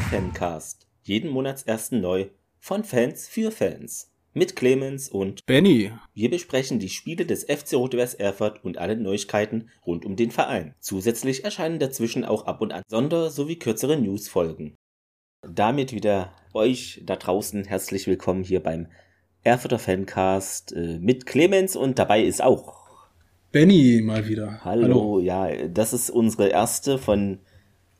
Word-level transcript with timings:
Fancast. 0.00 0.86
Jeden 1.02 1.30
Monatsersten 1.30 2.00
neu 2.00 2.26
von 2.58 2.84
Fans 2.84 3.28
für 3.28 3.50
Fans. 3.50 4.10
Mit 4.32 4.56
Clemens 4.56 5.08
und 5.08 5.44
Benny. 5.46 5.92
Wir 6.14 6.30
besprechen 6.30 6.78
die 6.78 6.88
Spiele 6.88 7.26
des 7.26 7.44
FC 7.44 7.74
Rot-Weiß 7.74 8.14
Erfurt 8.14 8.64
und 8.64 8.78
alle 8.78 8.96
Neuigkeiten 8.96 9.68
rund 9.84 10.04
um 10.04 10.16
den 10.16 10.30
Verein. 10.30 10.74
Zusätzlich 10.80 11.44
erscheinen 11.44 11.78
dazwischen 11.78 12.24
auch 12.24 12.46
ab 12.46 12.60
und 12.60 12.72
an 12.72 12.82
Sonder- 12.88 13.30
sowie 13.30 13.56
kürzere 13.56 13.96
Newsfolgen. 13.96 14.74
Damit 15.46 15.92
wieder 15.92 16.32
euch 16.54 17.02
da 17.04 17.16
draußen 17.16 17.64
herzlich 17.64 18.06
willkommen 18.06 18.44
hier 18.44 18.60
beim 18.62 18.86
Erfurter 19.42 19.78
Fancast 19.78 20.72
äh, 20.72 20.98
mit 20.98 21.26
Clemens 21.26 21.76
und 21.76 21.98
dabei 21.98 22.22
ist 22.22 22.42
auch 22.42 22.80
Benny 23.52 24.00
mal 24.04 24.28
wieder. 24.28 24.64
Hallo, 24.64 24.82
Hallo, 24.82 25.20
ja, 25.20 25.68
das 25.68 25.92
ist 25.92 26.10
unsere 26.10 26.48
erste 26.48 26.98
von 26.98 27.40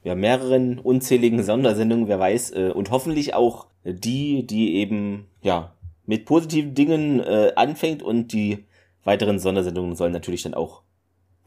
ja, 0.03 0.15
mehreren 0.15 0.79
unzähligen 0.79 1.43
Sondersendungen, 1.43 2.09
wer 2.09 2.19
weiß, 2.19 2.53
äh, 2.53 2.73
und 2.75 2.91
hoffentlich 2.91 3.35
auch 3.35 3.67
die, 3.85 4.47
die 4.47 4.77
eben 4.77 5.27
ja 5.43 5.75
mit 6.07 6.25
positiven 6.25 6.75
Dingen 6.75 7.21
äh, 7.21 7.53
anfängt 7.57 8.03
und 8.03 8.33
die 8.33 8.65
weiteren 9.05 9.39
Sondersendungen 9.39 9.97
sollen 9.97 10.13
natürlich 10.13 10.43
dann 10.43 10.55
auch 10.55 10.83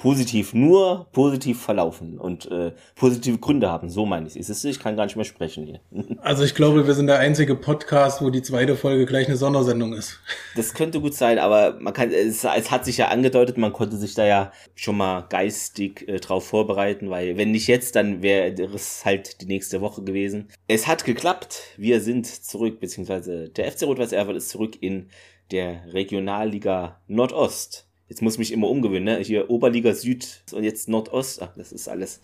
positiv, 0.03 0.53
nur 0.53 1.07
positiv 1.13 1.61
verlaufen 1.61 2.19
und 2.19 2.51
äh, 2.51 2.73
positive 2.93 3.37
Gründe 3.37 3.69
haben. 3.69 3.89
So 3.89 4.05
meine 4.05 4.27
ich 4.27 4.35
es. 4.35 4.65
Ich 4.65 4.77
kann 4.77 4.97
gar 4.97 5.05
nicht 5.05 5.15
mehr 5.15 5.23
sprechen 5.23 5.65
hier. 5.65 5.79
Also 6.23 6.43
ich 6.43 6.55
glaube, 6.55 6.87
wir 6.87 6.93
sind 6.93 7.07
der 7.07 7.19
einzige 7.19 7.55
Podcast, 7.55 8.21
wo 8.21 8.29
die 8.29 8.41
zweite 8.41 8.75
Folge 8.75 9.05
gleich 9.05 9.27
eine 9.27 9.35
Sondersendung 9.35 9.93
ist. 9.93 10.19
Das 10.55 10.73
könnte 10.73 11.01
gut 11.01 11.13
sein, 11.13 11.37
aber 11.37 11.77
man 11.79 11.93
kann, 11.93 12.11
es, 12.11 12.43
es 12.43 12.71
hat 12.71 12.85
sich 12.85 12.97
ja 12.97 13.09
angedeutet, 13.09 13.57
man 13.57 13.73
konnte 13.73 13.97
sich 13.97 14.13
da 14.13 14.25
ja 14.25 14.51
schon 14.75 14.97
mal 14.97 15.21
geistig 15.21 16.07
äh, 16.07 16.19
drauf 16.19 16.45
vorbereiten, 16.47 17.09
weil 17.09 17.37
wenn 17.37 17.51
nicht 17.51 17.67
jetzt, 17.67 17.95
dann 17.95 18.21
wäre 18.21 18.53
es 18.73 19.03
halt 19.05 19.41
die 19.41 19.47
nächste 19.47 19.81
Woche 19.81 20.03
gewesen. 20.03 20.49
Es 20.67 20.87
hat 20.87 21.05
geklappt. 21.05 21.61
Wir 21.77 22.01
sind 22.01 22.25
zurück, 22.25 22.79
beziehungsweise 22.79 23.49
der 23.49 23.71
FC 23.71 23.83
Rot-Weiß 23.83 24.11
Erfurt 24.11 24.37
ist 24.37 24.49
zurück 24.49 24.77
in 24.81 25.09
der 25.51 25.93
Regionalliga 25.93 27.01
Nordost. 27.07 27.87
Jetzt 28.13 28.21
muss 28.21 28.33
ich 28.33 28.39
mich 28.39 28.53
immer 28.53 28.69
umgewöhnen, 28.69 29.05
ne? 29.05 29.17
Hier 29.23 29.49
Oberliga 29.49 29.91
Süd 29.95 30.43
und 30.51 30.63
jetzt 30.63 30.87
Nordost. 30.87 31.41
Ach, 31.41 31.49
das 31.57 31.71
ist 31.71 31.87
alles. 31.87 32.21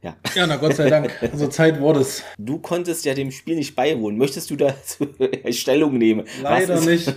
Ja. 0.00 0.14
ja, 0.36 0.46
na 0.46 0.54
Gott 0.54 0.76
sei 0.76 0.88
Dank. 0.88 1.10
Also 1.20 1.48
Zeit 1.48 1.80
wurde 1.80 1.98
es. 1.98 2.22
Du 2.38 2.60
konntest 2.60 3.04
ja 3.04 3.12
dem 3.12 3.32
Spiel 3.32 3.56
nicht 3.56 3.74
beiwohnen. 3.74 4.18
Möchtest 4.18 4.50
du 4.50 4.56
da 4.56 4.72
Stellung 5.50 5.98
nehmen? 5.98 6.26
Leider 6.44 6.80
nicht. 6.80 7.12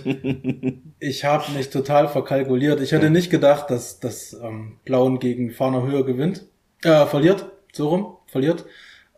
Ich 0.98 1.24
habe 1.24 1.52
mich 1.52 1.70
total 1.70 2.08
verkalkuliert. 2.08 2.80
Ich 2.80 2.90
hätte 2.90 3.04
ja. 3.04 3.10
nicht 3.10 3.30
gedacht, 3.30 3.70
dass 3.70 4.00
das 4.00 4.36
ähm, 4.42 4.80
Blauen 4.84 5.20
gegen 5.20 5.52
Fahner 5.52 5.84
Höhe 5.84 6.04
gewinnt. 6.04 6.46
Äh, 6.82 7.06
verliert. 7.06 7.46
So 7.72 7.90
rum. 7.90 8.16
Verliert. 8.26 8.66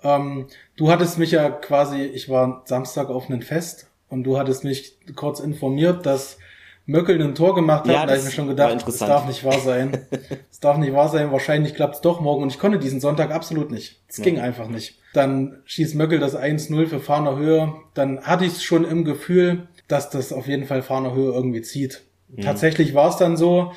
Ähm, 0.02 0.48
du 0.76 0.90
hattest 0.90 1.18
mich 1.18 1.30
ja 1.30 1.48
quasi, 1.48 2.02
ich 2.02 2.28
war 2.28 2.62
Samstag 2.66 3.08
auf 3.08 3.30
einem 3.30 3.40
Fest 3.40 3.90
und 4.10 4.24
du 4.24 4.36
hattest 4.36 4.64
mich 4.64 4.98
kurz 5.14 5.40
informiert, 5.40 6.04
dass 6.04 6.36
Möckel 6.88 7.22
ein 7.22 7.34
Tor 7.34 7.54
gemacht 7.54 7.80
hat, 7.80 7.86
ja, 7.88 8.06
da 8.06 8.12
habe 8.12 8.16
ich 8.16 8.24
mir 8.24 8.30
schon 8.30 8.48
gedacht, 8.48 8.82
das 8.86 8.96
darf 8.96 9.26
nicht 9.26 9.44
wahr 9.44 9.60
sein. 9.60 10.06
Es 10.50 10.60
darf 10.60 10.78
nicht 10.78 10.92
wahr 10.92 11.08
sein, 11.08 11.30
wahrscheinlich 11.30 11.74
klappt 11.74 11.96
es 11.96 12.00
doch 12.00 12.20
morgen 12.20 12.42
und 12.42 12.52
ich 12.52 12.58
konnte 12.58 12.80
diesen 12.80 13.00
Sonntag 13.00 13.30
absolut 13.30 13.70
nicht. 13.70 14.02
Es 14.08 14.16
ja. 14.16 14.24
ging 14.24 14.40
einfach 14.40 14.66
nicht. 14.66 14.98
Dann 15.12 15.62
schießt 15.66 15.94
Möckel 15.94 16.18
das 16.18 16.36
1-0 16.36 16.86
für 16.86 16.98
Fahner 16.98 17.36
Höhe. 17.36 17.74
Dann 17.94 18.22
hatte 18.22 18.44
ich 18.44 18.54
es 18.54 18.62
schon 18.64 18.84
im 18.84 19.04
Gefühl, 19.04 19.68
dass 19.86 20.10
das 20.10 20.32
auf 20.32 20.48
jeden 20.48 20.64
Fall 20.64 20.82
Fahner 20.82 21.14
Höhe 21.14 21.32
irgendwie 21.32 21.62
zieht. 21.62 22.02
Mhm. 22.28 22.40
Tatsächlich 22.40 22.92
war 22.94 23.10
es 23.10 23.16
dann 23.18 23.36
so. 23.36 23.70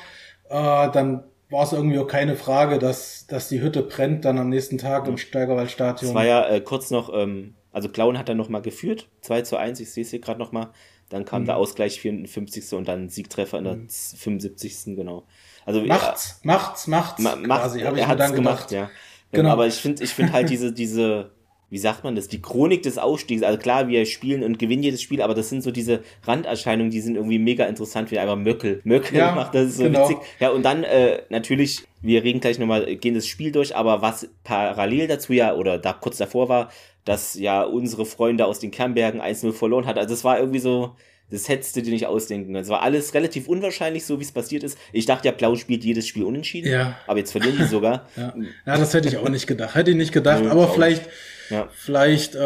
Äh, 0.48 0.90
dann 0.90 1.22
war 1.50 1.62
es 1.62 1.72
irgendwie 1.72 2.00
auch 2.00 2.08
keine 2.08 2.34
Frage, 2.34 2.80
dass, 2.80 3.28
dass 3.28 3.48
die 3.48 3.60
Hütte 3.60 3.82
brennt 3.82 4.24
dann 4.24 4.38
am 4.38 4.48
nächsten 4.48 4.78
Tag 4.78 5.06
im 5.06 5.18
Steigerwaldstadion. 5.18 6.08
Es 6.10 6.14
war 6.14 6.24
ja 6.24 6.48
äh, 6.48 6.60
kurz 6.60 6.90
noch, 6.90 7.12
ähm, 7.14 7.54
also 7.70 7.88
Klauen 7.90 8.18
hat 8.18 8.28
dann 8.28 8.38
nochmal 8.38 8.62
geführt, 8.62 9.08
2 9.20 9.42
zu 9.42 9.56
1, 9.56 9.78
ich 9.78 9.92
sehe 9.92 10.02
es 10.02 10.10
hier 10.10 10.20
gerade 10.20 10.40
nochmal. 10.40 10.70
Dann 11.12 11.24
kam 11.24 11.42
mhm. 11.42 11.46
der 11.46 11.56
Ausgleich 11.56 12.00
54. 12.00 12.72
und 12.72 12.88
dann 12.88 13.08
Siegtreffer 13.08 13.58
in 13.58 13.64
der 13.64 13.74
mhm. 13.74 13.88
75. 13.88 14.96
genau. 14.96 15.24
Also 15.66 15.82
macht's, 15.82 16.40
ja, 16.42 16.52
macht's, 16.52 16.86
macht's. 16.86 17.22
Ma 17.22 17.36
macht, 17.36 17.60
quasi, 17.60 17.80
er 17.80 18.08
hat 18.08 18.18
es 18.18 18.32
gemacht, 18.32 18.72
ja. 18.72 18.90
Genau. 19.30 19.50
Aber 19.50 19.66
ich 19.66 19.74
finde, 19.74 20.02
ich 20.02 20.10
finde 20.10 20.32
halt 20.32 20.50
diese, 20.50 20.72
diese, 20.74 21.30
wie 21.70 21.78
sagt 21.78 22.02
man 22.04 22.16
das, 22.16 22.28
die 22.28 22.40
Chronik 22.40 22.82
des 22.82 22.98
Ausstiegs. 22.98 23.42
Also 23.42 23.58
klar, 23.58 23.88
wir 23.88 24.04
spielen 24.06 24.42
und 24.42 24.58
gewinnen 24.58 24.82
jedes 24.82 25.02
Spiel, 25.02 25.22
aber 25.22 25.34
das 25.34 25.48
sind 25.48 25.62
so 25.62 25.70
diese 25.70 26.02
Randerscheinungen, 26.24 26.90
die 26.90 27.00
sind 27.00 27.16
irgendwie 27.16 27.38
mega 27.38 27.66
interessant, 27.66 28.10
wie 28.10 28.18
einfach 28.18 28.36
Möckel. 28.36 28.80
Möckel 28.84 29.18
ja, 29.18 29.32
macht 29.34 29.54
das 29.54 29.68
ist 29.68 29.76
so 29.76 29.84
genau. 29.84 30.08
witzig. 30.08 30.18
Ja, 30.40 30.50
und 30.50 30.64
dann 30.64 30.84
äh, 30.84 31.22
natürlich, 31.28 31.82
wir 32.00 32.24
reden 32.24 32.40
gleich 32.40 32.58
nochmal, 32.58 32.96
gehen 32.96 33.14
das 33.14 33.26
Spiel 33.26 33.52
durch, 33.52 33.76
aber 33.76 34.02
was 34.02 34.28
parallel 34.44 35.08
dazu 35.08 35.32
ja, 35.32 35.54
oder 35.54 35.78
da 35.78 35.92
kurz 35.92 36.16
davor 36.16 36.48
war, 36.48 36.70
dass 37.04 37.34
ja 37.34 37.62
unsere 37.62 38.06
Freunde 38.06 38.46
aus 38.46 38.58
den 38.58 38.70
Kernbergen 38.70 39.20
1-0 39.20 39.52
verloren 39.52 39.86
hat. 39.86 39.98
Also 39.98 40.14
es 40.14 40.24
war 40.24 40.38
irgendwie 40.38 40.60
so, 40.60 40.94
das 41.30 41.48
hättest 41.48 41.74
du 41.76 41.82
dir 41.82 41.90
nicht 41.90 42.06
ausdenken. 42.06 42.54
Es 42.54 42.68
war 42.68 42.82
alles 42.82 43.14
relativ 43.14 43.48
unwahrscheinlich, 43.48 44.04
so 44.04 44.20
wie 44.20 44.24
es 44.24 44.32
passiert 44.32 44.62
ist. 44.62 44.78
Ich 44.92 45.06
dachte 45.06 45.26
ja, 45.26 45.32
Blau 45.32 45.56
spielt 45.56 45.82
jedes 45.82 46.06
Spiel 46.06 46.24
unentschieden. 46.24 46.70
Ja. 46.70 46.96
Aber 47.06 47.18
jetzt 47.18 47.32
verlieren 47.32 47.56
die 47.58 47.64
sogar. 47.64 48.06
ja. 48.16 48.34
ja, 48.66 48.76
das 48.76 48.92
hätte 48.92 49.08
ich 49.08 49.16
auch 49.16 49.28
nicht 49.28 49.46
gedacht. 49.46 49.74
Hätte 49.74 49.90
ich 49.90 49.96
nicht 49.96 50.12
gedacht. 50.12 50.44
Aber 50.46 50.68
vielleicht, 50.68 51.08
ja. 51.48 51.68
vielleicht 51.72 52.34
äh, 52.34 52.38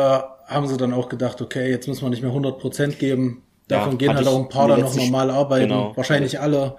haben 0.46 0.68
sie 0.68 0.76
dann 0.76 0.92
auch 0.92 1.08
gedacht, 1.08 1.42
okay, 1.42 1.68
jetzt 1.68 1.88
müssen 1.88 2.02
wir 2.02 2.10
nicht 2.10 2.22
mehr 2.22 2.32
100% 2.32 2.92
geben. 2.92 3.42
Davon 3.68 3.98
gehen 3.98 4.14
halt 4.14 4.28
auch 4.28 4.38
ein 4.38 4.48
paar 4.48 4.68
dann 4.68 4.80
noch 4.80 4.94
normal 4.94 5.30
arbeiten. 5.30 5.68
Genau. 5.68 5.96
Wahrscheinlich 5.96 6.38
alle. 6.38 6.76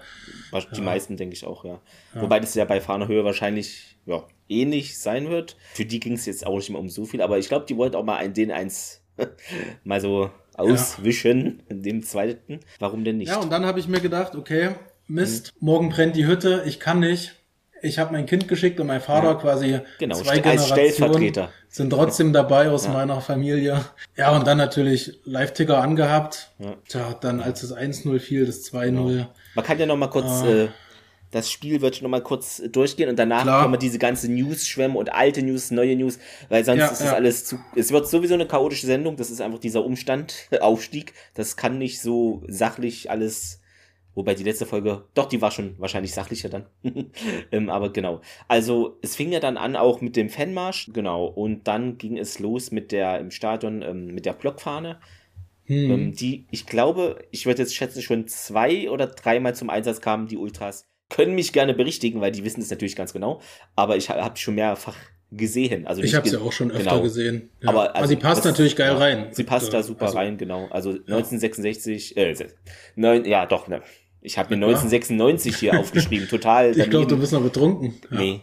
Die 0.75 0.81
meisten, 0.81 1.17
denke 1.17 1.35
ich 1.35 1.45
auch, 1.45 1.65
ja. 1.65 1.81
Wobei 2.13 2.39
das 2.39 2.55
ja 2.55 2.65
bei 2.65 2.81
Fahnerhöhe 2.81 3.23
wahrscheinlich 3.23 3.97
ja, 4.05 4.23
ähnlich 4.49 4.97
sein 4.97 5.29
wird. 5.29 5.57
Für 5.73 5.85
die 5.85 5.99
ging 5.99 6.13
es 6.13 6.25
jetzt 6.25 6.45
auch 6.45 6.55
nicht 6.55 6.69
mehr 6.69 6.79
um 6.79 6.89
so 6.89 7.05
viel, 7.05 7.21
aber 7.21 7.37
ich 7.37 7.47
glaube, 7.47 7.65
die 7.67 7.77
wollten 7.77 7.95
auch 7.95 8.03
mal 8.03 8.17
ein, 8.17 8.33
den 8.33 8.51
eins 8.51 9.01
mal 9.83 10.01
so 10.01 10.31
auswischen, 10.55 11.63
ja. 11.69 11.75
dem 11.75 12.03
zweiten. 12.03 12.59
Warum 12.79 13.03
denn 13.03 13.17
nicht? 13.17 13.29
Ja, 13.29 13.37
und 13.37 13.51
dann 13.51 13.65
habe 13.65 13.79
ich 13.79 13.87
mir 13.87 13.99
gedacht, 13.99 14.35
okay, 14.35 14.71
Mist, 15.07 15.53
mhm. 15.59 15.65
morgen 15.65 15.89
brennt 15.89 16.15
die 16.15 16.25
Hütte, 16.25 16.63
ich 16.65 16.79
kann 16.79 16.99
nicht. 16.99 17.33
Ich 17.83 17.99
habe 17.99 18.11
mein 18.11 18.25
Kind 18.25 18.47
geschickt 18.47 18.79
und 18.79 18.87
mein 18.87 19.01
Vater 19.01 19.27
ja. 19.27 19.35
quasi 19.35 19.79
genau, 19.99 20.15
zwei 20.15 20.39
Generationen 20.39 21.47
sind 21.69 21.91
trotzdem 21.91 22.33
dabei 22.33 22.71
aus 22.71 22.85
ja. 22.85 22.91
meiner 22.91 23.21
Familie. 23.21 23.85
Ja, 24.15 24.35
und 24.35 24.47
dann 24.47 24.57
natürlich 24.57 25.19
Live-Ticker 25.25 25.79
angehabt. 25.79 26.49
Ja. 26.57 26.73
Tja, 26.87 27.15
dann 27.21 27.39
als 27.39 27.61
das 27.61 27.77
1-0 27.77 28.17
fiel, 28.19 28.47
das 28.47 28.65
2-0. 28.73 29.27
Man 29.57 29.65
kann 29.65 29.79
ja 29.79 29.87
noch 29.87 29.97
mal 29.97 30.07
kurz 30.07 30.43
äh, 30.43 30.65
äh 30.65 30.69
das 31.31 31.51
Spiel 31.51 31.81
wird 31.81 32.01
noch 32.01 32.09
mal 32.09 32.21
kurz 32.21 32.61
durchgehen 32.71 33.09
und 33.09 33.17
danach 33.17 33.41
Klar. 33.41 33.63
kommen 33.63 33.79
diese 33.79 33.99
ganze 33.99 34.31
News 34.31 34.67
schwemmen 34.67 34.95
und 34.95 35.11
alte 35.11 35.41
News, 35.41 35.71
neue 35.71 35.95
News, 35.95 36.19
weil 36.47 36.63
sonst 36.63 36.79
ja, 36.79 36.85
ist 36.87 37.01
das 37.01 37.07
ja. 37.07 37.15
alles 37.15 37.43
zu, 37.43 37.59
es 37.75 37.91
wird 37.91 38.07
sowieso 38.07 38.35
eine 38.35 38.47
chaotische 38.47 38.85
Sendung, 38.85 39.17
das 39.17 39.29
ist 39.29 39.41
einfach 39.41 39.59
dieser 39.59 39.83
Umstand, 39.83 40.47
Aufstieg, 40.61 41.13
das 41.33 41.57
kann 41.57 41.79
nicht 41.79 41.99
so 41.99 42.43
sachlich 42.47 43.11
alles, 43.11 43.59
wobei 44.15 44.35
die 44.35 44.43
letzte 44.43 44.65
Folge, 44.65 45.03
doch, 45.15 45.25
die 45.25 45.41
war 45.41 45.51
schon 45.51 45.75
wahrscheinlich 45.79 46.13
sachlicher 46.13 46.49
dann, 46.49 46.67
ähm, 47.51 47.69
aber 47.69 47.91
genau, 47.91 48.21
also 48.47 48.97
es 49.01 49.17
fing 49.17 49.33
ja 49.33 49.41
dann 49.41 49.57
an 49.57 49.75
auch 49.75 49.99
mit 49.99 50.15
dem 50.15 50.29
Fanmarsch, 50.29 50.91
genau, 50.93 51.25
und 51.25 51.67
dann 51.67 51.97
ging 51.97 52.17
es 52.17 52.39
los 52.39 52.71
mit 52.71 52.93
der, 52.93 53.19
im 53.19 53.31
Stadion, 53.31 53.81
ähm, 53.81 54.13
mit 54.13 54.25
der 54.25 54.33
Blockfahne, 54.33 54.99
hm. 55.67 55.91
ähm, 55.91 56.13
die, 56.13 56.47
ich 56.51 56.65
glaube, 56.65 57.19
ich 57.31 57.45
würde 57.45 57.61
jetzt 57.61 57.75
schätzen, 57.75 58.01
schon 58.01 58.27
zwei 58.27 58.89
oder 58.89 59.07
dreimal 59.07 59.55
zum 59.55 59.69
Einsatz 59.69 60.01
kamen, 60.01 60.27
die 60.27 60.37
Ultras 60.37 60.87
können 61.09 61.35
mich 61.35 61.53
gerne 61.53 61.73
berichtigen, 61.73 62.19
weil 62.21 62.31
die 62.31 62.43
wissen 62.43 62.61
es 62.61 62.69
natürlich 62.69 62.95
ganz 62.95 63.13
genau. 63.13 63.41
Aber 63.75 63.95
ich 63.95 64.09
habe 64.09 64.37
schon 64.37 64.55
mehrfach 64.55 64.95
gesehen. 65.31 65.87
Also 65.87 66.01
ich 66.01 66.15
habe 66.15 66.27
sie 66.27 66.37
auch 66.39 66.51
schon 66.51 66.71
öfter 66.71 66.91
genau. 66.91 67.01
gesehen. 67.01 67.49
Ja. 67.61 67.69
Aber, 67.69 67.81
also, 67.81 67.95
aber, 67.95 68.07
sie 68.07 68.15
passt 68.15 68.45
natürlich 68.45 68.75
geil 68.75 68.93
ja, 68.93 68.97
rein. 68.97 69.27
Sie 69.31 69.43
passt 69.43 69.73
da 69.73 69.83
super 69.83 70.05
also, 70.05 70.17
rein, 70.17 70.37
genau. 70.37 70.67
Also 70.69 70.91
1966, 70.91 72.17
äh, 72.17 72.35
neun, 72.95 73.25
ja 73.25 73.45
doch, 73.45 73.67
ne. 73.67 73.81
Ich 74.27 74.37
habe 74.37 74.55
mir 74.55 74.65
1996 74.65 75.55
hier 75.55 75.79
aufgeschrieben, 75.79 76.27
total. 76.27 76.77
Ich 76.77 76.89
glaube, 76.89 77.07
du 77.07 77.17
bist 77.17 77.31
noch 77.31 77.41
betrunken. 77.41 77.95
Ja. 78.11 78.17
Nee. 78.19 78.41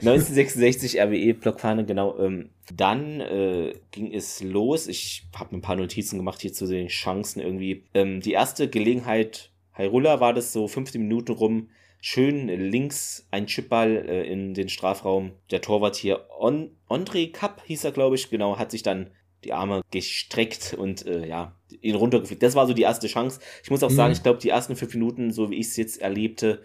1966 0.00 1.00
RWE 1.00 1.34
Blockfahne, 1.34 1.84
genau. 1.84 2.18
Ähm, 2.18 2.50
dann 2.74 3.20
äh, 3.20 3.74
ging 3.92 4.12
es 4.12 4.42
los. 4.42 4.88
Ich 4.88 5.28
habe 5.36 5.54
mir 5.54 5.58
ein 5.58 5.62
paar 5.62 5.76
Notizen 5.76 6.18
gemacht 6.18 6.40
hier 6.42 6.52
zu 6.52 6.66
den 6.66 6.88
Chancen 6.88 7.40
irgendwie. 7.40 7.84
Ähm, 7.94 8.20
die 8.20 8.32
erste 8.32 8.68
Gelegenheit 8.68 9.50
Hyrule 9.72 10.18
war 10.18 10.34
das 10.34 10.52
so 10.52 10.66
15 10.66 11.00
Minuten 11.00 11.32
rum. 11.32 11.68
Schön 12.00 12.48
links 12.48 13.26
ein 13.30 13.46
Chipball 13.46 14.04
äh, 14.08 14.24
in 14.24 14.54
den 14.54 14.68
Strafraum. 14.68 15.32
Der 15.52 15.60
Torwart 15.60 15.94
hier, 15.94 16.26
On 16.38 16.70
Andre 16.88 17.28
Kapp 17.28 17.62
hieß 17.66 17.84
er, 17.84 17.92
glaube 17.92 18.16
ich, 18.16 18.30
genau, 18.30 18.58
hat 18.58 18.72
sich 18.72 18.82
dann 18.82 19.10
die 19.44 19.52
Arme 19.52 19.82
gestreckt 19.90 20.74
und 20.78 21.06
äh, 21.06 21.26
ja, 21.26 21.54
ihn 21.80 21.94
runtergeflickt. 21.94 22.42
Das 22.42 22.54
war 22.54 22.66
so 22.66 22.74
die 22.74 22.82
erste 22.82 23.06
Chance. 23.06 23.40
Ich 23.62 23.70
muss 23.70 23.82
auch 23.82 23.90
mhm. 23.90 23.96
sagen, 23.96 24.12
ich 24.12 24.22
glaube, 24.22 24.40
die 24.40 24.48
ersten 24.48 24.76
fünf 24.76 24.94
Minuten, 24.94 25.30
so 25.32 25.50
wie 25.50 25.56
ich 25.56 25.68
es 25.68 25.76
jetzt 25.76 26.00
erlebte, 26.00 26.62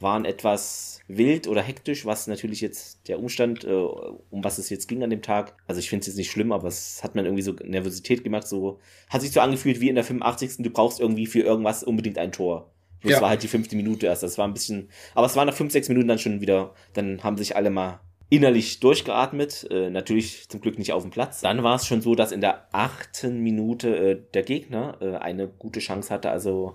waren 0.00 0.24
etwas 0.24 1.00
wild 1.06 1.46
oder 1.48 1.62
hektisch, 1.62 2.04
was 2.04 2.26
natürlich 2.26 2.60
jetzt 2.60 3.08
der 3.08 3.18
Umstand, 3.18 3.64
äh, 3.64 3.72
um 3.72 4.42
was 4.42 4.58
es 4.58 4.70
jetzt 4.70 4.88
ging 4.88 5.02
an 5.02 5.10
dem 5.10 5.22
Tag. 5.22 5.56
Also 5.66 5.78
ich 5.78 5.88
finde 5.88 6.02
es 6.02 6.06
jetzt 6.08 6.16
nicht 6.16 6.30
schlimm, 6.30 6.52
aber 6.52 6.68
es 6.68 7.02
hat 7.02 7.14
man 7.14 7.24
irgendwie 7.24 7.42
so 7.42 7.52
Nervosität 7.64 8.24
gemacht, 8.24 8.46
so 8.46 8.80
hat 9.08 9.22
sich 9.22 9.32
so 9.32 9.40
angefühlt 9.40 9.80
wie 9.80 9.88
in 9.88 9.94
der 9.94 10.04
85. 10.04 10.56
Du 10.58 10.70
brauchst 10.70 11.00
irgendwie 11.00 11.26
für 11.26 11.40
irgendwas 11.40 11.84
unbedingt 11.84 12.18
ein 12.18 12.32
Tor. 12.32 12.70
Das 13.02 13.12
ja. 13.12 13.20
war 13.20 13.28
halt 13.28 13.42
die 13.42 13.48
fünfte 13.48 13.76
Minute 13.76 14.06
erst. 14.06 14.22
Das 14.22 14.38
war 14.38 14.48
ein 14.48 14.54
bisschen, 14.54 14.88
aber 15.14 15.26
es 15.26 15.36
waren 15.36 15.46
nach 15.46 15.54
fünf, 15.54 15.72
sechs 15.72 15.88
Minuten 15.88 16.08
dann 16.08 16.18
schon 16.18 16.40
wieder, 16.40 16.74
dann 16.94 17.22
haben 17.22 17.36
sich 17.36 17.54
alle 17.54 17.70
mal 17.70 18.00
innerlich 18.34 18.80
durchgeatmet. 18.80 19.66
Äh, 19.70 19.90
natürlich 19.90 20.48
zum 20.48 20.60
Glück 20.60 20.78
nicht 20.78 20.92
auf 20.92 21.02
dem 21.02 21.10
Platz. 21.10 21.40
Dann 21.40 21.62
war 21.62 21.76
es 21.76 21.86
schon 21.86 22.00
so, 22.00 22.14
dass 22.14 22.32
in 22.32 22.40
der 22.40 22.68
achten 22.72 23.40
Minute 23.40 23.96
äh, 23.96 24.22
der 24.34 24.42
Gegner 24.42 24.98
äh, 25.00 25.16
eine 25.16 25.48
gute 25.48 25.80
Chance 25.80 26.12
hatte. 26.12 26.30
Also, 26.30 26.74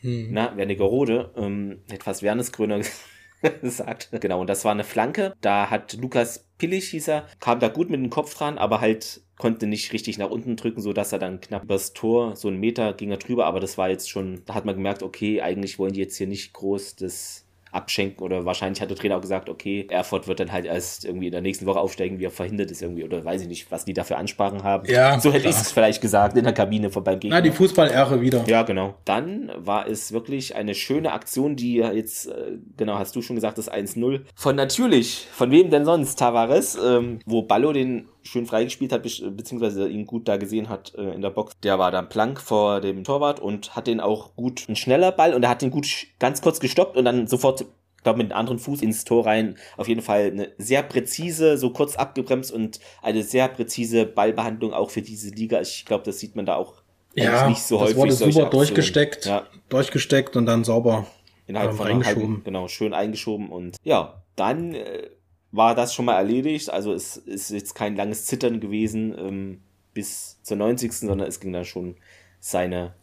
hm. 0.00 0.28
na, 0.30 0.56
Wernigerode, 0.56 1.30
ähm, 1.36 1.80
etwas 1.90 2.22
Wernesgröner 2.22 2.80
gesagt. 3.62 4.10
Genau, 4.20 4.40
und 4.40 4.50
das 4.50 4.64
war 4.64 4.72
eine 4.72 4.84
Flanke. 4.84 5.34
Da 5.40 5.70
hat 5.70 5.94
Lukas 5.94 6.48
Pillig, 6.58 6.90
hieß 6.90 7.08
er, 7.08 7.26
kam 7.40 7.58
da 7.58 7.68
gut 7.68 7.88
mit 7.88 8.00
dem 8.00 8.10
Kopf 8.10 8.34
dran, 8.34 8.58
aber 8.58 8.80
halt 8.80 9.22
konnte 9.38 9.66
nicht 9.66 9.92
richtig 9.92 10.18
nach 10.18 10.30
unten 10.30 10.56
drücken, 10.56 10.80
so 10.80 10.92
dass 10.92 11.12
er 11.12 11.18
dann 11.18 11.40
knapp 11.40 11.64
übers 11.64 11.94
Tor, 11.94 12.36
so 12.36 12.46
einen 12.46 12.60
Meter 12.60 12.92
ging 12.92 13.10
er 13.10 13.16
drüber, 13.16 13.46
aber 13.46 13.58
das 13.58 13.76
war 13.76 13.88
jetzt 13.88 14.08
schon, 14.08 14.42
da 14.44 14.54
hat 14.54 14.64
man 14.64 14.76
gemerkt, 14.76 15.02
okay, 15.02 15.40
eigentlich 15.40 15.80
wollen 15.80 15.94
die 15.94 16.00
jetzt 16.00 16.16
hier 16.16 16.28
nicht 16.28 16.52
groß 16.52 16.94
das 16.94 17.41
abschenken 17.72 18.22
oder 18.22 18.44
wahrscheinlich 18.44 18.80
hat 18.80 18.90
der 18.90 18.96
Trainer 18.96 19.16
auch 19.16 19.20
gesagt, 19.20 19.48
okay, 19.48 19.86
Erfurt 19.90 20.28
wird 20.28 20.40
dann 20.40 20.52
halt 20.52 20.66
erst 20.66 21.04
irgendwie 21.04 21.26
in 21.26 21.32
der 21.32 21.40
nächsten 21.40 21.66
Woche 21.66 21.80
aufsteigen, 21.80 22.18
wie 22.18 22.26
er 22.26 22.30
verhindert 22.30 22.70
ist 22.70 22.82
irgendwie 22.82 23.02
oder 23.04 23.24
weiß 23.24 23.42
ich 23.42 23.48
nicht, 23.48 23.70
was 23.70 23.84
die 23.84 23.94
dafür 23.94 24.18
Ansprachen 24.18 24.62
haben. 24.62 24.88
Ja, 24.88 25.18
so 25.18 25.32
hätte 25.32 25.48
ich 25.48 25.56
es 25.56 25.72
vielleicht 25.72 26.00
gesagt 26.00 26.36
in 26.36 26.44
der 26.44 26.52
Kabine 26.52 26.90
vor 26.90 27.02
beim 27.02 27.18
Gegner. 27.18 27.36
Na, 27.36 27.40
die 27.40 27.50
Fußball-Ehre 27.50 28.20
wieder. 28.20 28.44
Ja, 28.46 28.62
genau. 28.62 28.94
Dann 29.04 29.50
war 29.56 29.88
es 29.88 30.12
wirklich 30.12 30.54
eine 30.54 30.74
schöne 30.74 31.12
Aktion, 31.12 31.56
die 31.56 31.76
jetzt, 31.76 32.28
äh, 32.28 32.58
genau, 32.76 32.98
hast 32.98 33.16
du 33.16 33.22
schon 33.22 33.36
gesagt, 33.36 33.58
das 33.58 33.72
1-0 33.72 34.20
von 34.34 34.56
natürlich, 34.56 35.26
von 35.32 35.50
wem 35.50 35.70
denn 35.70 35.84
sonst, 35.84 36.18
Tavares, 36.18 36.78
ähm, 36.82 37.20
wo 37.24 37.42
Ballo 37.42 37.72
den 37.72 38.08
schön 38.22 38.46
freigespielt 38.46 38.92
hat, 38.92 39.02
beziehungsweise 39.02 39.88
ihn 39.88 40.06
gut 40.06 40.28
da 40.28 40.36
gesehen 40.36 40.68
hat 40.68 40.94
äh, 40.96 41.12
in 41.12 41.22
der 41.22 41.30
Box. 41.30 41.54
Der 41.62 41.78
war 41.78 41.90
dann 41.90 42.08
plank 42.08 42.40
vor 42.40 42.80
dem 42.80 43.04
Torwart 43.04 43.40
und 43.40 43.74
hat 43.76 43.86
den 43.86 44.00
auch 44.00 44.34
gut, 44.36 44.68
ein 44.68 44.76
schneller 44.76 45.12
Ball 45.12 45.34
und 45.34 45.42
er 45.42 45.50
hat 45.50 45.62
den 45.62 45.70
gut 45.70 45.86
ganz 46.18 46.42
kurz 46.42 46.60
gestoppt 46.60 46.96
und 46.96 47.04
dann 47.04 47.26
sofort 47.26 47.64
ich 48.02 48.04
glaube, 48.04 48.18
mit 48.18 48.32
dem 48.32 48.36
anderen 48.36 48.58
Fuß 48.58 48.82
ins 48.82 49.04
Tor 49.04 49.26
rein. 49.26 49.56
Auf 49.76 49.86
jeden 49.86 50.02
Fall 50.02 50.32
eine 50.32 50.50
sehr 50.58 50.82
präzise, 50.82 51.56
so 51.56 51.70
kurz 51.70 51.94
abgebremst 51.94 52.50
und 52.50 52.80
eine 53.00 53.22
sehr 53.22 53.46
präzise 53.46 54.06
Ballbehandlung 54.06 54.72
auch 54.72 54.90
für 54.90 55.02
diese 55.02 55.30
Liga. 55.30 55.60
Ich 55.60 55.84
glaube, 55.84 56.02
das 56.02 56.18
sieht 56.18 56.34
man 56.34 56.44
da 56.44 56.56
auch 56.56 56.82
ja, 57.14 57.48
nicht 57.48 57.62
so 57.62 57.78
häufig. 57.78 57.94
Das 57.94 58.20
wurde 58.20 58.32
super 58.32 58.50
durchgesteckt, 58.50 59.26
ja. 59.26 59.46
durchgesteckt 59.68 60.36
und 60.36 60.46
dann 60.46 60.64
sauber 60.64 61.06
innerhalb 61.46 61.70
ähm, 61.70 61.76
von 61.76 61.86
reingeschoben. 61.86 62.22
Halben, 62.22 62.44
genau, 62.44 62.66
schön 62.66 62.92
eingeschoben 62.92 63.50
und 63.50 63.76
ja, 63.84 64.24
dann 64.34 64.74
äh, 64.74 65.08
war 65.52 65.74
das 65.74 65.94
schon 65.94 66.06
mal 66.06 66.16
erledigt. 66.16 66.70
Also 66.70 66.92
es 66.92 67.16
ist 67.16 67.50
jetzt 67.50 67.74
kein 67.74 67.94
langes 67.94 68.26
Zittern 68.26 68.58
gewesen 68.58 69.14
ähm, 69.16 69.60
bis 69.94 70.42
zur 70.42 70.56
90. 70.56 70.92
sondern 70.92 71.28
es 71.28 71.40
ging 71.40 71.52
dann 71.52 71.64
schon 71.64 71.96
seine 72.40 72.94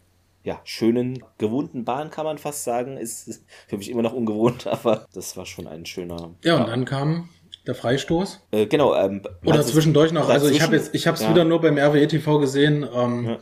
ja, 0.42 0.60
schönen, 0.64 1.22
gewohnten 1.38 1.84
Bahn, 1.84 2.10
kann 2.10 2.24
man 2.24 2.38
fast 2.38 2.64
sagen. 2.64 2.96
Ist 2.96 3.44
für 3.68 3.78
mich 3.78 3.90
immer 3.90 4.02
noch 4.02 4.12
ungewohnt, 4.12 4.66
aber 4.66 5.06
das 5.14 5.36
war 5.36 5.46
schon 5.46 5.66
ein 5.66 5.86
schöner. 5.86 6.34
Ja, 6.42 6.56
und 6.62 6.68
dann 6.68 6.84
kam 6.84 7.28
der 7.66 7.74
Freistoß. 7.74 8.40
Äh, 8.50 8.66
genau. 8.66 8.94
Ähm, 8.94 9.22
Oder 9.44 9.62
zwischendurch 9.62 10.12
noch. 10.12 10.28
Also 10.28 10.48
ich 10.48 10.62
habe 10.62 10.76
jetzt, 10.76 10.94
ich 10.94 11.06
habe 11.06 11.16
es 11.16 11.22
ja. 11.22 11.30
wieder 11.30 11.44
nur 11.44 11.60
beim 11.60 11.78
RWE 11.78 12.08
TV 12.08 12.38
gesehen. 12.38 12.86
Ähm, 12.92 13.26
ja. 13.26 13.38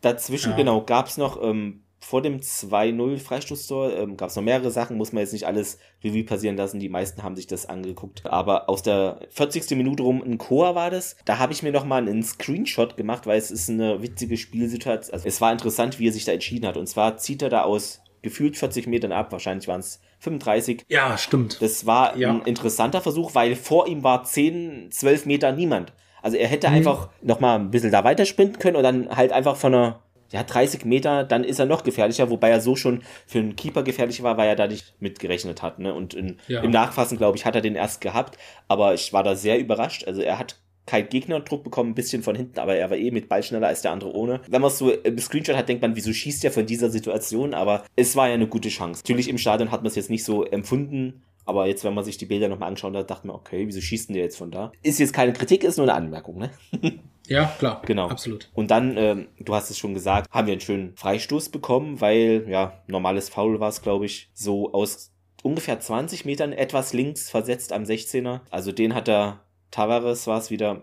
Dazwischen, 0.00 0.50
ja. 0.50 0.56
genau, 0.56 0.82
gab 0.82 1.06
es 1.06 1.16
noch 1.16 1.42
ähm, 1.42 1.83
vor 2.04 2.20
dem 2.20 2.40
2-0 2.40 3.18
Freistoßtor 3.18 3.96
ähm, 3.96 4.18
gab 4.18 4.28
es 4.28 4.36
noch 4.36 4.42
mehrere 4.42 4.70
Sachen, 4.70 4.98
muss 4.98 5.12
man 5.12 5.22
jetzt 5.22 5.32
nicht 5.32 5.46
alles 5.46 5.78
Revue 6.04 6.24
passieren 6.24 6.56
lassen. 6.56 6.78
Die 6.78 6.90
meisten 6.90 7.22
haben 7.22 7.34
sich 7.34 7.46
das 7.46 7.66
angeguckt. 7.66 8.26
Aber 8.26 8.68
aus 8.68 8.82
der 8.82 9.20
40. 9.30 9.70
Minute 9.70 10.02
rum 10.02 10.22
ein 10.22 10.36
Chor 10.36 10.74
war 10.74 10.90
das. 10.90 11.16
Da 11.24 11.38
habe 11.38 11.54
ich 11.54 11.62
mir 11.62 11.72
noch 11.72 11.86
mal 11.86 12.02
einen 12.02 12.22
Screenshot 12.22 12.98
gemacht, 12.98 13.26
weil 13.26 13.38
es 13.38 13.50
ist 13.50 13.70
eine 13.70 14.02
witzige 14.02 14.36
Spielsituation. 14.36 15.14
Also 15.14 15.26
es 15.26 15.40
war 15.40 15.50
interessant, 15.50 15.98
wie 15.98 16.08
er 16.08 16.12
sich 16.12 16.26
da 16.26 16.32
entschieden 16.32 16.66
hat. 16.66 16.76
Und 16.76 16.88
zwar 16.88 17.16
zieht 17.16 17.40
er 17.40 17.48
da 17.48 17.62
aus 17.62 18.02
gefühlt 18.20 18.58
40 18.58 18.86
Metern 18.86 19.12
ab. 19.12 19.32
Wahrscheinlich 19.32 19.66
waren 19.66 19.80
es 19.80 20.02
35. 20.18 20.84
Ja, 20.88 21.16
stimmt. 21.16 21.62
Das 21.62 21.86
war 21.86 22.18
ja. 22.18 22.30
ein 22.30 22.42
interessanter 22.42 23.00
Versuch, 23.00 23.34
weil 23.34 23.56
vor 23.56 23.88
ihm 23.88 24.02
war 24.02 24.24
10, 24.24 24.90
12 24.90 25.24
Meter 25.24 25.52
niemand. 25.52 25.94
Also 26.20 26.36
er 26.36 26.48
hätte 26.48 26.68
mhm. 26.68 26.74
einfach 26.74 27.08
noch 27.22 27.40
mal 27.40 27.58
ein 27.58 27.70
bisschen 27.70 27.90
da 27.90 28.04
weiter 28.04 28.26
sprinten 28.26 28.58
können 28.58 28.76
und 28.76 28.82
dann 28.82 29.08
halt 29.16 29.32
einfach 29.32 29.56
von 29.56 29.74
einer 29.74 30.02
ja, 30.34 30.42
30 30.42 30.84
Meter, 30.84 31.22
dann 31.22 31.44
ist 31.44 31.60
er 31.60 31.66
noch 31.66 31.84
gefährlicher, 31.84 32.28
wobei 32.28 32.50
er 32.50 32.60
so 32.60 32.74
schon 32.74 33.02
für 33.24 33.38
einen 33.38 33.54
Keeper 33.54 33.84
gefährlich 33.84 34.20
war, 34.24 34.36
weil 34.36 34.48
er 34.48 34.56
da 34.56 34.66
nicht 34.66 35.00
mitgerechnet 35.00 35.62
hat. 35.62 35.78
Ne? 35.78 35.94
Und 35.94 36.12
in, 36.12 36.38
ja. 36.48 36.60
im 36.60 36.72
Nachfassen, 36.72 37.16
glaube 37.16 37.38
ich, 37.38 37.46
hat 37.46 37.54
er 37.54 37.60
den 37.60 37.76
erst 37.76 38.00
gehabt, 38.00 38.36
aber 38.66 38.94
ich 38.94 39.12
war 39.12 39.22
da 39.22 39.36
sehr 39.36 39.60
überrascht. 39.60 40.08
Also 40.08 40.22
er 40.22 40.40
hat 40.40 40.56
keinen 40.86 41.08
Gegnerdruck 41.08 41.62
bekommen, 41.62 41.92
ein 41.92 41.94
bisschen 41.94 42.24
von 42.24 42.34
hinten, 42.34 42.58
aber 42.58 42.74
er 42.74 42.90
war 42.90 42.96
eh 42.96 43.12
mit 43.12 43.28
Ball 43.28 43.44
schneller 43.44 43.68
als 43.68 43.82
der 43.82 43.92
andere 43.92 44.12
ohne. 44.12 44.40
Wenn 44.48 44.60
man 44.60 44.72
es 44.72 44.78
so 44.78 44.90
im 44.90 45.18
Screenshot 45.18 45.54
hat, 45.54 45.68
denkt 45.68 45.82
man, 45.82 45.94
wieso 45.94 46.12
schießt 46.12 46.44
er 46.44 46.50
von 46.50 46.66
dieser 46.66 46.90
Situation? 46.90 47.54
Aber 47.54 47.84
es 47.94 48.16
war 48.16 48.26
ja 48.26 48.34
eine 48.34 48.48
gute 48.48 48.70
Chance. 48.70 49.02
Natürlich 49.04 49.28
im 49.28 49.38
Stadion 49.38 49.70
hat 49.70 49.82
man 49.82 49.86
es 49.86 49.94
jetzt 49.94 50.10
nicht 50.10 50.24
so 50.24 50.44
empfunden, 50.44 51.22
aber 51.44 51.68
jetzt, 51.68 51.84
wenn 51.84 51.94
man 51.94 52.04
sich 52.04 52.16
die 52.16 52.26
Bilder 52.26 52.48
nochmal 52.48 52.70
anschaut 52.70 52.96
hat, 52.96 53.08
dachte 53.08 53.28
man, 53.28 53.36
okay, 53.36 53.68
wieso 53.68 53.80
schießt 53.80 54.08
denn 54.08 54.14
der 54.14 54.24
jetzt 54.24 54.36
von 54.36 54.50
da? 54.50 54.72
Ist 54.82 54.98
jetzt 54.98 55.12
keine 55.12 55.32
Kritik, 55.32 55.62
ist 55.62 55.76
nur 55.76 55.86
eine 55.86 55.94
Anmerkung, 55.94 56.38
ne? 56.38 56.50
Ja, 57.26 57.46
klar. 57.58 57.82
Genau. 57.86 58.08
Absolut. 58.08 58.50
Und 58.54 58.70
dann, 58.70 58.96
ähm, 58.96 59.28
du 59.38 59.54
hast 59.54 59.70
es 59.70 59.78
schon 59.78 59.94
gesagt, 59.94 60.30
haben 60.30 60.46
wir 60.46 60.52
einen 60.52 60.60
schönen 60.60 60.96
Freistoß 60.96 61.48
bekommen, 61.48 62.00
weil, 62.00 62.46
ja, 62.48 62.82
normales 62.86 63.28
Foul 63.28 63.60
war 63.60 63.68
es, 63.68 63.82
glaube 63.82 64.06
ich, 64.06 64.30
so 64.34 64.72
aus 64.72 65.12
ungefähr 65.42 65.80
20 65.80 66.24
Metern 66.24 66.52
etwas 66.52 66.92
links 66.92 67.30
versetzt 67.30 67.72
am 67.72 67.84
16er. 67.84 68.40
Also 68.50 68.72
den 68.72 68.94
hat 68.94 69.08
er, 69.08 69.40
Tavares 69.70 70.26
war 70.26 70.38
es 70.38 70.50
wieder 70.50 70.82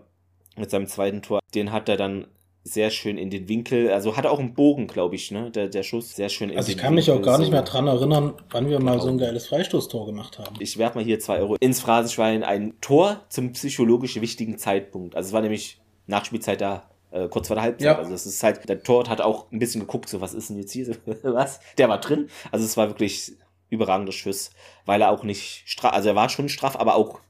mit 0.56 0.70
seinem 0.70 0.86
zweiten 0.86 1.22
Tor, 1.22 1.40
den 1.54 1.72
hat 1.72 1.88
er 1.88 1.96
dann 1.96 2.26
sehr 2.64 2.90
schön 2.90 3.18
in 3.18 3.30
den 3.30 3.48
Winkel, 3.48 3.90
also 3.90 4.16
hat 4.16 4.24
auch 4.24 4.38
einen 4.38 4.54
Bogen, 4.54 4.86
glaube 4.86 5.16
ich, 5.16 5.32
ne, 5.32 5.50
der, 5.50 5.68
der 5.68 5.82
Schuss, 5.82 6.14
sehr 6.14 6.28
schön 6.28 6.48
in 6.48 6.56
Also 6.56 6.70
ich 6.70 6.78
kann 6.78 6.94
mich 6.94 7.10
auch 7.10 7.20
gar 7.20 7.36
so 7.36 7.42
nicht 7.42 7.50
mehr 7.50 7.62
dran 7.62 7.88
erinnern, 7.88 8.34
wann 8.50 8.68
wir 8.68 8.78
genau. 8.78 8.92
mal 8.92 9.00
so 9.00 9.08
ein 9.08 9.18
geiles 9.18 9.48
Freistoßtor 9.48 10.06
gemacht 10.06 10.38
haben. 10.38 10.54
Ich 10.60 10.78
werfe 10.78 10.98
mal 10.98 11.04
hier 11.04 11.18
zwei 11.18 11.40
Euro 11.40 11.56
ins 11.58 11.80
Phrasenschwein, 11.80 12.44
ein 12.44 12.74
Tor 12.80 13.22
zum 13.28 13.52
psychologisch 13.52 14.20
wichtigen 14.20 14.58
Zeitpunkt. 14.58 15.16
Also 15.16 15.28
es 15.28 15.32
war 15.32 15.40
nämlich 15.40 15.81
Nachspielzeit 16.06 16.60
da 16.60 16.90
äh, 17.10 17.28
kurz 17.28 17.48
vor 17.48 17.56
der 17.56 17.64
Halbzeit. 17.64 17.86
Ja. 17.86 17.98
Also 17.98 18.10
das 18.10 18.26
ist 18.26 18.42
halt, 18.42 18.68
der 18.68 18.82
Torwart 18.82 19.08
hat 19.08 19.20
auch 19.20 19.50
ein 19.52 19.58
bisschen 19.58 19.80
geguckt, 19.80 20.08
so 20.08 20.20
was 20.20 20.34
ist 20.34 20.50
denn 20.50 20.58
jetzt 20.58 20.72
hier, 20.72 20.96
was? 21.22 21.60
Der 21.78 21.88
war 21.88 22.00
drin. 22.00 22.28
Also 22.50 22.64
es 22.64 22.76
war 22.76 22.88
wirklich 22.88 23.32
überragender 23.68 24.12
Schuss, 24.12 24.50
weil 24.84 25.00
er 25.00 25.10
auch 25.10 25.24
nicht 25.24 25.62
straff, 25.66 25.92
also 25.92 26.10
er 26.10 26.14
war 26.14 26.28
schon 26.28 26.48
straff, 26.48 26.76
aber 26.76 26.94
auch 26.94 27.20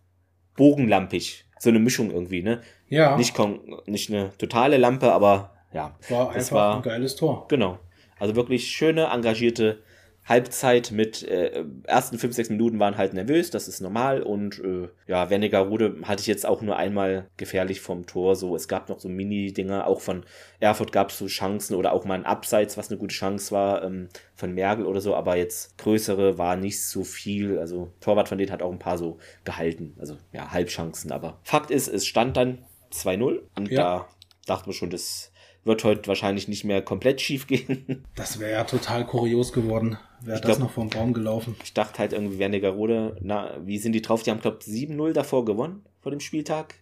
bogenlampig. 0.57 1.45
So 1.59 1.71
eine 1.71 1.79
Mischung 1.79 2.11
irgendwie, 2.11 2.43
ne? 2.43 2.61
Ja. 2.89 3.17
Nicht, 3.17 3.39
nicht 3.87 4.11
eine 4.11 4.37
totale 4.37 4.77
Lampe, 4.77 5.13
aber 5.13 5.53
ja. 5.73 5.97
War 6.09 6.31
einfach 6.31 6.53
war, 6.57 6.77
ein 6.77 6.83
geiles 6.83 7.15
Tor. 7.15 7.47
Genau. 7.49 7.79
Also 8.19 8.35
wirklich 8.37 8.69
schöne, 8.69 9.07
engagierte 9.07 9.83
Halbzeit 10.25 10.93
mit 10.93 11.25
äh, 11.25 11.65
ersten 11.85 12.17
fünf, 12.17 12.35
sechs 12.35 12.49
Minuten 12.49 12.79
waren 12.79 12.97
halt 12.97 13.13
nervös, 13.13 13.51
das 13.51 13.67
ist 13.67 13.81
normal. 13.81 14.23
Und 14.23 14.61
äh, 14.61 14.89
ja, 15.09 15.31
Wernigerode 15.31 15.97
hatte 16.05 16.21
ich 16.21 16.29
jetzt 16.29 16.47
auch 16.47 16.63
nur 16.63 16.77
einmal 16.77 17.29
gefährlich 17.37 17.81
vom 17.81 18.07
Tor. 18.07 18.37
So, 18.37 18.55
es 18.55 18.69
gab 18.69 18.89
noch 18.89 19.01
so 19.01 19.09
Mini-Dinger, 19.09 19.87
auch 19.87 20.01
von 20.01 20.25
Erfurt 20.61 20.93
gab 20.93 21.11
es 21.11 21.19
so 21.19 21.27
Chancen 21.27 21.75
oder 21.75 21.93
auch 21.93 22.05
mal 22.05 22.15
ein 22.15 22.27
Abseits, 22.27 22.77
was 22.77 22.89
eine 22.89 22.99
gute 22.99 23.15
Chance 23.15 23.51
war, 23.51 23.83
ähm, 23.83 24.09
von 24.37 24.55
Merkel 24.55 24.87
oder 24.87 25.01
so, 25.01 25.17
aber 25.17 25.37
jetzt 25.37 25.77
größere 25.79 26.39
war 26.39 26.55
nicht 26.55 26.85
so 26.85 27.03
viel. 27.03 27.59
Also 27.59 27.93
Torwart 28.01 28.29
von 28.29 28.39
denen 28.39 28.53
hat 28.53 28.63
auch 28.63 28.73
ein 28.73 28.79
paar 28.79 28.99
so 28.99 29.19
gehalten. 29.45 29.97
Also 29.99 30.19
ja, 30.33 30.53
Halbchancen, 30.53 31.11
aber 31.11 31.41
Fakt 31.43 31.73
ist, 31.73 31.89
es 31.89 32.07
stand 32.07 32.37
dann 32.37 32.59
2-0 32.93 33.41
und 33.57 33.71
ja. 33.71 33.77
da 33.77 34.09
dachte 34.47 34.69
man 34.69 34.75
schon, 34.75 34.91
das 34.91 35.33
wird 35.65 35.85
heute 35.85 36.07
wahrscheinlich 36.07 36.49
nicht 36.49 36.65
mehr 36.65 36.83
komplett 36.83 37.21
schief 37.21 37.47
gehen. 37.47 38.05
Das 38.15 38.39
wäre 38.39 38.53
ja 38.53 38.65
total 38.65 39.07
kurios 39.07 39.53
geworden. 39.53 39.99
Wäre 40.25 40.41
das 40.41 40.59
glaub, 40.59 40.59
noch 40.59 40.71
vom 40.71 40.89
Baum 40.89 41.13
gelaufen. 41.13 41.57
Ich 41.65 41.75
dachte 41.75 41.99
halt 41.99 42.13
irgendwie, 42.13 42.39
Wernigerode, 42.39 43.17
na, 43.21 43.57
wie 43.65 43.79
sind 43.79 43.93
die 43.93 44.03
drauf? 44.03 44.23
Die 44.23 44.31
haben, 44.31 44.41
glaube 44.41 44.59
ich, 44.61 44.67
7-0 44.67 45.13
davor 45.13 45.45
gewonnen 45.45 45.85
vor 46.01 46.11
dem 46.11 46.21
Spieltag. 46.21 46.75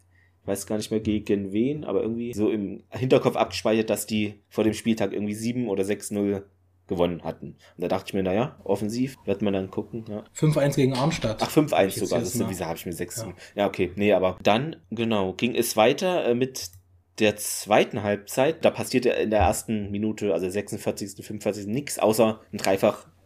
Ich 0.42 0.48
weiß 0.48 0.66
gar 0.66 0.76
nicht 0.76 0.90
mehr 0.90 1.00
gegen 1.00 1.52
wen, 1.52 1.84
aber 1.84 2.02
irgendwie 2.02 2.32
so 2.32 2.50
im 2.50 2.82
Hinterkopf 2.90 3.36
abgespeichert, 3.36 3.90
dass 3.90 4.06
die 4.06 4.40
vor 4.48 4.64
dem 4.64 4.74
Spieltag 4.74 5.12
irgendwie 5.12 5.34
7 5.34 5.68
oder 5.68 5.84
6-0 5.84 6.42
gewonnen 6.90 7.22
hatten. 7.22 7.56
Und 7.76 7.82
da 7.82 7.88
dachte 7.88 8.06
ich 8.08 8.14
mir, 8.14 8.22
naja, 8.22 8.58
offensiv 8.64 9.16
wird 9.24 9.42
man 9.42 9.52
dann 9.52 9.70
gucken. 9.70 10.04
Ja. 10.08 10.24
5-1 10.36 10.76
gegen 10.76 10.94
Arnstadt. 10.94 11.38
Ach, 11.40 11.50
5-1 11.50 11.98
sogar. 11.98 12.20
Das 12.20 12.34
ist, 12.34 12.48
wieso 12.48 12.64
habe 12.66 12.76
ich 12.76 12.84
mir 12.84 12.92
6? 12.92 13.16
Ja. 13.16 13.34
ja, 13.54 13.66
okay. 13.66 13.92
Nee, 13.96 14.12
aber 14.12 14.38
dann, 14.42 14.76
genau, 14.90 15.32
ging 15.34 15.54
es 15.54 15.76
weiter 15.76 16.26
äh, 16.26 16.34
mit 16.34 16.70
der 17.20 17.36
zweiten 17.36 18.02
Halbzeit, 18.02 18.64
da 18.64 18.70
passierte 18.70 19.10
in 19.10 19.30
der 19.30 19.40
ersten 19.40 19.90
Minute, 19.90 20.32
also 20.32 20.48
46., 20.48 21.24
45. 21.24 21.66
nichts, 21.66 21.98
außer 21.98 22.40
ein 22.52 22.58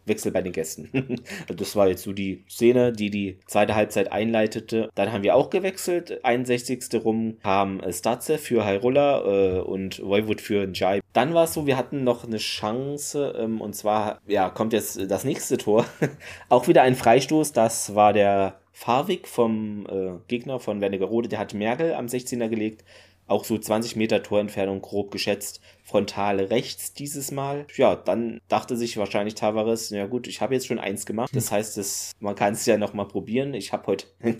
Dreifachwechsel 0.05 0.31
bei 0.31 0.41
den 0.41 0.53
Gästen. 0.53 0.89
das 1.55 1.75
war 1.75 1.87
jetzt 1.87 2.03
so 2.03 2.13
die 2.13 2.43
Szene, 2.49 2.91
die 2.91 3.09
die 3.09 3.39
zweite 3.47 3.75
Halbzeit 3.75 4.11
einleitete. 4.11 4.89
Dann 4.95 5.11
haben 5.11 5.23
wir 5.23 5.35
auch 5.35 5.49
gewechselt. 5.49 6.23
61. 6.23 7.03
rum 7.03 7.37
kam 7.43 7.81
Statze 7.91 8.37
für 8.37 8.65
Hyrule 8.65 9.59
äh, 9.59 9.59
und 9.61 10.01
Voivod 10.01 10.41
für 10.41 10.67
Njai. 10.67 11.01
Dann 11.13 11.33
war 11.33 11.45
es 11.45 11.53
so, 11.53 11.65
wir 11.65 11.77
hatten 11.77 12.03
noch 12.03 12.25
eine 12.25 12.37
Chance 12.37 13.35
ähm, 13.37 13.61
und 13.61 13.75
zwar, 13.75 14.19
ja, 14.27 14.49
kommt 14.49 14.73
jetzt 14.73 14.99
das 15.09 15.23
nächste 15.23 15.57
Tor. 15.57 15.85
auch 16.49 16.67
wieder 16.67 16.83
ein 16.83 16.95
Freistoß, 16.95 17.53
das 17.53 17.95
war 17.95 18.13
der 18.13 18.59
Farvik 18.71 19.27
vom 19.27 19.87
äh, 19.89 20.19
Gegner 20.27 20.59
von 20.59 20.81
Wernigerode, 20.81 21.29
der 21.29 21.39
hat 21.39 21.53
Merkel 21.53 21.93
am 21.93 22.07
16er 22.07 22.49
gelegt 22.49 22.83
auch 23.27 23.43
so 23.43 23.57
20 23.57 23.95
Meter 23.95 24.21
Torentfernung 24.21 24.81
grob 24.81 25.11
geschätzt, 25.11 25.61
frontale 25.83 26.49
rechts 26.49 26.93
dieses 26.93 27.31
Mal. 27.31 27.65
Ja, 27.75 27.95
dann 27.95 28.39
dachte 28.47 28.77
sich 28.77 28.97
wahrscheinlich 28.97 29.35
Tavares, 29.35 29.89
ja 29.89 30.05
gut, 30.05 30.27
ich 30.27 30.41
habe 30.41 30.53
jetzt 30.53 30.67
schon 30.67 30.79
eins 30.79 31.05
gemacht, 31.05 31.35
das 31.35 31.51
heißt, 31.51 31.77
das, 31.77 32.11
man 32.19 32.35
kann 32.35 32.53
es 32.53 32.65
ja 32.65 32.77
noch 32.77 32.93
mal 32.93 33.05
probieren. 33.05 33.53
Ich 33.53 33.73
habe 33.73 33.87
heute 33.87 34.07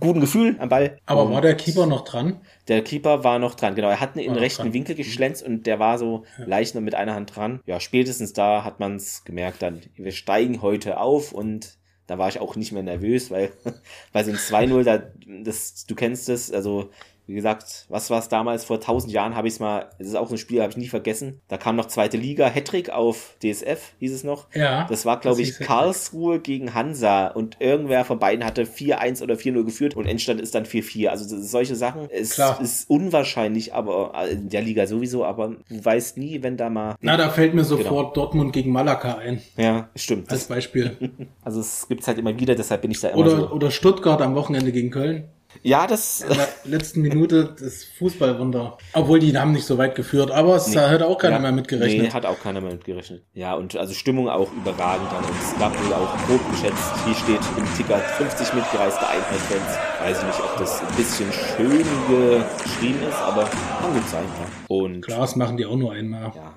guten 0.00 0.20
Gefühl 0.20 0.56
am 0.58 0.68
Ball. 0.68 0.98
Aber 1.06 1.24
und 1.24 1.32
war 1.32 1.40
der 1.40 1.56
Keeper 1.56 1.86
noch 1.86 2.04
dran? 2.04 2.40
Der 2.68 2.82
Keeper 2.82 3.24
war 3.24 3.38
noch 3.38 3.54
dran, 3.54 3.74
genau. 3.74 3.88
Er 3.88 4.00
hat 4.00 4.16
in 4.16 4.22
den 4.22 4.34
rechten 4.34 4.62
dran. 4.62 4.72
Winkel 4.72 4.94
geschlänzt 4.94 5.44
und 5.44 5.66
der 5.66 5.78
war 5.78 5.98
so 5.98 6.24
ja. 6.38 6.46
leicht 6.46 6.74
noch 6.74 6.82
mit 6.82 6.94
einer 6.94 7.14
Hand 7.14 7.34
dran. 7.34 7.60
Ja, 7.66 7.80
spätestens 7.80 8.32
da 8.32 8.64
hat 8.64 8.80
man 8.80 8.96
es 8.96 9.24
gemerkt 9.24 9.62
dann. 9.62 9.82
Wir 9.96 10.12
steigen 10.12 10.62
heute 10.62 10.98
auf 11.00 11.32
und 11.32 11.78
da 12.06 12.18
war 12.18 12.28
ich 12.28 12.38
auch 12.38 12.56
nicht 12.56 12.72
mehr 12.72 12.82
nervös, 12.82 13.30
weil 13.30 13.50
bei 14.12 14.22
so 14.22 14.30
ein 14.30 14.36
2-0, 14.36 14.84
da, 14.84 15.02
das, 15.42 15.86
du 15.86 15.94
kennst 15.94 16.28
es, 16.28 16.52
also 16.52 16.90
wie 17.26 17.34
gesagt, 17.34 17.86
was 17.88 18.08
war 18.10 18.20
es 18.20 18.28
damals? 18.28 18.64
Vor 18.64 18.80
tausend 18.80 19.12
Jahren 19.12 19.34
habe 19.34 19.48
ich 19.48 19.54
es 19.54 19.60
mal, 19.60 19.90
das 19.98 20.08
ist 20.08 20.14
auch 20.14 20.28
so 20.28 20.34
ein 20.34 20.38
Spiel, 20.38 20.60
habe 20.60 20.70
ich 20.70 20.76
nie 20.76 20.86
vergessen. 20.86 21.40
Da 21.48 21.56
kam 21.56 21.74
noch 21.74 21.86
zweite 21.86 22.16
Liga, 22.16 22.48
Hattrick 22.48 22.90
auf 22.90 23.36
DSF, 23.42 23.94
hieß 23.98 24.12
es 24.12 24.24
noch. 24.24 24.46
Ja. 24.54 24.86
Das 24.88 25.04
war, 25.06 25.18
glaube 25.18 25.42
ich, 25.42 25.58
Karlsruhe 25.58 26.38
gegen 26.38 26.74
Hansa 26.74 27.26
und 27.28 27.56
irgendwer 27.60 28.04
von 28.04 28.20
beiden 28.20 28.44
hatte 28.44 28.64
4-1 28.64 29.22
oder 29.22 29.34
4-0 29.34 29.64
geführt 29.64 29.96
und 29.96 30.06
Endstand 30.06 30.40
ist 30.40 30.54
dann 30.54 30.64
4-4. 30.64 31.08
Also 31.08 31.24
solche 31.40 31.74
Sachen, 31.74 32.08
es 32.10 32.34
Klar. 32.34 32.60
ist 32.60 32.88
unwahrscheinlich, 32.88 33.74
aber 33.74 34.12
äh, 34.14 34.32
in 34.32 34.48
der 34.48 34.62
Liga 34.62 34.86
sowieso, 34.86 35.24
aber 35.24 35.56
du 35.68 35.84
weißt 35.84 36.18
nie, 36.18 36.42
wenn 36.44 36.56
da 36.56 36.70
mal. 36.70 36.94
Na, 37.00 37.16
da 37.16 37.28
fällt 37.30 37.54
mir 37.54 37.62
genau. 37.62 37.76
sofort 37.76 38.14
genau. 38.14 38.26
Dortmund 38.26 38.52
gegen 38.52 38.70
Malaga 38.70 39.16
ein. 39.16 39.42
Ja, 39.56 39.88
stimmt. 39.96 40.30
Als 40.30 40.44
Beispiel. 40.44 40.96
also 41.42 41.60
es 41.60 41.88
gibt 41.88 42.02
es 42.02 42.08
halt 42.08 42.18
immer 42.18 42.38
wieder, 42.38 42.54
deshalb 42.54 42.82
bin 42.82 42.92
ich 42.92 43.00
da 43.00 43.08
immer 43.08 43.18
oder, 43.18 43.30
so. 43.30 43.50
Oder 43.50 43.70
Stuttgart 43.72 44.22
am 44.22 44.36
Wochenende 44.36 44.70
gegen 44.70 44.90
Köln. 44.90 45.28
Ja, 45.62 45.86
das. 45.86 46.22
In 46.22 46.36
der 46.36 46.48
letzten 46.64 47.02
Minute 47.02 47.54
das 47.58 47.84
Fußballwunder. 47.84 48.78
Obwohl 48.92 49.18
die 49.18 49.36
haben 49.36 49.52
nicht 49.52 49.66
so 49.66 49.78
weit 49.78 49.94
geführt, 49.94 50.30
aber 50.30 50.56
es 50.56 50.68
nee, 50.68 50.76
hat 50.76 51.02
auch 51.02 51.18
keiner 51.18 51.36
ja, 51.36 51.42
mehr 51.42 51.52
mitgerechnet. 51.52 52.02
Nee, 52.02 52.10
hat 52.10 52.26
auch 52.26 52.40
keiner 52.40 52.60
mehr 52.60 52.72
mitgerechnet. 52.72 53.22
Ja, 53.34 53.54
und 53.54 53.76
also 53.76 53.94
Stimmung 53.94 54.28
auch 54.28 54.50
überragend. 54.52 55.10
Dann. 55.10 55.24
Und 55.24 55.34
es 55.40 55.58
gab 55.58 55.72
wohl 55.84 55.92
auch 55.92 56.16
grob 56.26 56.50
geschätzt, 56.50 56.92
hier 57.04 57.14
steht 57.14 57.40
im 57.56 57.76
Ticker 57.76 57.98
50 57.98 58.54
mitgereiste 58.54 59.06
Einheitsfans. 59.06 59.78
Weiß 60.00 60.18
ich 60.18 60.26
nicht, 60.26 60.40
ob 60.40 60.58
das 60.58 60.80
ein 60.80 60.96
bisschen 60.96 61.32
schön 61.32 61.78
geschrieben 61.78 63.02
ist, 63.08 63.18
aber 63.18 63.44
kann 63.44 63.92
gut 63.92 64.08
sein. 64.08 64.24
Ja. 64.24 64.66
Und 64.68 65.00
Klar, 65.02 65.20
das 65.20 65.36
machen 65.36 65.56
die 65.56 65.66
auch 65.66 65.76
nur 65.76 65.92
einmal. 65.92 66.32
Ja. 66.34 66.54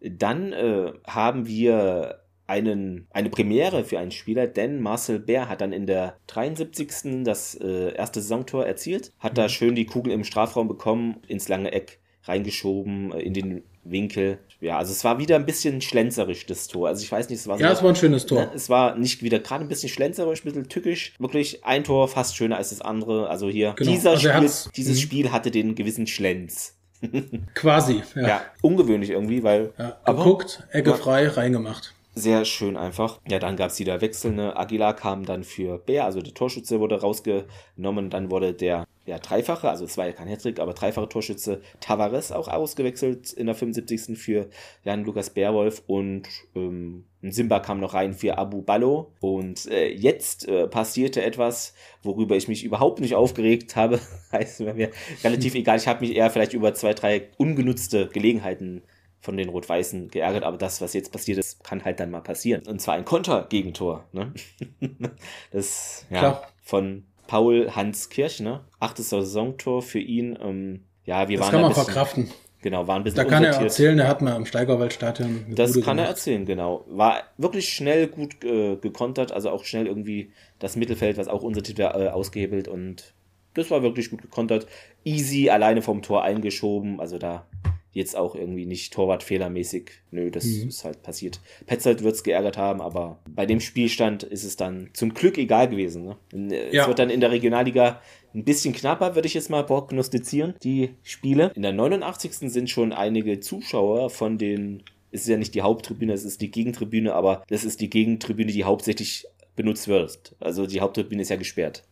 Dann 0.00 0.52
äh, 0.52 0.92
haben 1.06 1.46
wir 1.46 2.17
einen, 2.48 3.06
eine 3.10 3.28
Premiere 3.28 3.84
für 3.84 3.98
einen 3.98 4.10
Spieler, 4.10 4.46
denn 4.46 4.80
Marcel 4.80 5.20
Bär 5.20 5.48
hat 5.48 5.60
dann 5.60 5.72
in 5.72 5.86
der 5.86 6.16
73. 6.26 7.22
das 7.22 7.54
äh, 7.54 7.94
erste 7.94 8.20
Saisontor 8.20 8.66
erzielt, 8.66 9.12
hat 9.20 9.32
mhm. 9.32 9.36
da 9.36 9.48
schön 9.48 9.74
die 9.74 9.86
Kugel 9.86 10.12
im 10.12 10.24
Strafraum 10.24 10.66
bekommen, 10.66 11.18
ins 11.28 11.48
lange 11.48 11.72
Eck 11.72 12.00
reingeschoben, 12.24 13.12
äh, 13.12 13.20
in 13.20 13.34
den 13.34 13.62
Winkel. 13.84 14.38
Ja, 14.60 14.78
also 14.78 14.92
es 14.92 15.04
war 15.04 15.18
wieder 15.18 15.36
ein 15.36 15.46
bisschen 15.46 15.80
schlenzerisch, 15.80 16.46
das 16.46 16.68
Tor. 16.68 16.88
Also 16.88 17.02
ich 17.02 17.12
weiß 17.12 17.28
nicht, 17.28 17.38
es 17.38 17.46
war 17.46 17.58
so. 17.58 17.64
Ja, 17.64 17.70
es 17.70 17.82
war 17.82 17.90
ein 17.90 17.96
schönes 17.96 18.26
Tor. 18.26 18.40
Ne, 18.40 18.50
es 18.54 18.68
war 18.68 18.96
nicht 18.96 19.22
wieder 19.22 19.38
gerade 19.38 19.64
ein 19.64 19.68
bisschen 19.68 19.88
schlenzerisch, 19.88 20.40
ein 20.40 20.44
bisschen 20.44 20.68
tückisch. 20.68 21.14
Wirklich 21.18 21.64
ein 21.64 21.84
Tor 21.84 22.08
fast 22.08 22.36
schöner 22.36 22.56
als 22.56 22.70
das 22.70 22.80
andere. 22.80 23.28
Also 23.28 23.48
hier, 23.48 23.74
genau. 23.76 23.90
dieser 23.90 24.10
also 24.10 24.28
Spiel, 24.28 24.72
dieses 24.74 24.96
mhm. 24.96 25.02
Spiel 25.02 25.32
hatte 25.32 25.50
den 25.50 25.74
gewissen 25.74 26.06
Schlenz. 26.06 26.76
Quasi, 27.54 28.02
ja. 28.16 28.28
ja. 28.28 28.42
ungewöhnlich 28.62 29.10
irgendwie, 29.10 29.42
weil. 29.42 29.72
Ja, 29.78 29.98
geguckt, 30.06 30.66
Ecke 30.72 30.94
frei, 30.94 31.28
reingemacht. 31.28 31.94
Sehr 32.18 32.44
schön 32.44 32.76
einfach. 32.76 33.20
Ja, 33.28 33.38
dann 33.38 33.54
gab 33.54 33.70
es 33.70 33.78
wieder 33.78 34.00
Wechsel. 34.00 34.32
Ne? 34.32 34.56
Aguilar 34.56 34.96
kam 34.96 35.24
dann 35.24 35.44
für 35.44 35.78
Bär, 35.78 36.04
also 36.04 36.20
der 36.20 36.34
Torschütze 36.34 36.80
wurde 36.80 37.00
rausgenommen. 37.00 38.10
Dann 38.10 38.32
wurde 38.32 38.54
der 38.54 38.88
ja, 39.06 39.20
dreifache, 39.20 39.70
also 39.70 39.84
es 39.84 39.96
war 39.96 40.06
ja 40.06 40.12
kein 40.12 40.26
Hattrick, 40.26 40.58
aber 40.58 40.74
dreifache 40.74 41.08
Torschütze 41.08 41.62
Tavares 41.78 42.32
auch 42.32 42.48
ausgewechselt 42.48 43.32
in 43.32 43.46
der 43.46 43.54
75. 43.54 44.18
für 44.18 44.50
Jan 44.82 45.04
Lukas 45.04 45.30
Bärwolf 45.30 45.84
und 45.86 46.24
ähm, 46.56 47.04
Simba 47.22 47.60
kam 47.60 47.78
noch 47.78 47.94
rein 47.94 48.14
für 48.14 48.36
Abu 48.36 48.62
Ballo. 48.62 49.12
Und 49.20 49.70
äh, 49.70 49.88
jetzt 49.88 50.48
äh, 50.48 50.66
passierte 50.66 51.22
etwas, 51.22 51.72
worüber 52.02 52.34
ich 52.34 52.48
mich 52.48 52.64
überhaupt 52.64 52.98
nicht 52.98 53.14
aufgeregt 53.14 53.76
habe. 53.76 54.00
heißt 54.32 54.58
mir 54.58 54.90
relativ 55.22 55.54
egal. 55.54 55.76
Ich 55.76 55.86
habe 55.86 56.04
mich 56.04 56.16
eher 56.16 56.30
vielleicht 56.30 56.52
über 56.52 56.74
zwei, 56.74 56.94
drei 56.94 57.28
ungenutzte 57.36 58.08
Gelegenheiten 58.08 58.82
von 59.20 59.36
den 59.36 59.48
Rot-Weißen 59.48 60.08
geärgert, 60.08 60.44
aber 60.44 60.58
das, 60.58 60.80
was 60.80 60.94
jetzt 60.94 61.12
passiert 61.12 61.38
ist, 61.38 61.64
kann 61.64 61.84
halt 61.84 62.00
dann 62.00 62.10
mal 62.10 62.20
passieren. 62.20 62.62
Und 62.66 62.80
zwar 62.80 62.94
ein 62.94 63.04
Konter-Gegentor. 63.04 64.04
Ne? 64.12 64.32
das 65.50 66.06
ja, 66.10 66.18
Klar. 66.18 66.42
von 66.62 67.04
Paul 67.26 67.70
Hans 67.74 68.08
Kirchner. 68.08 68.64
Achtes 68.78 69.10
Saisontor 69.10 69.82
für 69.82 69.98
ihn. 69.98 70.38
Ähm, 70.40 70.84
ja, 71.04 71.28
wir 71.28 71.38
das 71.38 71.46
waren 71.46 71.52
kann 71.52 71.60
man 71.62 71.70
bisschen, 71.70 71.84
verkraften. 71.84 72.30
Genau, 72.60 72.86
war 72.86 72.96
ein 72.96 73.04
bisschen 73.04 73.18
Da 73.18 73.24
kann 73.24 73.44
er 73.44 73.54
erzählen, 73.54 73.98
er 73.98 74.08
hat 74.08 74.20
mal 74.20 74.34
im 74.34 74.46
Steigerwaldstadion. 74.46 75.46
Das 75.54 75.72
kann 75.74 75.82
gemacht. 75.82 75.98
er 75.98 76.06
erzählen, 76.06 76.44
genau. 76.44 76.84
War 76.88 77.22
wirklich 77.36 77.68
schnell 77.68 78.08
gut 78.08 78.42
äh, 78.44 78.76
gekontert, 78.76 79.32
also 79.32 79.50
auch 79.50 79.64
schnell 79.64 79.86
irgendwie 79.86 80.32
das 80.58 80.74
Mittelfeld, 80.74 81.18
was 81.18 81.28
auch 81.28 81.42
unser 81.42 81.62
Titel 81.62 81.82
äh, 81.82 82.08
ausgehebelt 82.08 82.66
und 82.66 83.14
das 83.54 83.70
war 83.70 83.82
wirklich 83.82 84.10
gut 84.10 84.22
gekontert. 84.22 84.66
Easy 85.04 85.50
alleine 85.50 85.82
vom 85.82 86.02
Tor 86.02 86.22
eingeschoben, 86.22 87.00
also 87.00 87.18
da 87.18 87.46
jetzt 87.92 88.16
auch 88.16 88.34
irgendwie 88.34 88.66
nicht 88.66 88.92
Torwartfehlermäßig. 88.92 89.90
Nö, 90.10 90.30
das 90.30 90.44
mhm. 90.44 90.68
ist 90.68 90.84
halt 90.84 91.02
passiert. 91.02 91.40
Petzold 91.66 92.02
wird 92.02 92.14
es 92.14 92.22
geärgert 92.22 92.56
haben, 92.56 92.80
aber 92.80 93.18
bei 93.28 93.46
dem 93.46 93.60
Spielstand 93.60 94.22
ist 94.22 94.44
es 94.44 94.56
dann 94.56 94.90
zum 94.92 95.14
Glück 95.14 95.38
egal 95.38 95.68
gewesen. 95.68 96.04
Ne? 96.04 96.16
Äh, 96.52 96.74
ja. 96.74 96.82
Es 96.82 96.88
wird 96.88 96.98
dann 96.98 97.10
in 97.10 97.20
der 97.20 97.30
Regionalliga 97.30 98.00
ein 98.34 98.44
bisschen 98.44 98.74
knapper, 98.74 99.14
würde 99.14 99.26
ich 99.26 99.34
jetzt 99.34 99.50
mal 99.50 99.64
prognostizieren, 99.64 100.54
die 100.62 100.90
Spiele. 101.02 101.50
In 101.54 101.62
der 101.62 101.72
89. 101.72 102.50
sind 102.50 102.70
schon 102.70 102.92
einige 102.92 103.40
Zuschauer 103.40 104.10
von 104.10 104.38
den, 104.38 104.82
es 105.10 105.22
ist 105.22 105.28
ja 105.28 105.38
nicht 105.38 105.54
die 105.54 105.62
Haupttribüne, 105.62 106.12
es 106.12 106.24
ist 106.24 106.40
die 106.40 106.50
Gegentribüne, 106.50 107.14
aber 107.14 107.42
das 107.48 107.64
ist 107.64 107.80
die 107.80 107.90
Gegentribüne, 107.90 108.52
die 108.52 108.64
hauptsächlich 108.64 109.26
benutzt 109.56 109.88
wird. 109.88 110.36
Also 110.38 110.66
die 110.66 110.80
Haupttribüne 110.80 111.22
ist 111.22 111.30
ja 111.30 111.36
gesperrt. 111.36 111.84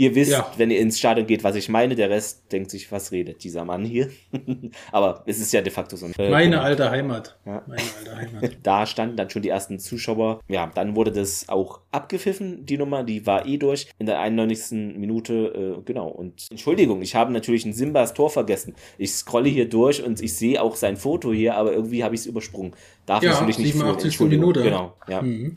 Ihr 0.00 0.14
wisst, 0.14 0.30
ja. 0.30 0.48
wenn 0.56 0.70
ihr 0.70 0.78
ins 0.78 0.96
Stadion 0.96 1.26
geht, 1.26 1.42
was 1.42 1.56
ich 1.56 1.68
meine. 1.68 1.96
Der 1.96 2.08
Rest 2.08 2.52
denkt 2.52 2.70
sich, 2.70 2.92
was 2.92 3.10
redet 3.10 3.42
dieser 3.42 3.64
Mann 3.64 3.84
hier? 3.84 4.08
Aber 4.92 5.24
es 5.26 5.40
ist 5.40 5.52
ja 5.52 5.60
de 5.60 5.72
facto 5.72 5.96
so. 5.96 6.06
Äh, 6.16 6.30
Meine 6.30 6.50
genau. 6.50 6.62
alte 6.62 6.88
Heimat. 6.88 7.36
Ja. 7.44 7.64
Meine 7.66 7.82
alte 7.98 8.16
Heimat. 8.16 8.58
da 8.62 8.86
standen 8.86 9.16
dann 9.16 9.28
schon 9.28 9.42
die 9.42 9.48
ersten 9.48 9.80
Zuschauer. 9.80 10.40
Ja, 10.46 10.70
dann 10.72 10.94
wurde 10.94 11.10
das 11.10 11.48
auch 11.48 11.80
abgepfiffen, 11.90 12.64
die 12.64 12.78
Nummer. 12.78 13.02
Die 13.02 13.26
war 13.26 13.44
eh 13.44 13.56
durch. 13.56 13.90
In 13.98 14.06
der 14.06 14.20
91. 14.20 14.96
Minute, 14.96 15.78
äh, 15.78 15.82
genau. 15.84 16.06
Und 16.06 16.46
Entschuldigung, 16.48 17.02
ich 17.02 17.16
habe 17.16 17.32
natürlich 17.32 17.64
ein 17.64 17.72
Simbas 17.72 18.14
Tor 18.14 18.30
vergessen. 18.30 18.76
Ich 18.98 19.12
scrolle 19.12 19.48
hier 19.48 19.68
durch 19.68 20.04
und 20.04 20.22
ich 20.22 20.32
sehe 20.36 20.62
auch 20.62 20.76
sein 20.76 20.96
Foto 20.96 21.32
hier, 21.32 21.56
aber 21.56 21.72
irgendwie 21.72 22.04
habe 22.04 22.14
ich 22.14 22.20
es 22.20 22.26
übersprungen. 22.26 22.72
Darf 23.04 23.24
ja, 23.24 23.30
natürlich 23.30 23.58
nicht 23.58 23.72
87. 23.72 24.20
Minute. 24.20 24.62
Genau, 24.62 24.94
ja. 25.08 25.22
Mhm. 25.22 25.56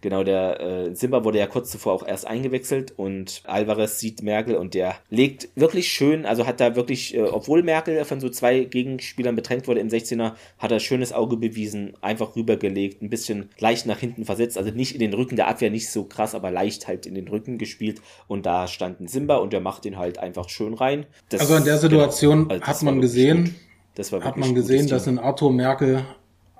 Genau, 0.00 0.24
der 0.24 0.60
äh, 0.60 0.94
Simba 0.94 1.24
wurde 1.24 1.38
ja 1.38 1.46
kurz 1.46 1.70
zuvor 1.70 1.92
auch 1.92 2.06
erst 2.06 2.26
eingewechselt 2.26 2.92
und 2.96 3.42
Alvarez 3.44 3.98
sieht 3.98 4.22
Merkel 4.22 4.56
und 4.56 4.74
der 4.74 4.96
legt 5.10 5.48
wirklich 5.54 5.88
schön, 5.88 6.26
also 6.26 6.46
hat 6.46 6.60
da 6.60 6.76
wirklich, 6.76 7.14
äh, 7.14 7.22
obwohl 7.22 7.62
Merkel 7.62 8.04
von 8.04 8.20
so 8.20 8.28
zwei 8.28 8.64
Gegenspielern 8.64 9.36
bedrängt 9.36 9.68
wurde 9.68 9.80
im 9.80 9.88
16er, 9.88 10.32
hat 10.58 10.72
er 10.72 10.80
schönes 10.80 11.12
Auge 11.12 11.36
bewiesen, 11.36 11.94
einfach 12.00 12.36
rübergelegt, 12.36 13.02
ein 13.02 13.10
bisschen 13.10 13.50
leicht 13.58 13.86
nach 13.86 13.98
hinten 13.98 14.24
versetzt, 14.24 14.58
also 14.58 14.70
nicht 14.70 14.94
in 14.94 15.00
den 15.00 15.14
Rücken 15.14 15.36
der 15.36 15.48
Abwehr, 15.48 15.70
nicht 15.70 15.90
so 15.90 16.04
krass, 16.04 16.34
aber 16.34 16.50
leicht 16.50 16.86
halt 16.86 17.06
in 17.06 17.14
den 17.14 17.28
Rücken 17.28 17.58
gespielt 17.58 18.00
und 18.26 18.46
da 18.46 18.66
stand 18.66 19.00
ein 19.00 19.08
Simba 19.08 19.36
und 19.36 19.52
der 19.52 19.60
macht 19.60 19.84
den 19.84 19.98
halt 19.98 20.18
einfach 20.18 20.48
schön 20.48 20.74
rein. 20.74 21.06
Das, 21.28 21.40
also 21.40 21.56
in 21.56 21.64
der 21.64 21.78
Situation 21.78 22.48
genau, 22.48 22.54
also 22.54 22.66
hat 22.66 22.82
man 22.82 23.00
gesehen, 23.00 23.54
hat 23.96 24.36
man 24.36 24.54
gesehen, 24.54 24.88
dass 24.88 25.06
ein 25.08 25.18
Arthur 25.18 25.52
Merkel 25.52 26.04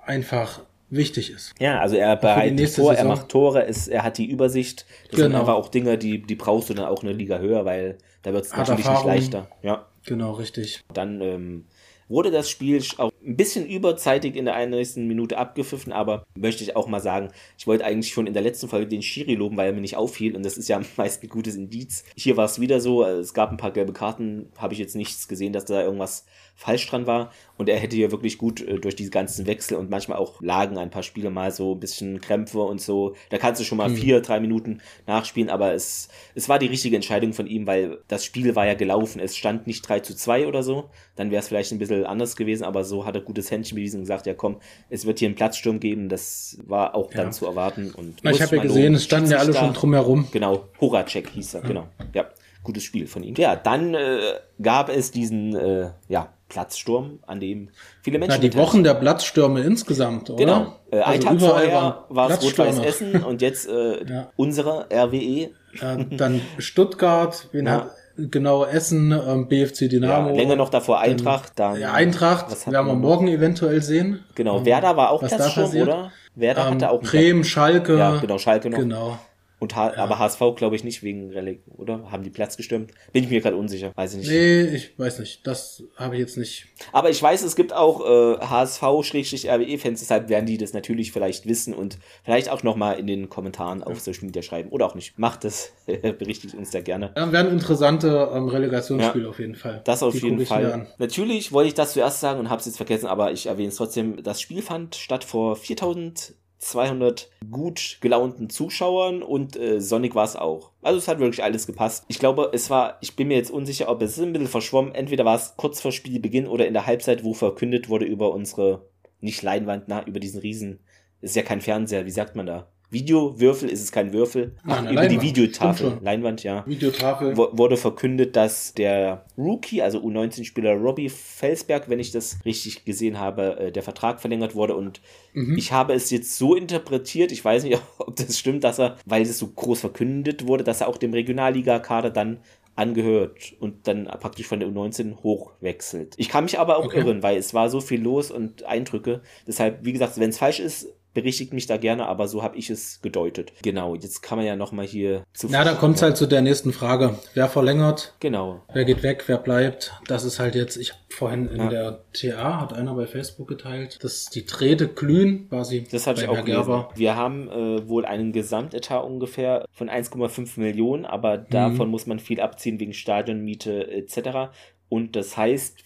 einfach 0.04 0.62
wichtig 0.94 1.30
ist. 1.30 1.52
Ja, 1.58 1.80
also 1.80 1.96
er 1.96 2.16
bereitet 2.16 2.70
vor, 2.70 2.92
Saison. 2.92 2.96
er 2.96 3.04
macht 3.04 3.28
Tore, 3.28 3.66
es, 3.66 3.88
er 3.88 4.02
hat 4.02 4.18
die 4.18 4.30
Übersicht. 4.30 4.86
Das 5.04 5.16
genau. 5.16 5.22
sind 5.22 5.34
einfach 5.36 5.54
auch 5.54 5.68
Dinge, 5.68 5.98
die, 5.98 6.22
die 6.22 6.34
brauchst 6.34 6.70
du 6.70 6.74
dann 6.74 6.86
auch 6.86 7.02
eine 7.02 7.12
Liga 7.12 7.38
höher, 7.38 7.64
weil 7.64 7.98
da 8.22 8.32
wird 8.32 8.44
es 8.44 8.56
natürlich 8.56 8.86
Erfahrung. 8.86 9.12
nicht 9.12 9.32
leichter. 9.32 9.48
Ja. 9.62 9.86
Genau, 10.06 10.32
richtig. 10.32 10.84
Dann 10.92 11.20
ähm, 11.20 11.64
wurde 12.08 12.30
das 12.30 12.50
Spiel 12.50 12.82
auch 12.98 13.10
ein 13.24 13.36
bisschen 13.36 13.66
überzeitig 13.66 14.36
in 14.36 14.44
der 14.44 14.54
91. 14.54 15.04
Minute 15.04 15.38
abgepfiffen, 15.38 15.92
aber 15.92 16.24
möchte 16.36 16.62
ich 16.62 16.76
auch 16.76 16.86
mal 16.86 17.00
sagen, 17.00 17.30
ich 17.58 17.66
wollte 17.66 17.84
eigentlich 17.84 18.12
schon 18.12 18.26
in 18.26 18.34
der 18.34 18.42
letzten 18.42 18.68
Folge 18.68 18.86
den 18.86 19.02
Schiri 19.02 19.34
loben, 19.34 19.56
weil 19.56 19.68
er 19.68 19.72
mir 19.72 19.80
nicht 19.80 19.96
auffiel 19.96 20.36
und 20.36 20.44
das 20.44 20.58
ist 20.58 20.68
ja 20.68 20.80
meist 20.96 21.22
ein 21.22 21.28
gutes 21.28 21.56
Indiz. 21.56 22.04
Hier 22.16 22.36
war 22.36 22.44
es 22.44 22.60
wieder 22.60 22.80
so, 22.80 23.04
es 23.04 23.34
gab 23.34 23.50
ein 23.50 23.56
paar 23.56 23.72
gelbe 23.72 23.92
Karten, 23.92 24.50
habe 24.58 24.74
ich 24.74 24.78
jetzt 24.78 24.96
nichts 24.96 25.28
gesehen, 25.28 25.52
dass 25.52 25.64
da 25.64 25.82
irgendwas 25.82 26.26
falsch 26.54 26.87
dran 26.88 27.06
war. 27.06 27.30
Und 27.56 27.68
er 27.68 27.78
hätte 27.78 27.96
ja 27.96 28.11
wirklich 28.11 28.38
gut 28.38 28.61
äh, 28.61 28.78
durch 28.78 28.96
diese 28.96 29.11
ganzen 29.11 29.46
Wechsel 29.46 29.76
und 29.76 29.90
manchmal 29.90 30.18
auch 30.18 30.40
lagen 30.40 30.78
ein 30.78 30.90
paar 30.90 31.02
Spiele 31.02 31.30
mal 31.30 31.50
so 31.52 31.75
ein 31.75 31.80
bisschen 31.80 32.20
Krämpfe 32.20 32.61
und 32.61 32.80
so. 32.80 33.14
Da 33.30 33.38
kannst 33.38 33.61
du 33.61 33.64
schon 33.64 33.78
mal 33.78 33.90
mhm. 33.90 33.96
vier, 33.96 34.20
drei 34.20 34.40
Minuten 34.40 34.80
nachspielen, 35.06 35.50
aber 35.50 35.73
es, 35.73 36.08
es 36.34 36.49
war 36.49 36.58
die 36.58 36.66
richtige 36.66 36.96
Entscheidung 36.96 37.32
von 37.32 37.46
ihm, 37.46 37.66
weil 37.66 37.99
das 38.08 38.25
Spiel 38.25 38.56
war 38.56 38.66
ja 38.66 38.75
gelaufen. 38.75 39.20
Es 39.20 39.37
stand 39.37 39.66
nicht 39.66 39.88
3 39.88 40.00
zu 40.00 40.16
2 40.16 40.46
oder 40.46 40.62
so. 40.62 40.90
Dann 41.16 41.30
wäre 41.30 41.40
es 41.40 41.49
vielleicht 41.49 41.70
ein 41.73 41.78
bisschen 41.78 42.06
anders 42.06 42.34
gewesen, 42.37 42.64
aber 42.64 42.84
so 42.84 43.04
hat 43.04 43.14
er 43.14 43.20
gutes 43.20 43.50
Händchen 43.50 43.76
bewiesen 43.76 43.99
und 43.99 44.02
gesagt, 44.04 44.26
ja 44.26 44.34
komm, 44.34 44.56
es 44.90 45.06
wird 45.06 45.18
hier 45.20 45.28
einen 45.28 45.37
Platzsturm 45.37 45.78
geben. 45.80 46.08
Das 46.08 46.58
war 46.66 46.94
auch 46.94 47.12
ja. 47.12 47.23
dann 47.23 47.32
zu 47.32 47.46
erwarten. 47.46 47.92
Und 47.92 48.20
ich 48.25 48.42
habe 48.42 48.56
ja 48.56 48.62
gesehen, 48.62 48.94
es 48.94 49.04
standen 49.04 49.30
ja 49.30 49.38
alle 49.38 49.54
schon 49.54 49.75
drumherum. 49.75 50.28
Genau, 50.32 50.68
Horacek 50.80 51.30
hieß 51.30 51.54
er, 51.54 51.62
ja. 51.62 51.68
genau. 51.68 51.88
Ja 52.12 52.26
gutes 52.64 52.82
Spiel 52.82 53.06
von 53.06 53.23
ihm. 53.23 53.34
Ja, 53.37 53.54
dann 53.54 53.94
äh, 53.94 54.18
gab 54.61 54.88
es 54.88 55.12
diesen 55.12 55.54
äh, 55.54 55.90
ja, 56.08 56.32
Platzsturm, 56.48 57.20
an 57.26 57.40
dem 57.40 57.70
viele 58.02 58.18
Menschen. 58.18 58.42
Ja, 58.42 58.48
die 58.48 58.56
Wochen 58.56 58.84
der 58.84 58.94
Platzstürme 58.94 59.62
insgesamt, 59.62 60.30
oder? 60.30 60.38
Genau. 60.38 60.76
Äh, 60.90 61.00
ein 61.00 61.04
also 61.04 61.28
Tag 61.28 61.40
vorher 61.40 62.04
war 62.08 62.30
es 62.30 62.42
Rot-Weiß 62.42 62.78
Essen 62.80 63.24
und 63.24 63.42
jetzt 63.42 63.68
äh, 63.68 64.04
ja. 64.04 64.30
unsere 64.36 64.86
RWE. 64.92 65.50
Äh, 65.80 66.04
dann 66.10 66.40
Stuttgart, 66.58 67.48
wen 67.52 67.66
ja. 67.66 67.72
hat 67.72 67.90
genau 68.16 68.64
Essen, 68.64 69.12
ähm, 69.12 69.48
BFC 69.48 69.88
Dynamo. 69.88 70.30
Ja, 70.30 70.34
länger 70.36 70.56
noch 70.56 70.68
davor 70.68 71.00
Eintracht. 71.00 71.52
Dann, 71.56 71.80
ja, 71.80 71.92
Eintracht 71.92 72.50
werden 72.70 72.86
wir 72.86 72.94
morgen 72.94 73.28
eventuell 73.28 73.82
sehen. 73.82 74.24
Genau, 74.34 74.58
ähm, 74.58 74.66
Werder 74.66 74.96
war 74.96 75.10
auch 75.10 75.20
Platzsturm, 75.20 75.74
oder? 75.74 76.12
Werder 76.34 76.66
ähm, 76.66 76.74
hatte 76.74 76.90
auch. 76.90 77.00
Bremen, 77.00 77.44
Schalke. 77.44 77.98
Ja, 77.98 78.18
genau, 78.18 78.38
Schalke 78.38 78.70
noch. 78.70 78.78
Genau. 78.78 79.18
Und 79.58 79.76
H 79.76 79.94
ja. 79.94 79.96
aber 79.96 80.18
HSV 80.18 80.40
glaube 80.56 80.76
ich 80.76 80.84
nicht 80.84 81.02
wegen 81.02 81.30
Releg, 81.30 81.62
oder? 81.76 82.11
Haben 82.11 82.23
die 82.23 82.30
Platz 82.30 82.56
gestürmt? 82.56 82.90
Bin 83.12 83.25
ich 83.25 83.30
mir 83.30 83.40
gerade 83.40 83.56
unsicher, 83.56 83.92
weiß 83.94 84.14
ich 84.14 84.18
nicht. 84.20 84.30
Nee, 84.30 84.62
ich 84.75 84.99
weiß 84.99 85.20
nicht. 85.20 85.46
Das 85.46 85.82
habe 85.96 86.14
ich 86.16 86.20
jetzt 86.20 86.37
nicht. 86.37 86.66
Aber 86.92 87.11
ich 87.11 87.23
weiß, 87.23 87.42
es 87.42 87.56
gibt 87.56 87.73
auch 87.73 88.00
äh, 88.04 88.38
HSV-RWE-Fans, 88.44 90.00
deshalb 90.00 90.28
werden 90.28 90.46
die 90.46 90.58
das 90.58 90.73
natürlich 90.73 91.12
vielleicht 91.12 91.46
wissen 91.46 91.75
und 91.75 91.99
vielleicht 92.25 92.50
auch 92.50 92.62
nochmal 92.62 92.99
in 92.99 93.06
den 93.06 93.28
Kommentaren 93.28 93.80
ja. 93.80 93.87
auf 93.87 94.00
Social 94.00 94.26
Media 94.26 94.42
schreiben. 94.42 94.70
Oder 94.70 94.87
auch 94.87 94.94
nicht. 94.94 95.18
Macht 95.18 95.44
es, 95.44 95.73
berichtigt 95.87 96.54
uns 96.54 96.70
da 96.70 96.80
gerne. 96.80 97.12
Dann 97.14 97.32
werden 97.32 97.52
interessante 97.52 98.30
ähm, 98.34 98.49
Relegationsspiele 98.49 99.25
ja, 99.25 99.30
auf 99.30 99.38
jeden 99.38 99.54
Fall. 99.54 99.82
Das 99.84 100.02
auf 100.02 100.14
die 100.14 100.20
jeden 100.20 100.44
Fall. 100.46 100.87
Natürlich 100.99 101.52
wollte 101.52 101.68
ich 101.68 101.75
das 101.75 101.92
zuerst 101.92 102.20
sagen 102.20 102.40
und 102.40 102.50
habe 102.50 102.61
es 102.61 102.66
jetzt 102.66 102.76
vergessen, 102.76 103.06
aber 103.06 103.32
ich 103.32 103.46
erwähne 103.46 103.68
es 103.68 103.76
trotzdem. 103.76 104.23
Das 104.23 104.40
Spiel 104.40 104.62
fand 104.62 104.94
statt 104.94 105.25
vor 105.25 105.56
4000 105.56 106.34
200 106.64 107.30
gut 107.50 107.99
gelaunten 108.00 108.49
Zuschauern 108.49 109.23
und 109.23 109.56
äh, 109.56 109.80
Sonic 109.80 110.14
war 110.14 110.25
es 110.25 110.37
auch. 110.37 110.73
Also 110.83 110.99
es 110.99 111.09
hat 111.09 111.18
wirklich 111.18 111.44
alles 111.44 111.66
gepasst. 111.66 112.04
Ich 112.09 112.18
glaube, 112.18 112.50
es 112.52 112.71
war, 112.71 112.99
ich 113.00 113.16
bin 113.16 113.28
mir 113.28 113.37
jetzt 113.37 113.50
unsicher, 113.50 113.88
ob 113.88 114.02
es 114.02 114.18
ein 114.18 114.33
bisschen 114.33 114.49
verschwommen. 114.49 114.94
Entweder 114.94 115.25
war 115.25 115.37
es 115.37 115.54
kurz 115.56 115.80
vor 115.80 115.92
Spielbeginn 115.92 116.47
oder 116.47 116.66
in 116.66 116.75
der 116.75 116.87
Halbzeit, 116.87 117.23
wo 117.23 117.35
verkündet 117.35 117.88
wurde 117.88 118.06
über 118.06 118.33
unsere, 118.33 118.88
nicht 119.21 119.42
Leinwand, 119.42 119.85
na, 119.88 120.04
über 120.06 120.21
diesen 120.21 120.40
Riesen. 120.40 120.80
Ist 121.21 121.37
ja 121.37 121.42
kein 121.42 121.61
Fernseher, 121.61 122.06
wie 122.06 122.11
sagt 122.11 122.37
man 122.37 122.47
da? 122.47 122.73
Videowürfel 122.94 123.68
ist 123.68 123.82
es 123.82 123.92
kein 123.92 124.14
Würfel. 124.14 124.56
Ach, 124.62 124.80
über 124.80 124.94
Leinwand. 124.94 125.10
die 125.10 125.20
Videotafel. 125.20 125.98
Leinwand, 126.00 126.42
ja. 126.42 126.66
Videotafel. 126.66 127.36
wurde 127.36 127.76
verkündet, 127.76 128.36
dass 128.36 128.72
der 128.72 129.26
Rookie, 129.36 129.82
also 129.82 129.98
U19-Spieler 129.98 130.72
Robbie 130.74 131.10
Felsberg, 131.10 131.90
wenn 131.90 132.00
ich 132.00 132.12
das 132.12 132.38
richtig 132.46 132.86
gesehen 132.86 133.18
habe, 133.18 133.58
äh, 133.58 133.72
der 133.72 133.82
Vertrag 133.82 134.20
verlängert 134.20 134.54
wurde. 134.54 134.74
Und 134.76 135.02
mhm. 135.34 135.58
ich 135.58 135.72
habe 135.72 135.92
es 135.92 136.10
jetzt 136.10 136.38
so 136.38 136.54
interpretiert, 136.54 137.32
ich 137.32 137.44
weiß 137.44 137.64
nicht, 137.64 137.78
ob 137.98 138.16
das 138.16 138.38
stimmt, 138.38 138.64
dass 138.64 138.78
er, 138.78 138.96
weil 139.04 139.22
es 139.22 139.38
so 139.38 139.48
groß 139.48 139.80
verkündet 139.80 140.46
wurde, 140.46 140.64
dass 140.64 140.80
er 140.80 140.88
auch 140.88 140.96
dem 140.96 141.12
Regionalliga-Kader 141.12 142.10
dann 142.10 142.38
angehört 142.76 143.54
und 143.60 143.86
dann 143.86 144.06
praktisch 144.06 144.46
von 144.46 144.60
der 144.60 144.68
U19 144.68 145.22
hochwechselt. 145.22 146.14
Ich 146.16 146.28
kann 146.28 146.44
mich 146.44 146.58
aber 146.58 146.78
auch 146.78 146.86
okay. 146.86 146.98
irren, 146.98 147.22
weil 147.22 147.36
es 147.36 147.54
war 147.54 147.68
so 147.68 147.80
viel 147.80 148.02
los 148.02 148.30
und 148.30 148.64
Eindrücke. 148.64 149.22
Deshalb, 149.46 149.84
wie 149.84 149.92
gesagt, 149.92 150.18
wenn 150.18 150.30
es 150.30 150.38
falsch 150.38 150.60
ist, 150.60 150.88
berichtigt 151.14 151.52
mich 151.52 151.66
da 151.66 151.76
gerne, 151.76 152.06
aber 152.06 152.28
so 152.28 152.42
habe 152.42 152.56
ich 152.56 152.68
es 152.68 153.00
gedeutet. 153.00 153.52
Genau, 153.62 153.94
jetzt 153.94 154.23
kann 154.23 154.38
man 154.38 154.47
ja 154.47 154.56
nochmal 154.56 154.87
hier 154.87 155.23
zu. 155.33 155.47
Na, 155.49 155.64
da 155.64 155.75
kommt 155.75 155.97
es 155.97 156.02
halt 156.02 156.16
zu 156.16 156.26
der 156.26 156.42
nächsten 156.42 156.73
Frage. 156.73 157.18
Wer 157.33 157.49
verlängert? 157.49 158.14
Genau. 158.21 158.62
Wer 158.73 158.85
geht 158.85 159.02
weg? 159.02 159.25
Wer 159.26 159.38
bleibt? 159.38 159.94
Das 160.09 160.25
ist 160.25 160.38
halt 160.38 160.54
jetzt, 160.54 160.76
ich 160.76 160.90
habe 160.90 161.00
vorhin 161.09 161.49
in 161.49 161.61
ja. 161.61 161.68
der 161.68 162.04
TA, 162.12 162.61
hat 162.61 162.73
einer 162.73 162.94
bei 162.94 163.06
Facebook 163.06 163.49
geteilt, 163.49 164.02
dass 164.02 164.26
die 164.26 164.44
Träte 164.44 164.88
glühen 164.88 165.49
quasi. 165.49 165.87
Das 165.90 166.06
hatte 166.06 166.23
ich 166.23 166.28
auch 166.28 166.44
gelesen. 166.44 166.85
Wir 166.94 167.16
haben 167.16 167.49
äh, 167.49 167.88
wohl 167.88 168.04
einen 168.04 168.33
Gesamtetat 168.33 169.04
ungefähr 169.04 169.64
von 169.73 169.88
1,5 169.88 170.59
Millionen, 170.59 171.04
aber 171.04 171.38
davon 171.38 171.87
mhm. 171.87 171.90
muss 171.92 172.06
man 172.06 172.18
viel 172.18 172.40
abziehen 172.40 172.80
wegen 172.80 172.92
Stadionmiete 172.92 173.90
etc. 173.90 174.50
Und 174.88 175.16
das 175.16 175.37
heißt, 175.37 175.76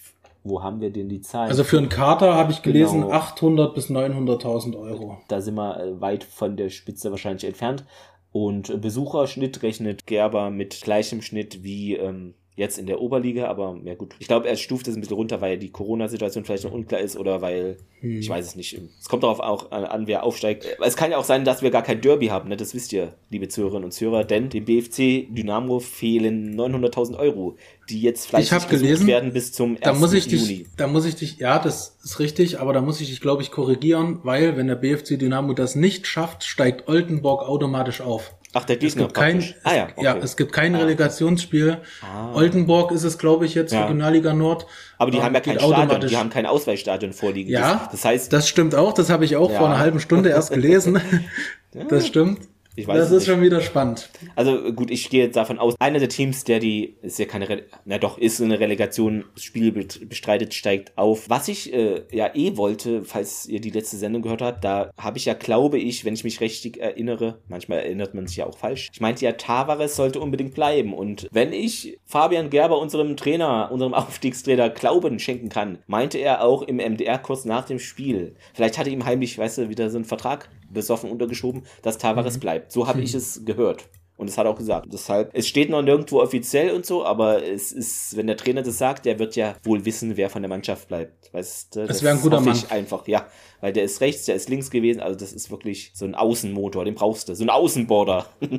wo 0.48 0.62
haben 0.62 0.80
wir 0.80 0.90
denn 0.90 1.08
die 1.08 1.20
Zahlen? 1.20 1.48
Also 1.48 1.64
für 1.64 1.78
einen 1.78 1.88
Kater 1.88 2.34
habe 2.34 2.52
ich 2.52 2.62
gelesen 2.62 3.02
genau. 3.02 3.12
800 3.12 3.74
bis 3.74 3.90
900.000 3.90 4.78
Euro. 4.78 5.18
Da 5.28 5.40
sind 5.40 5.54
wir 5.54 5.78
äh, 5.78 6.00
weit 6.00 6.24
von 6.24 6.56
der 6.56 6.70
Spitze 6.70 7.10
wahrscheinlich 7.10 7.44
entfernt. 7.44 7.84
Und 8.30 8.80
Besucherschnitt 8.80 9.62
rechnet 9.62 10.06
Gerber 10.06 10.50
mit 10.50 10.80
gleichem 10.82 11.22
Schnitt 11.22 11.62
wie 11.62 11.96
ähm, 11.96 12.34
jetzt 12.58 12.76
in 12.76 12.86
der 12.86 13.00
Oberliga, 13.00 13.46
aber 13.46 13.78
ja 13.84 13.94
gut. 13.94 14.14
Ich 14.18 14.26
glaube, 14.26 14.48
er 14.48 14.56
stuft 14.56 14.88
es 14.88 14.96
ein 14.96 15.00
bisschen 15.00 15.16
runter, 15.16 15.40
weil 15.40 15.58
die 15.58 15.70
Corona-Situation 15.70 16.44
vielleicht 16.44 16.64
noch 16.64 16.72
unklar 16.72 17.00
ist 17.00 17.16
oder 17.16 17.40
weil, 17.40 17.78
hm. 18.00 18.18
ich 18.18 18.28
weiß 18.28 18.44
es 18.44 18.56
nicht. 18.56 18.80
Es 19.00 19.08
kommt 19.08 19.22
darauf 19.22 19.38
auch 19.38 19.70
an, 19.70 20.08
wer 20.08 20.24
aufsteigt. 20.24 20.66
Es 20.84 20.96
kann 20.96 21.12
ja 21.12 21.18
auch 21.18 21.24
sein, 21.24 21.44
dass 21.44 21.62
wir 21.62 21.70
gar 21.70 21.84
kein 21.84 22.00
Derby 22.00 22.26
haben, 22.26 22.48
ne? 22.48 22.56
das 22.56 22.74
wisst 22.74 22.92
ihr, 22.92 23.14
liebe 23.30 23.48
Zuhörerinnen 23.48 23.84
und 23.84 23.92
Zuhörer, 23.92 24.24
denn 24.24 24.50
dem 24.50 24.64
BFC 24.64 25.28
Dynamo 25.30 25.78
fehlen 25.78 26.58
900.000 26.58 27.16
Euro, 27.16 27.56
die 27.88 28.02
jetzt 28.02 28.26
vielleicht 28.26 28.52
ich 28.52 28.68
gelesen, 28.68 29.06
werden 29.06 29.32
bis 29.32 29.52
zum 29.52 29.72
1. 29.72 29.80
Da 29.80 29.92
muss 29.92 30.12
ich 30.12 30.26
Juni. 30.26 30.46
Dich, 30.46 30.66
da 30.76 30.88
muss 30.88 31.04
ich 31.04 31.14
dich, 31.14 31.38
ja, 31.38 31.60
das 31.60 31.96
ist 32.02 32.18
richtig, 32.18 32.58
aber 32.58 32.72
da 32.72 32.80
muss 32.80 33.00
ich 33.00 33.08
dich, 33.08 33.20
glaube 33.20 33.42
ich, 33.42 33.52
korrigieren, 33.52 34.18
weil 34.24 34.56
wenn 34.56 34.66
der 34.66 34.74
BFC 34.74 35.16
Dynamo 35.18 35.52
das 35.52 35.76
nicht 35.76 36.08
schafft, 36.08 36.42
steigt 36.42 36.88
Oldenburg 36.88 37.42
automatisch 37.48 38.00
auf. 38.00 38.34
Ach, 38.54 38.64
der 38.64 38.76
Gegner 38.76 39.02
es 39.02 39.08
gibt 39.08 39.14
kein, 39.14 39.54
ah, 39.62 39.74
ja, 39.74 39.88
okay. 39.94 40.04
ja, 40.04 40.16
es 40.16 40.36
gibt 40.36 40.52
kein 40.52 40.74
ah, 40.74 40.78
Relegationsspiel. 40.78 41.78
Ah. 42.00 42.32
Oldenburg 42.32 42.92
ist 42.92 43.04
es, 43.04 43.18
glaube 43.18 43.44
ich, 43.44 43.54
jetzt 43.54 43.72
ja. 43.72 43.82
Regionalliga 43.82 44.32
Nord. 44.32 44.66
Aber 44.96 45.10
die 45.10 45.18
ähm, 45.18 45.24
haben 45.24 45.34
ja 45.34 45.40
kein 45.40 45.58
Stadion, 45.58 46.00
die 46.08 46.16
haben 46.16 46.30
kein 46.30 46.46
Ausweichstadion 46.46 47.12
vorliegen. 47.12 47.50
Ja, 47.50 47.74
das, 47.74 47.90
das 47.90 48.04
heißt, 48.06 48.32
das 48.32 48.48
stimmt 48.48 48.74
auch. 48.74 48.94
Das 48.94 49.10
habe 49.10 49.26
ich 49.26 49.36
auch 49.36 49.50
ja. 49.50 49.58
vor 49.58 49.68
einer 49.68 49.78
halben 49.78 50.00
Stunde 50.00 50.30
erst 50.30 50.50
gelesen. 50.50 51.00
das 51.88 52.06
stimmt. 52.06 52.40
Ich 52.78 52.86
weiß 52.86 52.96
das 52.96 53.10
ist 53.10 53.12
nicht. 53.12 53.26
schon 53.26 53.42
wieder 53.42 53.60
spannend. 53.60 54.08
Also 54.36 54.72
gut, 54.72 54.92
ich 54.92 55.10
gehe 55.10 55.24
jetzt 55.24 55.36
davon 55.36 55.58
aus, 55.58 55.74
einer 55.80 55.98
der 55.98 56.08
Teams, 56.08 56.44
der 56.44 56.60
die, 56.60 56.94
ist 57.02 57.18
ja 57.18 57.24
keine, 57.24 57.48
Re 57.48 57.64
na 57.84 57.98
doch, 57.98 58.18
ist 58.18 58.40
eine 58.40 58.60
Relegation, 58.60 59.24
Spiel 59.34 59.72
bestreitet, 59.72 60.54
steigt 60.54 60.96
auf. 60.96 61.28
Was 61.28 61.48
ich 61.48 61.72
äh, 61.74 62.02
ja 62.12 62.30
eh 62.34 62.56
wollte, 62.56 63.02
falls 63.02 63.46
ihr 63.46 63.60
die 63.60 63.70
letzte 63.70 63.96
Sendung 63.96 64.22
gehört 64.22 64.42
habt, 64.42 64.62
da 64.62 64.92
habe 64.96 65.18
ich 65.18 65.24
ja, 65.24 65.34
glaube 65.34 65.78
ich, 65.78 66.04
wenn 66.04 66.14
ich 66.14 66.22
mich 66.22 66.40
richtig 66.40 66.78
erinnere, 66.78 67.40
manchmal 67.48 67.80
erinnert 67.80 68.14
man 68.14 68.28
sich 68.28 68.36
ja 68.36 68.46
auch 68.46 68.56
falsch, 68.56 68.90
ich 68.92 69.00
meinte 69.00 69.24
ja, 69.24 69.32
Tavares 69.32 69.96
sollte 69.96 70.20
unbedingt 70.20 70.54
bleiben. 70.54 70.94
Und 70.94 71.26
wenn 71.32 71.52
ich 71.52 71.98
Fabian 72.06 72.48
Gerber, 72.48 72.78
unserem 72.78 73.16
Trainer, 73.16 73.70
unserem 73.72 73.94
Aufstiegstrainer, 73.98 74.70
Glauben 74.70 75.18
schenken 75.18 75.48
kann, 75.48 75.78
meinte 75.88 76.18
er 76.18 76.44
auch 76.44 76.62
im 76.62 76.76
MDR 76.76 77.18
kurz 77.18 77.44
nach 77.44 77.64
dem 77.64 77.80
Spiel, 77.80 78.36
vielleicht 78.54 78.78
hatte 78.78 78.90
ihm 78.90 79.04
heimlich, 79.04 79.36
weißt 79.36 79.58
du, 79.58 79.68
wieder 79.68 79.90
so 79.90 79.98
einen 79.98 80.04
Vertrag 80.04 80.48
besoffen 80.70 81.10
untergeschoben, 81.10 81.62
dass 81.82 81.98
Tavares 81.98 82.36
mhm. 82.36 82.40
bleibt. 82.40 82.72
So 82.72 82.86
habe 82.86 83.00
ich 83.00 83.14
es 83.14 83.44
gehört. 83.44 83.88
Und 84.18 84.28
es 84.28 84.36
hat 84.36 84.46
auch 84.46 84.58
gesagt. 84.58 84.88
Deshalb, 84.92 85.30
es 85.32 85.46
steht 85.46 85.70
noch 85.70 85.80
nirgendwo 85.80 86.20
offiziell 86.20 86.72
und 86.72 86.84
so, 86.84 87.04
aber 87.04 87.44
es 87.44 87.70
ist, 87.70 88.16
wenn 88.16 88.26
der 88.26 88.36
Trainer 88.36 88.62
das 88.62 88.76
sagt, 88.76 89.06
der 89.06 89.20
wird 89.20 89.36
ja 89.36 89.54
wohl 89.62 89.84
wissen, 89.84 90.16
wer 90.16 90.28
von 90.28 90.42
der 90.42 90.48
Mannschaft 90.48 90.88
bleibt. 90.88 91.32
Weißt 91.32 91.76
du, 91.76 91.86
das 91.86 92.02
wäre 92.02 92.16
ein 92.16 92.20
guter 92.20 92.40
Mann. 92.40 92.60
einfach, 92.70 93.06
ja. 93.06 93.28
Weil 93.60 93.72
der 93.72 93.84
ist 93.84 94.00
rechts, 94.00 94.24
der 94.24 94.34
ist 94.34 94.48
links 94.48 94.72
gewesen, 94.72 95.00
also 95.00 95.16
das 95.16 95.32
ist 95.32 95.52
wirklich 95.52 95.92
so 95.94 96.04
ein 96.04 96.16
Außenmotor, 96.16 96.84
den 96.84 96.96
brauchst 96.96 97.28
du. 97.28 97.36
So 97.36 97.44
ein 97.44 97.50
Außenborder. 97.50 98.26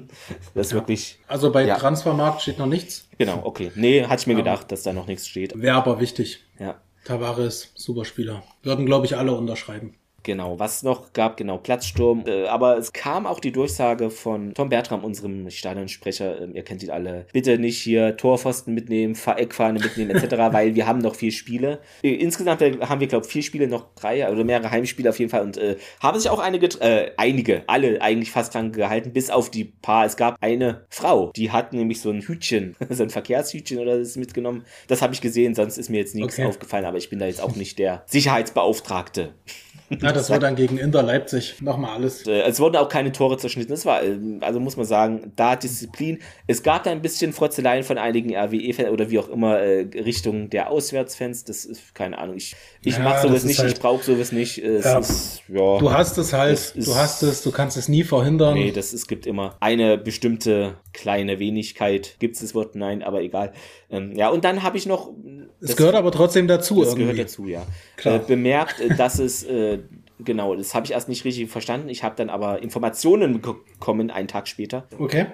das 0.54 0.68
ist 0.68 0.72
ja. 0.72 0.78
wirklich. 0.78 1.20
Also 1.28 1.52
bei 1.52 1.66
ja. 1.66 1.76
Transfermarkt 1.76 2.42
steht 2.42 2.58
noch 2.58 2.66
nichts. 2.66 3.10
Genau, 3.18 3.42
okay. 3.44 3.70
Nee, 3.76 4.06
hatte 4.06 4.22
ich 4.22 4.28
mir 4.28 4.34
ja. 4.34 4.40
gedacht, 4.40 4.72
dass 4.72 4.84
da 4.84 4.94
noch 4.94 5.08
nichts 5.08 5.28
steht. 5.28 5.62
Wäre 5.62 5.76
aber 5.76 6.00
wichtig. 6.00 6.46
Ja. 6.58 6.80
Tavares, 7.04 7.74
Superspieler. 7.76 8.44
Würden, 8.64 8.86
glaube 8.86 9.08
ich, 9.08 9.18
alle 9.18 9.34
unterschreiben. 9.34 9.96
Genau, 10.24 10.60
was 10.60 10.84
noch 10.84 11.14
gab, 11.14 11.38
genau, 11.38 11.58
Platzsturm. 11.58 12.24
Äh, 12.28 12.46
aber 12.48 12.78
es 12.78 12.92
kam 12.94 13.26
auch 13.26 13.40
die 13.40 13.52
Durchsage 13.52 14.10
von 14.10 14.54
Tom 14.54 14.70
Bertram, 14.70 15.04
unserem 15.04 15.50
Stadionsprecher. 15.50 16.42
Äh, 16.42 16.52
ihr 16.54 16.64
kennt 16.64 16.84
ihn 16.84 16.92
alle. 16.92 17.26
Bitte 17.32 17.58
nicht 17.58 17.82
hier 17.82 18.18
Torpfosten 18.18 18.74
mitnehmen, 18.74 19.16
Eckfahne 19.26 19.80
mitnehmen, 19.80 20.12
etc., 20.12 20.36
weil 20.52 20.76
wir 20.76 20.88
haben 20.88 21.00
noch 21.00 21.16
vier 21.16 21.32
Spiele. 21.32 21.80
Äh, 22.04 22.16
insgesamt 22.16 22.62
äh, 22.62 22.78
haben 22.82 23.00
wir, 23.00 23.08
glaube 23.08 23.26
ich, 23.26 23.32
vier 23.32 23.44
Spiele, 23.44 23.68
noch 23.68 23.94
drei 23.96 24.30
oder 24.30 24.44
mehrere 24.44 24.72
Heimspiele 24.72 25.10
auf 25.10 25.20
jeden 25.20 25.32
Fall 25.32 25.42
und 25.42 25.58
äh, 25.58 25.78
haben 26.02 26.20
sich 26.20 26.30
auch 26.30 26.40
einige, 26.40 26.68
äh, 26.82 27.12
einige, 27.18 27.64
alle 27.68 28.02
eigentlich 28.02 28.32
fast 28.32 28.54
dran 28.54 28.72
gehalten, 28.72 29.14
bis 29.14 29.30
auf 29.30 29.50
die 29.50 29.66
paar. 29.66 30.06
Es 30.06 30.18
gab 30.18 30.38
eine 30.42 30.86
Frau, 30.90 31.32
die 31.36 31.52
hat 31.52 31.74
nämlich 31.74 32.02
so 32.02 32.10
ein 32.10 32.22
Hütchen, 32.22 32.76
so 32.90 33.04
ein 33.04 33.10
Verkehrshütchen 33.10 33.80
oder 33.80 33.98
das 33.98 34.16
mitgenommen. 34.16 34.66
Das 34.88 35.02
habe 35.02 35.14
ich 35.14 35.22
gesehen, 35.22 35.56
sonst 35.56 35.78
ist 35.78 35.90
mir 35.90 35.98
jetzt 35.98 36.16
nichts 36.16 36.36
okay. 36.36 36.46
aufgefallen, 36.48 36.86
aber 36.86 36.98
ich 36.98 37.10
bin 37.10 37.20
da 37.20 37.26
jetzt 37.26 37.42
auch 37.42 37.56
nicht 37.56 37.80
der 37.80 38.04
Sicherheitsbeauftragte. 38.08 39.34
Ja, 39.90 40.12
das 40.12 40.30
war 40.30 40.40
dann 40.40 40.56
gegen 40.56 40.78
Inter 40.78 41.02
Leipzig. 41.02 41.62
Nochmal 41.62 41.96
alles. 41.96 42.28
Äh, 42.28 42.42
es 42.42 42.60
wurden 42.60 42.76
auch 42.76 42.90
keine 42.90 43.12
Tore 43.12 43.38
zerschnitten. 43.38 43.72
Das 43.72 43.86
war, 43.86 44.04
äh, 44.04 44.18
also 44.42 44.60
muss 44.60 44.78
man 44.78 44.86
sagen, 44.86 45.32
da 45.36 45.56
Disziplin. 45.56 46.20
Es 46.48 46.64
gab 46.64 46.84
da 46.84 46.92
ein 46.92 47.02
bisschen 47.02 47.34
Frotzeleien 47.34 47.84
von 47.84 47.98
einigen 47.98 48.36
RWE-Fans 48.36 48.90
oder 48.90 49.10
wie 49.10 49.20
auch 49.20 49.30
immer 49.30 49.60
äh, 49.60 49.88
Richtung 49.96 50.50
der 50.50 50.70
Auswärtsfans. 50.70 51.44
Das 51.44 51.66
ist 51.66 51.96
keine 51.96 52.18
Ahnung. 52.18 52.36
Ich, 52.36 52.56
ich 52.84 52.98
ja, 52.98 53.04
mache 53.04 53.28
sowas 53.28 53.44
nicht, 53.44 53.60
halt, 53.60 53.74
ich 53.74 53.80
brauche 53.80 54.04
sowas 54.04 54.32
nicht. 54.32 54.58
Ja, 54.58 55.00
ist, 55.00 55.44
ja, 55.48 55.78
du 55.78 55.92
hast 55.92 56.18
es 56.18 56.34
halt, 56.34 56.54
es 56.54 56.74
du 56.74 56.96
hast 56.96 57.24
es, 57.24 57.42
du 57.42 57.52
kannst 57.52 57.78
es 57.78 57.90
nie 57.90 58.04
verhindern. 58.04 58.54
Nee, 58.54 58.72
das, 58.72 58.94
es 58.94 59.08
gibt 59.08 59.26
immer 59.26 59.58
eine 59.60 59.98
bestimmte 59.98 60.76
kleine 60.94 61.40
Wenigkeit. 61.40 62.16
Gibt 62.20 62.36
es 62.36 62.42
das 62.42 62.54
Wort? 62.54 62.76
Nein, 62.76 63.02
aber 63.02 63.22
egal. 63.22 63.54
Ähm, 63.90 64.14
ja, 64.16 64.30
und 64.30 64.46
dann 64.46 64.64
habe 64.64 64.78
ich 64.78 64.86
noch. 64.86 65.12
Es 65.62 65.76
gehört 65.76 65.96
aber 65.96 66.12
trotzdem 66.12 66.48
dazu. 66.48 66.84
Es 66.84 66.96
gehört 66.96 67.18
dazu, 67.18 67.48
ja. 67.48 67.66
Äh, 68.04 68.20
bemerkt, 68.20 68.80
äh, 68.80 68.96
dass 68.96 69.20
es 69.20 69.44
äh, 69.44 69.79
genau, 70.20 70.56
das 70.56 70.76
habe 70.76 70.86
ich 70.86 70.92
erst 70.92 71.10
nicht 71.10 71.26
richtig 71.26 71.50
verstanden. 71.50 71.90
Ich 71.90 72.04
habe 72.04 72.16
dann 72.16 72.30
aber 72.30 72.62
Informationen 72.62 73.42
bekommen 73.42 74.12
einen 74.12 74.28
Tag 74.28 74.48
später. 74.48 74.88
Okay. 74.98 75.28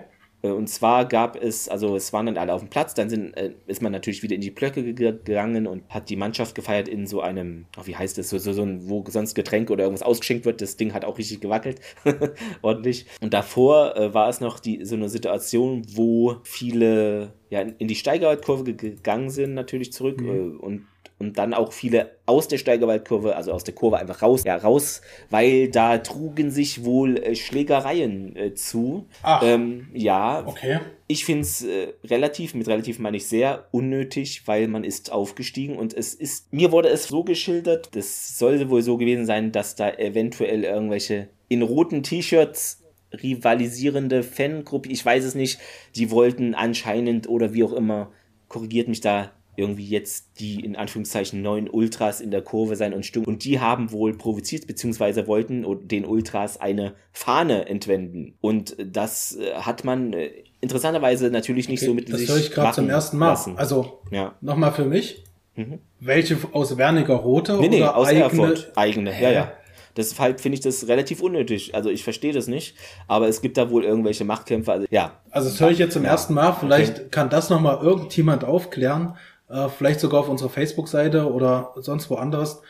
Äh, 0.45 0.51
und 0.51 0.67
zwar 0.67 1.05
gab 1.05 1.35
es, 1.35 1.67
also 1.67 1.95
es 1.95 2.13
waren 2.13 2.27
dann 2.27 2.37
alle 2.37 2.53
auf 2.53 2.61
dem 2.61 2.69
Platz, 2.69 2.93
dann 2.93 3.09
sind, 3.09 3.35
äh, 3.35 3.53
ist 3.67 3.81
man 3.81 3.91
natürlich 3.91 4.23
wieder 4.23 4.35
in 4.35 4.41
die 4.41 4.51
Blöcke 4.51 4.93
gegangen 4.93 5.67
und 5.67 5.83
hat 5.89 6.09
die 6.09 6.15
Mannschaft 6.15 6.55
gefeiert 6.55 6.87
in 6.87 7.07
so 7.07 7.21
einem, 7.21 7.65
oh, 7.77 7.81
wie 7.85 7.95
heißt 7.95 8.17
das, 8.17 8.29
so, 8.29 8.37
so, 8.37 8.53
so 8.53 8.63
ein, 8.63 8.89
wo 8.89 9.03
sonst 9.07 9.35
Getränke 9.35 9.73
oder 9.73 9.83
irgendwas 9.85 10.05
ausgeschenkt 10.05 10.45
wird. 10.45 10.61
Das 10.61 10.77
Ding 10.77 10.93
hat 10.93 11.05
auch 11.05 11.17
richtig 11.17 11.41
gewackelt, 11.41 11.81
ordentlich. 12.61 13.05
Und 13.21 13.33
davor 13.33 13.95
äh, 13.95 14.13
war 14.13 14.29
es 14.29 14.39
noch 14.39 14.59
die, 14.59 14.85
so 14.85 14.95
eine 14.95 15.09
Situation, 15.09 15.83
wo 15.93 16.37
viele 16.43 17.33
ja, 17.49 17.61
in 17.61 17.87
die 17.87 17.95
Steigerwaldkurve 17.95 18.75
gegangen 18.75 19.29
sind, 19.29 19.53
natürlich 19.53 19.93
zurück 19.93 20.21
mhm. 20.21 20.29
Äh, 20.29 20.57
und 20.57 20.87
und 21.17 21.37
dann 21.37 21.53
auch 21.53 21.71
viele 21.71 22.11
aus 22.25 22.47
der 22.47 22.57
Steigerwaldkurve, 22.57 23.35
also 23.35 23.53
aus 23.53 23.63
der 23.63 23.73
Kurve 23.73 23.97
einfach 23.97 24.21
raus, 24.21 24.43
ja, 24.43 24.57
raus, 24.57 25.01
weil 25.29 25.69
da 25.69 25.97
trugen 25.99 26.51
sich 26.51 26.83
wohl 26.83 27.17
äh, 27.17 27.35
Schlägereien 27.35 28.35
äh, 28.35 28.53
zu. 28.53 29.07
Ach. 29.23 29.41
Ähm, 29.43 29.87
ja. 29.93 30.45
Okay. 30.45 30.79
Ich 31.07 31.23
finde 31.23 31.41
es 31.41 31.63
äh, 31.63 31.93
relativ, 32.03 32.53
mit 32.53 32.67
relativ 32.67 32.99
meine 32.99 33.17
ich 33.17 33.27
sehr 33.27 33.67
unnötig, 33.71 34.43
weil 34.45 34.67
man 34.67 34.83
ist 34.83 35.11
aufgestiegen 35.11 35.77
und 35.77 35.93
es 35.93 36.13
ist, 36.13 36.51
mir 36.51 36.71
wurde 36.71 36.89
es 36.89 37.07
so 37.07 37.23
geschildert, 37.23 37.95
das 37.95 38.37
sollte 38.37 38.69
wohl 38.69 38.81
so 38.81 38.97
gewesen 38.97 39.25
sein, 39.25 39.51
dass 39.51 39.75
da 39.75 39.89
eventuell 39.91 40.63
irgendwelche 40.63 41.29
in 41.47 41.61
roten 41.61 42.03
T-Shirts 42.03 42.81
rivalisierende 43.23 44.23
Fangruppe, 44.23 44.89
ich 44.89 45.05
weiß 45.05 45.23
es 45.23 45.35
nicht, 45.35 45.59
die 45.95 46.11
wollten 46.11 46.55
anscheinend 46.55 47.29
oder 47.29 47.53
wie 47.53 47.63
auch 47.63 47.71
immer, 47.71 48.11
korrigiert 48.49 48.89
mich 48.89 48.99
da, 48.99 49.31
irgendwie 49.57 49.87
jetzt 49.87 50.39
die 50.39 50.63
in 50.63 50.75
Anführungszeichen 50.75 51.41
neuen 51.41 51.69
Ultras 51.69 52.21
in 52.21 52.31
der 52.31 52.41
Kurve 52.41 52.75
sein 52.75 52.93
und 52.93 53.05
stimmen. 53.05 53.25
Und 53.25 53.43
die 53.43 53.59
haben 53.59 53.91
wohl 53.91 54.17
provoziert, 54.17 54.67
beziehungsweise 54.67 55.27
wollten 55.27 55.65
den 55.87 56.05
Ultras 56.05 56.59
eine 56.59 56.93
Fahne 57.11 57.67
entwenden. 57.67 58.35
Und 58.41 58.75
das 58.79 59.37
äh, 59.37 59.53
hat 59.55 59.83
man 59.83 60.13
äh, 60.13 60.31
interessanterweise 60.61 61.29
natürlich 61.29 61.69
nicht 61.69 61.81
okay, 61.81 61.87
so 61.87 61.93
mit 61.93 62.11
Das 62.11 62.27
höre 62.27 62.37
ich 62.37 62.51
gerade 62.51 62.73
zum 62.73 62.89
ersten 62.89 63.17
Mal. 63.17 63.29
Lassen. 63.29 63.57
Also 63.57 63.99
ja. 64.11 64.35
nochmal 64.41 64.73
für 64.73 64.85
mich. 64.85 65.23
Mhm. 65.55 65.79
Welche 65.99 66.37
aus 66.51 66.77
Werniger 66.77 67.15
Rote 67.15 67.57
nee, 67.59 67.69
nee, 67.69 67.77
oder 67.77 67.95
aus 67.95 68.07
eigene? 68.07 68.23
Erfurt. 68.23 68.71
Eigene, 68.75 69.21
ja, 69.21 69.31
ja. 69.31 69.51
Deshalb 69.97 70.41
finde 70.41 70.55
ich 70.55 70.61
das 70.61 70.87
relativ 70.87 71.21
unnötig. 71.21 71.73
Also 71.73 71.89
ich 71.89 72.03
verstehe 72.03 72.33
das 72.33 72.47
nicht, 72.47 72.75
aber 73.07 73.29
es 73.29 73.41
gibt 73.41 73.57
da 73.57 73.69
wohl 73.69 73.85
irgendwelche 73.85 74.25
Machtkämpfe. 74.25 74.71
Also, 74.71 74.87
ja. 74.89 75.21
Also 75.31 75.49
das 75.49 75.59
höre 75.61 75.71
ich 75.71 75.77
jetzt 75.77 75.93
zum 75.93 76.03
ja. 76.03 76.09
ersten 76.09 76.33
Mal. 76.33 76.51
Vielleicht 76.53 76.99
okay. 76.99 77.07
kann 77.11 77.29
das 77.29 77.49
nochmal 77.49 77.81
irgendjemand 77.81 78.43
aufklären, 78.43 79.15
äh, 79.49 79.69
vielleicht 79.69 79.99
sogar 79.99 80.21
auf 80.21 80.29
unserer 80.29 80.49
Facebook-Seite 80.49 81.31
oder 81.31 81.73
sonst 81.75 82.09
woanders, 82.09 82.61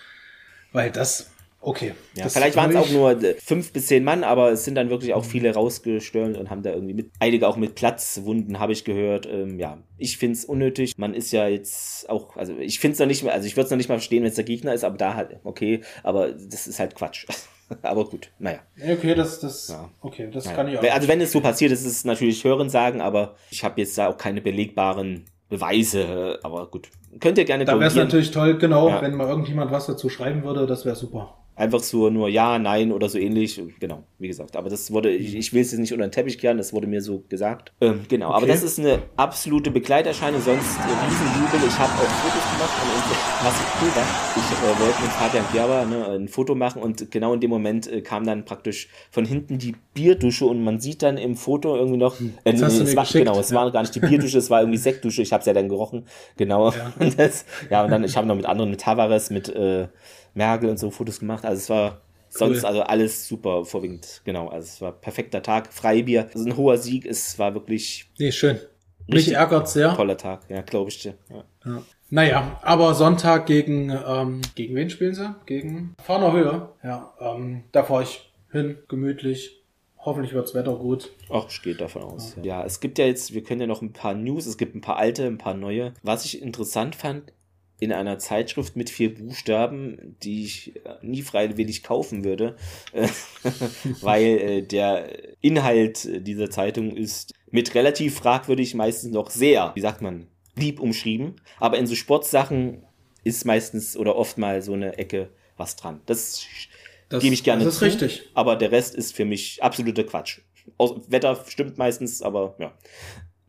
weil 0.71 0.91
das, 0.91 1.31
okay. 1.61 1.93
Ja, 2.15 2.27
vielleicht 2.27 2.55
waren 2.57 2.71
es 2.71 2.75
auch 2.75 2.89
nur 2.89 3.23
äh, 3.23 3.35
fünf 3.35 3.71
bis 3.71 3.87
zehn 3.87 4.03
Mann, 4.03 4.23
aber 4.23 4.51
es 4.51 4.65
sind 4.65 4.75
dann 4.75 4.89
wirklich 4.89 5.13
auch 5.13 5.23
viele 5.23 5.53
rausgestürmt 5.53 6.37
und 6.37 6.49
haben 6.49 6.63
da 6.63 6.71
irgendwie 6.71 6.93
mit, 6.93 7.11
einige 7.19 7.47
auch 7.47 7.57
mit 7.57 7.75
Platzwunden, 7.75 8.59
habe 8.59 8.73
ich 8.73 8.83
gehört. 8.83 9.25
Ähm, 9.25 9.57
ja, 9.59 9.77
ich 9.97 10.17
finde 10.17 10.37
es 10.37 10.45
unnötig. 10.45 10.97
Man 10.97 11.13
ist 11.13 11.31
ja 11.31 11.47
jetzt 11.47 12.09
auch, 12.09 12.35
also 12.35 12.57
ich 12.57 12.79
finde 12.79 12.93
es 12.93 12.99
noch 12.99 13.07
nicht 13.07 13.23
mehr, 13.23 13.33
also 13.33 13.47
ich 13.47 13.55
würde 13.55 13.65
es 13.65 13.71
noch 13.71 13.77
nicht 13.77 13.89
mal 13.89 13.95
verstehen, 13.95 14.23
wenn 14.23 14.29
es 14.29 14.35
der 14.35 14.43
Gegner 14.43 14.73
ist, 14.73 14.83
aber 14.83 14.97
da 14.97 15.15
halt, 15.15 15.39
okay, 15.43 15.81
aber 16.03 16.31
das 16.31 16.67
ist 16.67 16.79
halt 16.79 16.95
Quatsch. 16.95 17.25
aber 17.81 18.05
gut, 18.05 18.31
naja. 18.37 18.59
Okay, 18.77 19.15
das, 19.15 19.39
das, 19.39 19.69
ja. 19.69 19.89
okay, 20.01 20.29
das 20.31 20.45
naja. 20.45 20.55
kann 20.55 20.67
ich 20.67 20.77
auch. 20.77 20.83
Also 20.83 21.07
wenn 21.07 21.21
es 21.21 21.31
so 21.31 21.39
passiert, 21.39 21.71
ist 21.71 21.85
es 21.85 22.03
natürlich 22.05 22.43
Hören 22.43 22.69
sagen, 22.69 23.01
aber 23.01 23.35
ich 23.49 23.63
habe 23.63 23.79
jetzt 23.81 23.97
da 23.97 24.09
auch 24.09 24.17
keine 24.17 24.41
belegbaren 24.41 25.25
Beweise, 25.49 26.39
aber 26.43 26.67
gut. 26.67 26.89
Könnt 27.19 27.37
ihr 27.37 27.45
gerne 27.45 27.65
Da 27.65 27.79
wäre 27.79 27.87
es 27.87 27.95
natürlich 27.95 28.31
toll, 28.31 28.57
genau, 28.57 28.89
ja. 28.89 29.01
wenn 29.01 29.15
mal 29.15 29.27
irgendjemand 29.27 29.71
was 29.71 29.85
dazu 29.85 30.09
schreiben 30.09 30.43
würde, 30.43 30.65
das 30.65 30.85
wäre 30.85 30.95
super. 30.95 31.44
Einfach 31.55 31.79
so 31.79 32.09
nur 32.09 32.27
ja, 32.27 32.59
nein 32.59 32.91
oder 32.91 33.07
so 33.07 33.17
ähnlich. 33.17 33.61
Genau, 33.79 34.03
wie 34.19 34.27
gesagt. 34.27 34.55
Aber 34.55 34.69
das 34.69 34.91
wurde, 34.91 35.11
ich, 35.11 35.35
ich 35.35 35.53
will 35.53 35.61
es 35.61 35.71
jetzt 35.71 35.79
nicht 35.79 35.93
unter 35.93 36.05
den 36.05 36.11
Teppich 36.11 36.37
kehren, 36.37 36.57
das 36.57 36.73
wurde 36.73 36.87
mir 36.87 37.01
so 37.01 37.23
gesagt. 37.29 37.71
Ähm, 37.79 38.01
genau, 38.09 38.27
okay. 38.27 38.37
aber 38.37 38.47
das 38.47 38.63
ist 38.63 38.79
eine 38.79 38.99
absolute 39.15 39.71
Begleiterscheinung, 39.71 40.41
sonst 40.41 40.77
äh, 40.77 41.05
Riesenjubel. 41.05 41.67
Ich 41.67 41.79
habe 41.79 41.93
auch 41.93 42.09
Fotos 42.09 42.43
gemacht 42.51 42.75
uns, 42.95 43.17
was 43.43 43.53
cool 43.81 43.95
war. 43.95 44.05
Ich 44.35 44.51
äh, 44.51 44.79
wollte 44.79 45.01
mit 45.01 45.11
Fabian 45.11 45.45
Gerber 45.51 45.85
ne, 45.85 46.07
ein 46.15 46.27
Foto 46.27 46.55
machen 46.55 46.81
und 46.81 47.11
genau 47.11 47.33
in 47.33 47.39
dem 47.39 47.49
Moment 47.49 47.91
äh, 47.91 48.01
kam 48.01 48.25
dann 48.25 48.45
praktisch 48.45 48.89
von 49.11 49.25
hinten 49.25 49.57
die 49.57 49.75
Bierdusche 49.93 50.45
und 50.45 50.63
man 50.63 50.79
sieht 50.79 51.03
dann 51.03 51.17
im 51.17 51.35
Foto 51.35 51.75
irgendwie 51.75 51.97
noch, 51.97 52.19
äh, 52.19 52.53
nee, 52.53 52.61
es 52.61 52.95
war, 52.95 53.05
genau, 53.05 53.39
es 53.39 53.49
ja. 53.49 53.55
war 53.57 53.71
gar 53.71 53.81
nicht 53.81 53.95
die 53.95 53.99
Bierdusche, 53.99 54.37
es 54.37 54.49
war 54.49 54.61
irgendwie 54.61 54.77
Sektdusche, 54.77 55.21
ich 55.21 55.31
habe 55.31 55.41
es 55.41 55.45
ja 55.45 55.53
dann 55.53 55.69
gerochen, 55.69 56.05
genau. 56.37 56.71
Ja, 56.71 56.93
und, 56.99 57.19
das, 57.19 57.45
ja, 57.69 57.83
und 57.83 57.91
dann, 57.91 58.03
ich 58.03 58.17
habe 58.17 58.27
noch 58.27 58.35
mit 58.35 58.45
anderen, 58.45 58.71
mit 58.71 58.81
Tavares, 58.81 59.29
mit 59.29 59.49
äh, 59.49 59.87
Merkel 60.35 60.69
und 60.69 60.77
so 60.77 60.91
Fotos 60.91 61.19
gemacht. 61.19 61.43
Also 61.43 61.59
es 61.59 61.69
war 61.69 62.01
sonst 62.29 62.59
cool. 62.59 62.65
also 62.65 62.81
alles 62.81 63.27
super 63.27 63.65
vorwiegend. 63.65 64.21
Genau, 64.25 64.49
also 64.49 64.65
es 64.65 64.81
war 64.81 64.91
perfekter 64.91 65.41
Tag. 65.41 65.73
Freibier, 65.73 66.29
also 66.33 66.45
ein 66.45 66.55
hoher 66.55 66.77
Sieg. 66.77 67.05
Es 67.05 67.39
war 67.39 67.53
wirklich. 67.55 68.11
Nee, 68.19 68.31
schön. 68.31 68.59
Mich 69.07 69.31
ärgert 69.31 69.69
sehr. 69.69 69.93
Toller 69.95 70.17
Tag, 70.17 70.41
ja, 70.49 70.61
glaube 70.61 70.89
ich 70.89 71.01
dir. 71.01 71.15
Ja. 71.29 71.43
ja. 71.65 71.81
Naja, 72.09 72.59
aber 72.61 72.93
Sonntag 72.93 73.45
gegen, 73.45 73.89
ähm, 73.89 74.41
gegen 74.53 74.75
wen 74.75 74.89
spielen 74.89 75.15
sie? 75.15 75.35
Gegen 75.45 75.95
Fahner 76.03 76.31
Höhe. 76.33 76.69
Ja, 76.83 77.13
ähm, 77.19 77.63
da 77.71 77.83
fahre 77.83 78.03
ich 78.03 78.31
hin, 78.51 78.77
gemütlich. 78.87 79.63
Hoffentlich 79.97 80.33
wirds 80.33 80.53
Wetter 80.53 80.75
gut. 80.75 81.11
Ach, 81.31 81.47
ich 81.49 81.63
gehe 81.63 81.73
davon 81.73 82.03
aus. 82.03 82.35
Ja. 82.37 82.59
ja. 82.59 82.63
es 82.63 82.79
gibt 82.79 82.99
ja 82.99 83.07
jetzt, 83.07 83.33
wir 83.33 83.43
können 83.43 83.61
ja 83.61 83.67
noch 83.67 83.81
ein 83.81 83.91
paar 83.91 84.13
News, 84.13 84.45
es 84.45 84.57
gibt 84.57 84.75
ein 84.75 84.81
paar 84.81 84.97
alte, 84.97 85.25
ein 85.25 85.39
paar 85.39 85.55
neue. 85.55 85.93
Was 86.03 86.25
ich 86.25 86.43
interessant 86.43 86.95
fand, 86.95 87.33
in 87.79 87.91
einer 87.91 88.17
Zeitschrift 88.19 88.75
mit 88.75 88.89
vier 88.89 89.13
Buchstaben, 89.13 90.15
die 90.23 90.45
ich 90.45 90.73
nie 91.01 91.21
freiwillig 91.21 91.83
kaufen 91.83 92.23
würde, 92.23 92.55
weil 94.01 94.23
äh, 94.23 94.61
der 94.61 95.09
Inhalt 95.41 96.07
dieser 96.25 96.49
Zeitung 96.49 96.95
ist 96.95 97.33
mit 97.51 97.75
relativ 97.75 98.15
fragwürdig 98.15 98.75
meistens 98.75 99.11
noch 99.11 99.29
sehr, 99.29 99.71
wie 99.75 99.81
sagt 99.81 100.01
man, 100.01 100.27
lieb 100.55 100.79
umschrieben. 100.79 101.35
Aber 101.59 101.77
in 101.77 101.87
so 101.87 101.95
Sportsachen 101.95 102.83
ist 103.23 103.45
meistens 103.45 103.97
oder 103.97 104.15
oft 104.15 104.37
mal 104.37 104.61
so 104.61 104.73
eine 104.73 104.97
Ecke 104.97 105.29
was 105.57 105.75
dran. 105.75 106.01
Das, 106.05 106.45
das 107.09 107.21
gebe 107.21 107.33
ich 107.33 107.43
gerne 107.43 107.63
das 107.63 107.75
ist 107.75 107.79
zu. 107.79 107.85
richtig. 107.85 108.29
Aber 108.33 108.55
der 108.55 108.71
Rest 108.71 108.95
ist 108.95 109.15
für 109.15 109.25
mich 109.25 109.61
absoluter 109.63 110.03
Quatsch. 110.03 110.39
Wetter 111.07 111.43
stimmt 111.47 111.77
meistens, 111.77 112.21
aber 112.21 112.55
ja. 112.59 112.73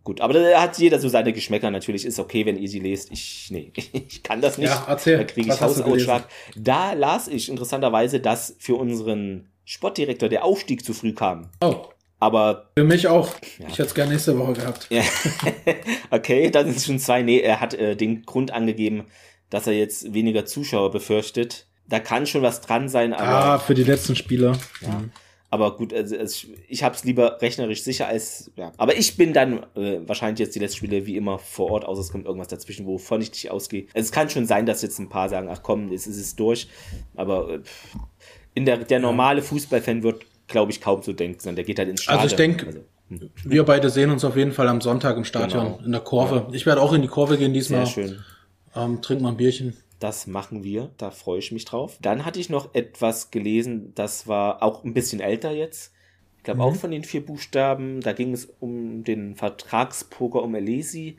Gut, 0.07 0.21
aber 0.21 0.35
da 0.35 0.63
hat 0.63 0.79
jeder 0.79 1.01
so 1.01 1.09
seine 1.09 1.33
Geschmäcker. 1.33 1.69
Natürlich 1.69 2.07
ist 2.07 2.21
okay, 2.21 2.47
wenn 2.47 2.57
ihr 2.57 2.69
sie 2.69 2.79
lest. 2.79 3.11
Ich, 3.11 3.49
nee, 3.51 3.73
ich 3.93 4.23
kann 4.23 4.41
das 4.41 4.57
nicht. 4.57 4.69
Ja, 4.69 4.85
erzähl. 4.87 5.19
Da 5.19 5.25
kriege 5.25 5.53
ich 5.53 5.61
Hausausschlag. 5.61 6.29
Da 6.55 6.93
las 6.93 7.27
ich 7.27 7.49
interessanterweise, 7.49 8.21
dass 8.21 8.55
für 8.61 8.77
unseren 8.77 9.49
Sportdirektor 9.65 10.29
der 10.29 10.45
Aufstieg 10.45 10.85
zu 10.85 10.95
früh 10.95 11.13
kam. 11.13 11.49
Oh. 11.61 11.87
Aber. 12.21 12.71
Für 12.79 12.85
mich 12.85 13.09
auch. 13.09 13.31
Ja. 13.59 13.67
Ich 13.67 13.73
hätte 13.73 13.89
es 13.89 13.95
gerne 13.97 14.13
nächste 14.13 14.39
Woche 14.39 14.53
gehabt. 14.53 14.87
Ja. 14.91 15.03
okay, 16.13 16.53
das 16.53 16.67
sind 16.67 16.81
schon 16.81 16.99
zwei. 17.01 17.23
Nee, 17.23 17.41
er 17.41 17.59
hat 17.59 17.75
äh, 17.75 17.97
den 17.97 18.23
Grund 18.23 18.53
angegeben, 18.53 19.07
dass 19.51 19.67
er 19.67 19.73
jetzt 19.73 20.15
weniger 20.15 20.47
Zuschauer 20.47 20.93
befürchtet. 20.93 21.67
Da 21.89 21.99
kann 21.99 22.27
schon 22.27 22.43
was 22.43 22.61
dran 22.61 22.89
sein, 22.89 23.13
aber. 23.13 23.27
Ah, 23.27 23.59
für 23.59 23.75
die 23.75 23.83
letzten 23.83 24.15
Spieler. 24.15 24.57
Ja. 24.83 25.01
Mhm. 25.01 25.11
Aber 25.49 25.77
gut, 25.77 25.93
also, 25.95 26.17
also 26.17 26.49
ich 26.69 26.83
habe 26.83 26.97
es 26.97 27.05
lieber 27.05 27.41
rechnerisch 27.41 27.83
sicher 27.83 28.09
als. 28.09 28.51
Ja. 28.57 28.73
Aber 28.79 28.97
ich 28.97 29.17
bin 29.17 29.33
dann 29.33 29.65
äh, 29.77 30.01
wahrscheinlich 30.07 30.41
jetzt 30.41 30.55
die 30.57 30.59
letzten 30.59 30.79
Spiele 30.79 31.07
wie 31.07 31.17
immer 31.17 31.39
vor 31.39 31.71
Ort, 31.71 31.85
außer 31.85 32.01
es 32.01 32.11
kommt 32.11 32.27
irgendwas 32.27 32.49
dazwischen, 32.49 32.87
wovon 32.87 33.23
ich 33.23 33.31
nicht 33.31 33.51
ausgehe. 33.51 33.87
Also 33.95 34.07
es 34.07 34.13
kann 34.13 34.29
schon 34.29 34.47
sein, 34.47 34.67
dass 34.67 34.83
jetzt 34.83 34.99
ein 34.99 35.09
paar 35.09 35.29
sagen, 35.29 35.49
ach 35.49 35.63
komm, 35.63 35.93
jetzt 35.93 36.07
ist 36.07 36.19
es 36.19 36.35
durch. 36.35 36.69
Aber 37.15 37.51
äh, 37.51 37.61
in 38.55 38.65
der, 38.65 38.79
der 38.79 38.99
normale 38.99 39.41
Fußballfan 39.41 40.03
wird, 40.03 40.25
glaube 40.49 40.73
ich, 40.73 40.81
kaum 40.81 41.03
so 41.03 41.13
denken, 41.13 41.39
sondern 41.39 41.57
der 41.57 41.65
geht 41.65 41.79
halt 41.79 41.91
ins 41.91 42.03
Stadion. 42.03 42.23
Also 42.23 42.33
ich 42.33 42.37
denke, 42.37 42.67
also, 42.67 42.81
hm. 43.09 43.31
wir 43.45 43.65
beide 43.65 43.89
sehen 43.89 44.11
uns 44.11 44.25
auf 44.25 44.37
jeden 44.37 44.53
Fall 44.53 44.67
am 44.67 44.81
Sonntag 44.81 45.17
im 45.17 45.25
Stadion, 45.25 45.65
genau. 45.65 45.81
in 45.85 45.93
der 45.93 46.01
Kurve. 46.01 46.47
Ja. 46.49 46.55
Ich 46.55 46.67
werde 46.67 46.81
auch 46.81 46.93
in 46.93 47.03
die 47.03 47.09
Kurve 47.09 47.39
gehen 47.39 47.53
diesmal. 47.53 47.87
Sehr 47.87 48.09
schön. 48.09 48.25
Ähm, 48.75 49.01
trink 49.01 49.21
mal 49.21 49.31
ein 49.31 49.37
Bierchen. 49.37 49.77
Das 49.99 50.27
machen 50.27 50.63
wir, 50.63 50.91
da 50.99 51.11
freue 51.11 51.39
ich 51.39 51.53
mich 51.53 51.65
drauf. 51.65 51.99
Dann 52.03 52.25
hatte 52.25 52.39
ich 52.39 52.51
noch 52.51 52.75
etwas 52.75 53.31
gelesen, 53.31 53.93
das 53.95 54.27
war 54.27 54.63
auch 54.63 54.85
ein 54.85 54.93
bisschen 54.93 55.21
älter 55.21 55.53
jetzt. 55.53 55.93
Ich 56.37 56.43
glaube 56.45 56.59
mhm. 56.59 56.67
auch 56.67 56.77
von 56.77 56.91
den 56.91 57.05
vier 57.05 57.25
Buchstaben. 57.25 58.01
Da 58.01 58.13
ging 58.13 58.33
es 58.33 58.47
um 58.61 59.05
den 59.05 59.35
Vertragspoker 59.35 60.43
um 60.43 60.55
Elesi. 60.55 61.19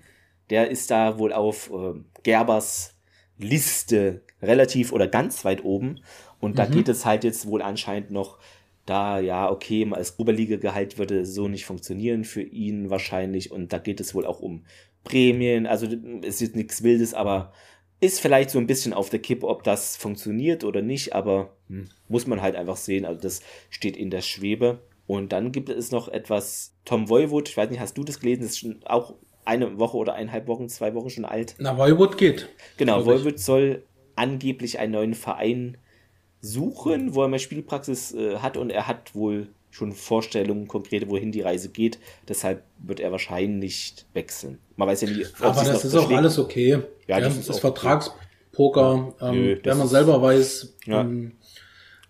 Der 0.49 0.69
ist 0.69 0.91
da 0.91 1.17
wohl 1.17 1.33
auf 1.33 1.71
äh, 1.71 1.99
Gerbers 2.23 2.93
Liste 3.37 4.21
relativ 4.41 4.91
oder 4.91 5.07
ganz 5.07 5.43
weit 5.43 5.63
oben. 5.63 6.01
Und 6.39 6.59
da 6.59 6.65
mhm. 6.67 6.71
geht 6.71 6.89
es 6.89 7.05
halt 7.05 7.23
jetzt 7.23 7.47
wohl 7.47 7.61
anscheinend 7.61 8.11
noch 8.11 8.37
da, 8.85 9.19
ja, 9.19 9.51
okay, 9.51 9.85
als 9.91 10.17
Oberliga-Gehalt 10.17 10.97
würde 10.97 11.25
so 11.25 11.47
nicht 11.47 11.65
funktionieren 11.65 12.23
für 12.23 12.41
ihn 12.41 12.89
wahrscheinlich. 12.89 13.51
Und 13.51 13.73
da 13.73 13.79
geht 13.79 13.99
es 13.99 14.15
wohl 14.15 14.25
auch 14.25 14.39
um 14.39 14.65
Prämien. 15.03 15.67
Also 15.67 15.87
es 16.23 16.41
ist 16.41 16.55
nichts 16.55 16.83
Wildes, 16.83 17.13
aber 17.13 17.51
ist 17.99 18.19
vielleicht 18.19 18.51
so 18.51 18.59
ein 18.59 18.67
bisschen 18.67 18.93
auf 18.93 19.09
der 19.09 19.19
Kippe, 19.19 19.47
ob 19.47 19.63
das 19.63 19.97
funktioniert 19.97 20.63
oder 20.63 20.81
nicht, 20.81 21.13
aber 21.13 21.53
hm, 21.67 21.89
muss 22.07 22.27
man 22.27 22.41
halt 22.41 22.55
einfach 22.55 22.77
sehen. 22.77 23.05
Also 23.05 23.21
das 23.21 23.41
steht 23.69 23.97
in 23.97 24.09
der 24.09 24.21
Schwebe. 24.21 24.79
Und 25.07 25.31
dann 25.31 25.51
gibt 25.51 25.69
es 25.69 25.91
noch 25.91 26.09
etwas, 26.09 26.73
Tom 26.83 27.09
Voivod, 27.09 27.47
ich 27.47 27.55
weiß 27.55 27.69
nicht, 27.69 27.79
hast 27.79 27.97
du 27.97 28.03
das 28.03 28.19
gelesen? 28.19 28.41
Das 28.41 28.51
ist 28.51 28.59
schon 28.59 28.83
auch 28.85 29.15
eine 29.45 29.79
Woche 29.79 29.95
oder 29.95 30.13
eineinhalb 30.13 30.47
Wochen, 30.47 30.67
zwei 30.67 30.93
Wochen 30.93 31.09
schon 31.09 31.25
alt. 31.25 31.55
Na, 31.59 31.77
Voivod 31.77 32.17
geht. 32.17 32.49
Genau, 32.75 33.05
Voivod 33.05 33.39
soll 33.39 33.83
angeblich 34.15 34.79
einen 34.79 34.91
neuen 34.91 35.13
Verein 35.13 35.77
suchen, 36.41 37.15
wo 37.15 37.23
er 37.23 37.29
mehr 37.29 37.39
Spielpraxis 37.39 38.13
äh, 38.13 38.37
hat 38.37 38.57
und 38.57 38.69
er 38.69 38.87
hat 38.87 39.15
wohl 39.15 39.47
schon 39.69 39.91
Vorstellungen, 39.91 40.67
konkrete, 40.67 41.09
wohin 41.09 41.31
die 41.31 41.41
Reise 41.41 41.69
geht. 41.69 41.99
Deshalb 42.27 42.63
wird 42.79 42.99
er 42.99 43.11
wahrscheinlich 43.11 44.05
wechseln. 44.13 44.59
Man 44.75 44.87
weiß 44.87 45.01
ja 45.01 45.09
nie, 45.09 45.25
ob 45.25 45.41
Aber 45.41 45.63
das 45.63 45.85
ist 45.85 45.95
auch 45.95 46.09
alles 46.09 46.39
okay. 46.39 46.79
Ja, 47.07 47.19
das, 47.19 47.37
ist, 47.37 47.49
ist 47.49 47.59
Vertragspoker. 47.59 49.13
Ja. 49.19 49.29
Ähm, 49.29 49.35
Nö, 49.35 49.59
wenn 49.63 49.77
man 49.77 49.87
selber 49.87 50.21
weiß, 50.21 50.77
ja. 50.85 51.01
ähm, 51.01 51.33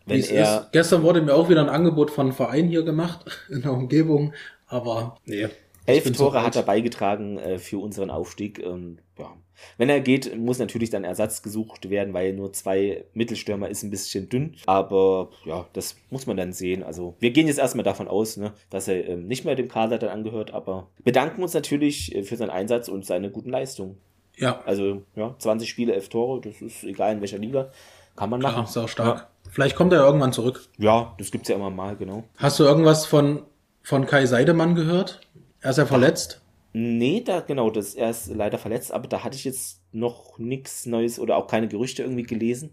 wenn 0.06 0.24
er 0.24 0.62
ist. 0.62 0.72
Gestern 0.72 1.04
wurde 1.04 1.22
mir 1.22 1.34
auch 1.34 1.50
wieder 1.50 1.62
ein 1.62 1.70
Angebot 1.70 2.12
von 2.12 2.28
einem 2.28 2.36
Verein 2.36 2.68
hier 2.68 2.84
gemacht 2.84 3.26
in 3.50 3.62
der 3.62 3.74
Umgebung, 3.74 4.34
aber 4.68 5.18
nee. 5.26 5.48
Elf 5.88 6.12
Tore 6.12 6.44
hat 6.44 6.56
er 6.56 6.64
beigetragen 6.64 7.40
äh, 7.40 7.58
für 7.58 7.80
unseren 7.80 8.10
Aufstieg. 8.10 8.60
Ähm, 8.60 9.00
ja. 9.18 9.34
Wenn 9.78 9.90
er 9.90 10.02
geht, 10.02 10.38
muss 10.38 10.60
natürlich 10.60 10.90
dann 10.90 11.04
Ersatz 11.04 11.42
gesucht 11.42 11.90
werden, 11.90 12.14
weil 12.14 12.34
nur 12.34 12.54
zwei 12.54 13.06
Mittelstürmer 13.14 13.70
ist 13.70 13.84
ein 13.84 13.90
bisschen 13.90 14.30
dünn. 14.30 14.56
Aber 14.66 15.32
ja, 15.46 15.66
das 15.74 15.96
muss 16.10 16.28
man 16.28 16.38
dann 16.38 16.54
sehen. 16.54 16.84
Also 16.84 17.16
wir 17.20 17.32
gehen 17.32 17.48
jetzt 17.48 17.58
erstmal 17.58 17.84
davon 17.84 18.08
aus, 18.08 18.38
ne, 18.38 18.54
dass 18.70 18.88
er 18.88 19.08
ähm, 19.08 19.28
nicht 19.28 19.46
mehr 19.46 19.56
dem 19.56 19.70
Kader 19.70 19.98
dann 19.98 20.10
angehört, 20.10 20.54
aber 20.54 20.88
bedanken 21.04 21.42
uns 21.42 21.54
natürlich 21.54 22.14
äh, 22.14 22.24
für 22.24 22.36
seinen 22.36 22.52
Einsatz 22.52 22.90
und 22.90 23.06
seine 23.06 23.32
guten 23.32 23.50
Leistungen. 23.50 23.98
Ja. 24.36 24.62
Also 24.66 25.04
ja, 25.16 25.36
20 25.40 25.68
Spiele, 25.68 25.94
11 25.94 26.10
Tore, 26.10 26.42
das 26.42 26.62
ist 26.62 26.84
egal 26.84 27.14
in 27.14 27.22
welcher 27.22 27.40
Liga. 27.40 27.72
Kann 28.16 28.30
man 28.30 28.42
machen. 28.42 28.54
Klar, 28.56 28.66
ist 28.66 28.78
auch 28.78 28.90
stark. 28.90 29.18
Ja. 29.20 29.52
Vielleicht 29.52 29.76
kommt 29.76 29.94
er 29.94 30.04
irgendwann 30.04 30.34
zurück. 30.34 30.68
Ja, 30.78 31.16
das 31.18 31.32
gibt's 31.32 31.50
ja 31.50 31.56
immer 31.56 31.70
mal, 31.70 31.96
genau. 31.96 32.24
Hast 32.36 32.60
du 32.60 32.64
irgendwas 32.64 33.06
von, 33.06 33.44
von 33.84 34.06
Kai 34.06 34.26
Seidemann 34.26 34.76
gehört? 34.76 35.22
Er 35.62 35.72
ist 35.72 35.78
ja 35.78 35.86
verletzt. 35.86 36.42
Nee, 36.74 37.22
da, 37.22 37.40
genau, 37.40 37.70
das, 37.70 37.96
er 37.96 38.10
ist 38.10 38.28
leider 38.28 38.58
verletzt, 38.58 38.92
aber 38.92 39.08
da 39.08 39.24
hatte 39.24 39.36
ich 39.36 39.44
jetzt 39.44 39.82
noch 39.92 40.38
nichts 40.38 40.86
Neues 40.86 41.20
oder 41.20 41.38
auch 41.38 41.48
keine 41.48 41.68
Gerüchte 41.68 42.04
irgendwie 42.04 42.24
gelesen. 42.24 42.72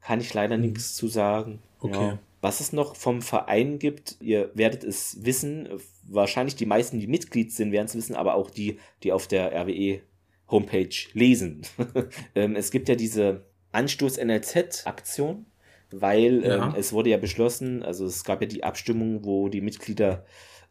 Kann 0.00 0.20
ich 0.20 0.32
leider 0.32 0.56
mhm. 0.56 0.62
nichts 0.62 0.94
zu 0.94 1.08
sagen. 1.08 1.60
Okay. 1.80 2.08
Ja. 2.08 2.18
Was 2.40 2.60
es 2.60 2.72
noch 2.72 2.94
vom 2.94 3.22
Verein 3.22 3.78
gibt, 3.78 4.18
ihr 4.20 4.50
werdet 4.54 4.84
es 4.84 5.24
wissen, 5.24 5.68
wahrscheinlich 6.06 6.56
die 6.56 6.66
meisten, 6.66 7.00
die 7.00 7.06
Mitglied 7.06 7.52
sind, 7.52 7.72
werden 7.72 7.86
es 7.86 7.94
wissen, 7.94 8.14
aber 8.14 8.34
auch 8.34 8.50
die, 8.50 8.78
die 9.02 9.12
auf 9.12 9.26
der 9.26 9.52
RWE 9.52 10.00
Homepage 10.50 10.94
lesen. 11.12 11.62
Ähm, 12.34 12.56
es 12.56 12.70
gibt 12.70 12.88
ja 12.88 12.96
diese 12.96 13.44
Anstoß 13.72 14.18
NLZ 14.18 14.86
Aktion, 14.86 15.46
weil 15.90 16.44
ja. 16.44 16.68
ähm, 16.68 16.74
es 16.76 16.92
wurde 16.92 17.10
ja 17.10 17.16
beschlossen, 17.16 17.82
also 17.82 18.06
es 18.06 18.24
gab 18.24 18.42
ja 18.42 18.46
die 18.46 18.62
Abstimmung, 18.64 19.24
wo 19.24 19.48
die 19.48 19.60
Mitglieder 19.60 20.24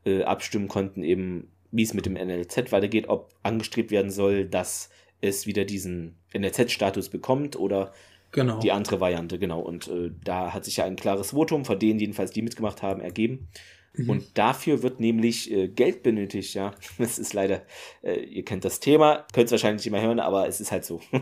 äh, 0.05 0.23
abstimmen 0.23 0.67
konnten, 0.67 1.03
eben 1.03 1.49
wie 1.71 1.83
es 1.83 1.93
mit 1.93 2.05
dem 2.05 2.13
NLZ 2.13 2.71
weitergeht, 2.71 3.09
ob 3.09 3.33
angestrebt 3.41 3.91
werden 3.91 4.11
soll, 4.11 4.45
dass 4.45 4.89
es 5.21 5.47
wieder 5.47 5.65
diesen 5.65 6.17
NLZ-Status 6.33 7.09
bekommt 7.09 7.55
oder 7.55 7.93
genau. 8.31 8.59
die 8.59 8.71
andere 8.71 8.99
Variante, 8.99 9.39
genau. 9.39 9.59
Und 9.61 9.87
äh, 9.87 10.11
da 10.23 10.53
hat 10.53 10.65
sich 10.65 10.77
ja 10.77 10.85
ein 10.85 10.95
klares 10.95 11.31
Votum 11.31 11.65
von 11.65 11.79
denen, 11.79 11.99
jedenfalls 11.99 12.31
die 12.31 12.41
mitgemacht 12.41 12.81
haben, 12.81 13.01
ergeben. 13.01 13.47
Mhm. 13.95 14.09
Und 14.09 14.37
dafür 14.37 14.83
wird 14.83 14.99
nämlich 14.99 15.51
äh, 15.51 15.67
Geld 15.67 16.03
benötigt, 16.03 16.53
ja. 16.53 16.75
Das 16.97 17.17
ist 17.17 17.33
leider, 17.33 17.63
äh, 18.01 18.19
ihr 18.19 18.45
kennt 18.45 18.65
das 18.65 18.79
Thema, 18.79 19.25
könnt 19.33 19.45
es 19.45 19.51
wahrscheinlich 19.51 19.85
nicht 19.85 19.91
mehr 19.91 20.01
hören, 20.01 20.19
aber 20.19 20.47
es 20.47 20.61
ist 20.61 20.71
halt 20.71 20.85
so. 20.85 21.01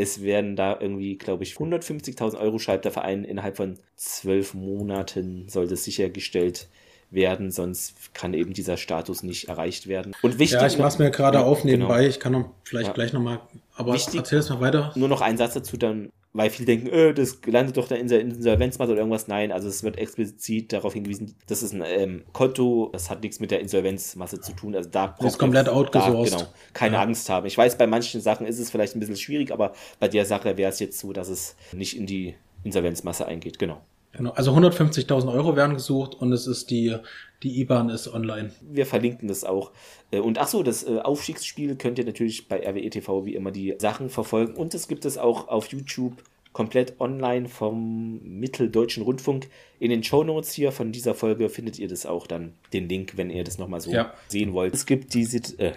Es 0.00 0.22
werden 0.22 0.54
da 0.54 0.78
irgendwie, 0.80 1.18
glaube 1.18 1.42
ich, 1.42 1.54
150.000 1.54 2.38
Euro 2.38 2.60
schreibt 2.60 2.84
der 2.84 2.92
Verein 2.92 3.24
innerhalb 3.24 3.56
von 3.56 3.80
zwölf 3.96 4.54
Monaten 4.54 5.48
soll 5.48 5.66
das 5.66 5.82
sichergestellt 5.82 6.68
werden, 7.10 7.50
sonst 7.50 8.14
kann 8.14 8.34
eben 8.34 8.52
dieser 8.52 8.76
Status 8.76 9.22
nicht 9.22 9.48
erreicht 9.48 9.86
werden. 9.86 10.14
Und 10.22 10.38
wichtig. 10.38 10.60
Ja, 10.60 10.66
ich 10.66 10.78
mach's 10.78 10.98
mir 10.98 11.10
gerade 11.10 11.38
ja, 11.38 11.44
auf 11.44 11.64
nebenbei. 11.64 11.98
Genau. 11.98 12.08
Ich 12.08 12.20
kann 12.20 12.32
noch 12.32 12.50
vielleicht 12.64 12.88
ja. 12.88 12.92
gleich 12.92 13.12
nochmal, 13.12 13.40
aber 13.74 13.94
wichtig, 13.94 14.16
erzähl 14.16 14.38
es 14.38 14.50
mal 14.50 14.60
weiter. 14.60 14.92
Nur 14.94 15.08
noch 15.08 15.20
ein 15.20 15.36
Satz 15.36 15.54
dazu, 15.54 15.76
dann 15.76 16.10
weil 16.34 16.50
viele 16.50 16.66
denken, 16.66 16.88
äh, 16.88 17.14
das 17.14 17.38
landet 17.46 17.76
doch 17.76 17.88
da 17.88 17.94
in 17.94 18.06
der 18.08 18.20
Insolvenzmasse 18.20 18.92
oder 18.92 19.00
irgendwas. 19.00 19.28
Nein, 19.28 19.50
also 19.50 19.66
es 19.66 19.82
wird 19.82 19.96
explizit 19.96 20.72
darauf 20.72 20.92
hingewiesen, 20.92 21.34
das 21.46 21.62
ist 21.62 21.72
ein 21.72 21.82
ähm, 21.84 22.24
Konto, 22.32 22.90
das 22.92 23.10
hat 23.10 23.22
nichts 23.22 23.40
mit 23.40 23.50
der 23.50 23.60
Insolvenzmasse 23.60 24.40
zu 24.40 24.52
tun. 24.52 24.76
Also 24.76 24.90
da 24.90 25.06
braucht 25.06 25.26
ist 25.26 25.38
komplett 25.38 25.68
outgesourced. 25.68 26.36
genau, 26.36 26.48
keine 26.74 26.96
ja. 26.96 27.02
Angst 27.02 27.28
haben. 27.30 27.46
Ich 27.46 27.56
weiß, 27.56 27.78
bei 27.78 27.86
manchen 27.86 28.20
Sachen 28.20 28.46
ist 28.46 28.58
es 28.58 28.70
vielleicht 28.70 28.94
ein 28.94 29.00
bisschen 29.00 29.16
schwierig, 29.16 29.52
aber 29.52 29.72
bei 29.98 30.08
der 30.08 30.26
Sache 30.26 30.56
wäre 30.56 30.70
es 30.70 30.78
jetzt 30.80 30.98
so, 30.98 31.12
dass 31.12 31.28
es 31.28 31.56
nicht 31.72 31.96
in 31.96 32.06
die 32.06 32.34
Insolvenzmasse 32.62 33.26
eingeht. 33.26 33.58
Genau. 33.58 33.80
Genau, 34.18 34.32
also 34.32 34.52
150.000 34.52 35.32
Euro 35.32 35.54
werden 35.54 35.74
gesucht 35.74 36.16
und 36.16 36.32
es 36.32 36.48
ist 36.48 36.70
die, 36.70 36.96
die 37.44 37.60
IBAN 37.60 37.88
ist 37.88 38.12
online. 38.12 38.50
Wir 38.60 38.84
verlinken 38.84 39.28
das 39.28 39.44
auch. 39.44 39.70
Äh, 40.10 40.18
und 40.18 40.38
ach 40.38 40.48
so, 40.48 40.64
das 40.64 40.82
äh, 40.82 40.98
Aufstiegsspiel 40.98 41.76
könnt 41.76 42.00
ihr 42.00 42.04
natürlich 42.04 42.48
bei 42.48 42.68
RWE 42.68 42.90
TV 42.90 43.24
wie 43.24 43.36
immer 43.36 43.52
die 43.52 43.76
Sachen 43.78 44.10
verfolgen. 44.10 44.54
Und 44.54 44.74
es 44.74 44.88
gibt 44.88 45.04
es 45.04 45.18
auch 45.18 45.46
auf 45.46 45.68
YouTube 45.68 46.24
komplett 46.52 47.00
online 47.00 47.48
vom 47.48 48.18
Mitteldeutschen 48.24 49.04
Rundfunk. 49.04 49.48
In 49.78 49.90
den 49.90 50.02
Show 50.02 50.24
Notes 50.24 50.52
hier 50.52 50.72
von 50.72 50.90
dieser 50.90 51.14
Folge 51.14 51.48
findet 51.48 51.78
ihr 51.78 51.86
das 51.86 52.04
auch 52.04 52.26
dann, 52.26 52.54
den 52.72 52.88
Link, 52.88 53.12
wenn 53.16 53.30
ihr 53.30 53.44
das 53.44 53.58
nochmal 53.58 53.80
so 53.80 53.92
ja. 53.92 54.12
sehen 54.26 54.52
wollt. 54.52 54.74
Es 54.74 54.84
gibt 54.84 55.14
die, 55.14 55.22
äh, 55.58 55.74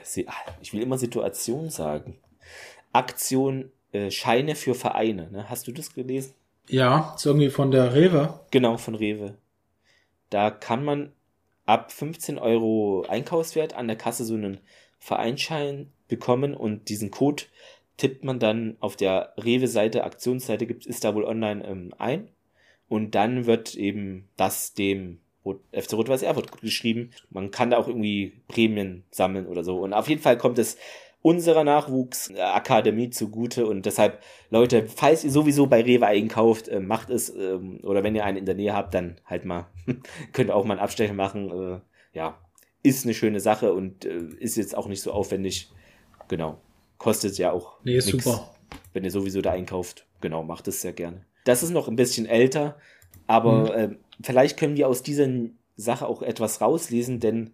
ich 0.62 0.74
will 0.74 0.82
immer 0.82 0.98
Situation 0.98 1.70
sagen. 1.70 2.18
Aktion 2.92 3.72
äh, 3.92 4.10
Scheine 4.10 4.56
für 4.56 4.74
Vereine. 4.74 5.30
Ne? 5.30 5.48
Hast 5.48 5.68
du 5.68 5.72
das 5.72 5.94
gelesen? 5.94 6.34
Ja, 6.70 7.14
ist 7.16 7.26
irgendwie 7.26 7.50
von 7.50 7.72
der 7.72 7.94
Rewe. 7.94 8.40
Genau, 8.52 8.78
von 8.78 8.96
Rewe. 8.96 9.38
Da 10.30 10.50
kann 10.52 10.84
man 10.84 11.12
ab 11.66 11.92
15 11.92 12.38
Euro 12.38 13.06
Einkaufswert 13.08 13.74
an 13.74 13.88
der 13.88 13.98
Kasse 13.98 14.26
so 14.26 14.36
einen 14.36 14.60
Vereinschein 15.00 15.92
bekommen 16.08 16.54
und 16.54 16.90
diesen 16.90 17.12
Code 17.12 17.44
tippt 17.98 18.24
man 18.24 18.40
dann 18.40 18.78
auf 18.80 18.96
der 18.96 19.34
Rewe-Seite, 19.38 20.04
Aktionsseite 20.04 20.66
gibt 20.66 20.86
ist 20.86 21.04
da 21.04 21.14
wohl 21.16 21.24
online 21.24 21.64
ähm, 21.66 21.94
ein. 21.98 22.30
Und 22.88 23.16
dann 23.16 23.46
wird 23.46 23.76
eben 23.76 24.28
das 24.38 24.74
dem 24.74 25.20
FC 25.44 25.94
Rot-Weiß 25.94 26.24
Erfurt 26.24 26.62
geschrieben. 26.62 27.12
Man 27.30 27.52
kann 27.52 27.72
da 27.72 27.78
auch 27.78 27.88
irgendwie 27.88 28.42
Prämien 28.48 29.04
sammeln 29.12 29.48
oder 29.48 29.64
so. 29.64 29.80
Und 29.80 29.94
auf 29.94 30.10
jeden 30.10 30.22
Fall 30.22 30.38
kommt 30.38 30.60
es 30.60 30.78
unserer 31.22 31.64
Nachwuchsakademie 31.64 33.12
zugute 33.12 33.68
und 33.68 33.86
deshalb, 33.86 34.22
Leute, 34.50 34.88
falls 34.88 35.24
ihr 35.24 35.32
sowieso 35.32 35.68
bei 35.68 35.82
Rewe 35.82 36.08
einkauft, 36.08 36.68
äh, 36.68 36.80
macht 36.80 37.10
es, 37.10 37.30
ähm, 37.36 37.80
oder 37.84 38.04
wenn 38.04 38.16
ihr 38.16 38.26
einen 38.26 38.38
in 38.38 38.46
der 38.46 38.56
Nähe 38.56 38.74
habt, 38.74 38.94
dann 38.94 39.20
halt 39.26 39.46
mal, 39.46 39.68
könnt 40.34 40.50
ihr 40.50 40.56
auch 40.56 40.66
mal 40.66 40.74
einen 40.74 40.84
Abstecher 40.84 41.14
machen, 41.14 41.52
äh, 41.52 41.80
ja, 42.18 42.40
ist 42.84 43.06
eine 43.06 43.14
schöne 43.14 43.40
Sache 43.40 43.74
und 43.74 44.06
äh, 44.06 44.24
ist 44.40 44.58
jetzt 44.58 44.76
auch 44.76 44.88
nicht 44.88 45.02
so 45.02 45.12
aufwendig, 45.12 45.72
genau, 46.28 46.60
kostet 46.98 47.38
ja 47.38 47.52
auch 47.52 47.78
nee, 47.84 47.98
ist 47.98 48.12
nix, 48.12 48.24
super. 48.24 48.56
wenn 48.94 49.04
ihr 49.04 49.12
sowieso 49.12 49.42
da 49.42 49.52
einkauft, 49.52 50.08
genau, 50.22 50.44
macht 50.44 50.68
es 50.68 50.82
sehr 50.82 50.94
gerne. 50.94 51.26
Das 51.46 51.62
ist 51.62 51.72
noch 51.72 51.88
ein 51.88 51.96
bisschen 51.96 52.26
älter, 52.26 52.78
aber 53.28 53.88
mhm. 53.88 53.98
vielleicht 54.22 54.58
können 54.60 54.76
wir 54.76 54.88
aus 54.88 55.02
dieser 55.04 55.28
Sache 55.76 56.08
auch 56.08 56.22
etwas 56.22 56.62
rauslesen, 56.62 57.20
denn 57.20 57.52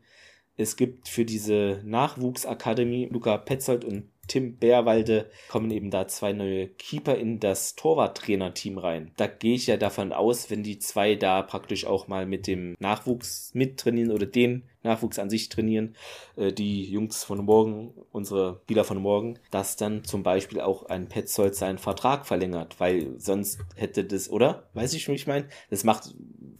es 0.57 0.75
gibt 0.75 1.07
für 1.07 1.23
diese 1.23 1.81
Nachwuchsakademie 1.85 3.07
Luca 3.11 3.37
Petzold 3.37 3.85
und 3.85 4.09
Tim 4.27 4.57
Bärwalde 4.57 5.29
kommen 5.47 5.71
eben 5.71 5.89
da 5.89 6.07
zwei 6.07 6.33
neue 6.33 6.67
Keeper 6.67 7.15
in 7.15 7.39
das 7.39 7.75
Torwarttrainerteam 7.75 8.77
rein. 8.77 9.11
Da 9.15 9.27
gehe 9.27 9.55
ich 9.55 9.67
ja 9.67 9.77
davon 9.77 10.11
aus, 10.11 10.49
wenn 10.49 10.63
die 10.63 10.79
zwei 10.79 11.15
da 11.15 11.41
praktisch 11.41 11.85
auch 11.85 12.09
mal 12.09 12.25
mit 12.25 12.45
dem 12.45 12.75
Nachwuchs 12.79 13.51
mittrainieren 13.53 14.11
oder 14.11 14.25
den 14.25 14.63
Nachwuchs 14.83 15.19
an 15.19 15.29
sich 15.29 15.47
trainieren, 15.47 15.95
äh, 16.35 16.51
die 16.51 16.83
Jungs 16.83 17.23
von 17.23 17.43
morgen, 17.45 17.93
unsere 18.11 18.59
Spieler 18.63 18.83
von 18.83 18.97
morgen, 18.97 19.39
dass 19.49 19.77
dann 19.77 20.03
zum 20.03 20.23
Beispiel 20.23 20.59
auch 20.59 20.87
ein 20.87 21.07
Petzold 21.07 21.55
seinen 21.55 21.77
Vertrag 21.77 22.25
verlängert, 22.25 22.79
weil 22.79 23.17
sonst 23.17 23.59
hätte 23.75 24.03
das, 24.03 24.29
oder? 24.29 24.67
Weiß 24.73 24.93
ich, 24.93 25.07
wie 25.07 25.13
ich 25.13 25.27
meine? 25.27 25.47
Das 25.69 25.83
macht, 25.83 26.13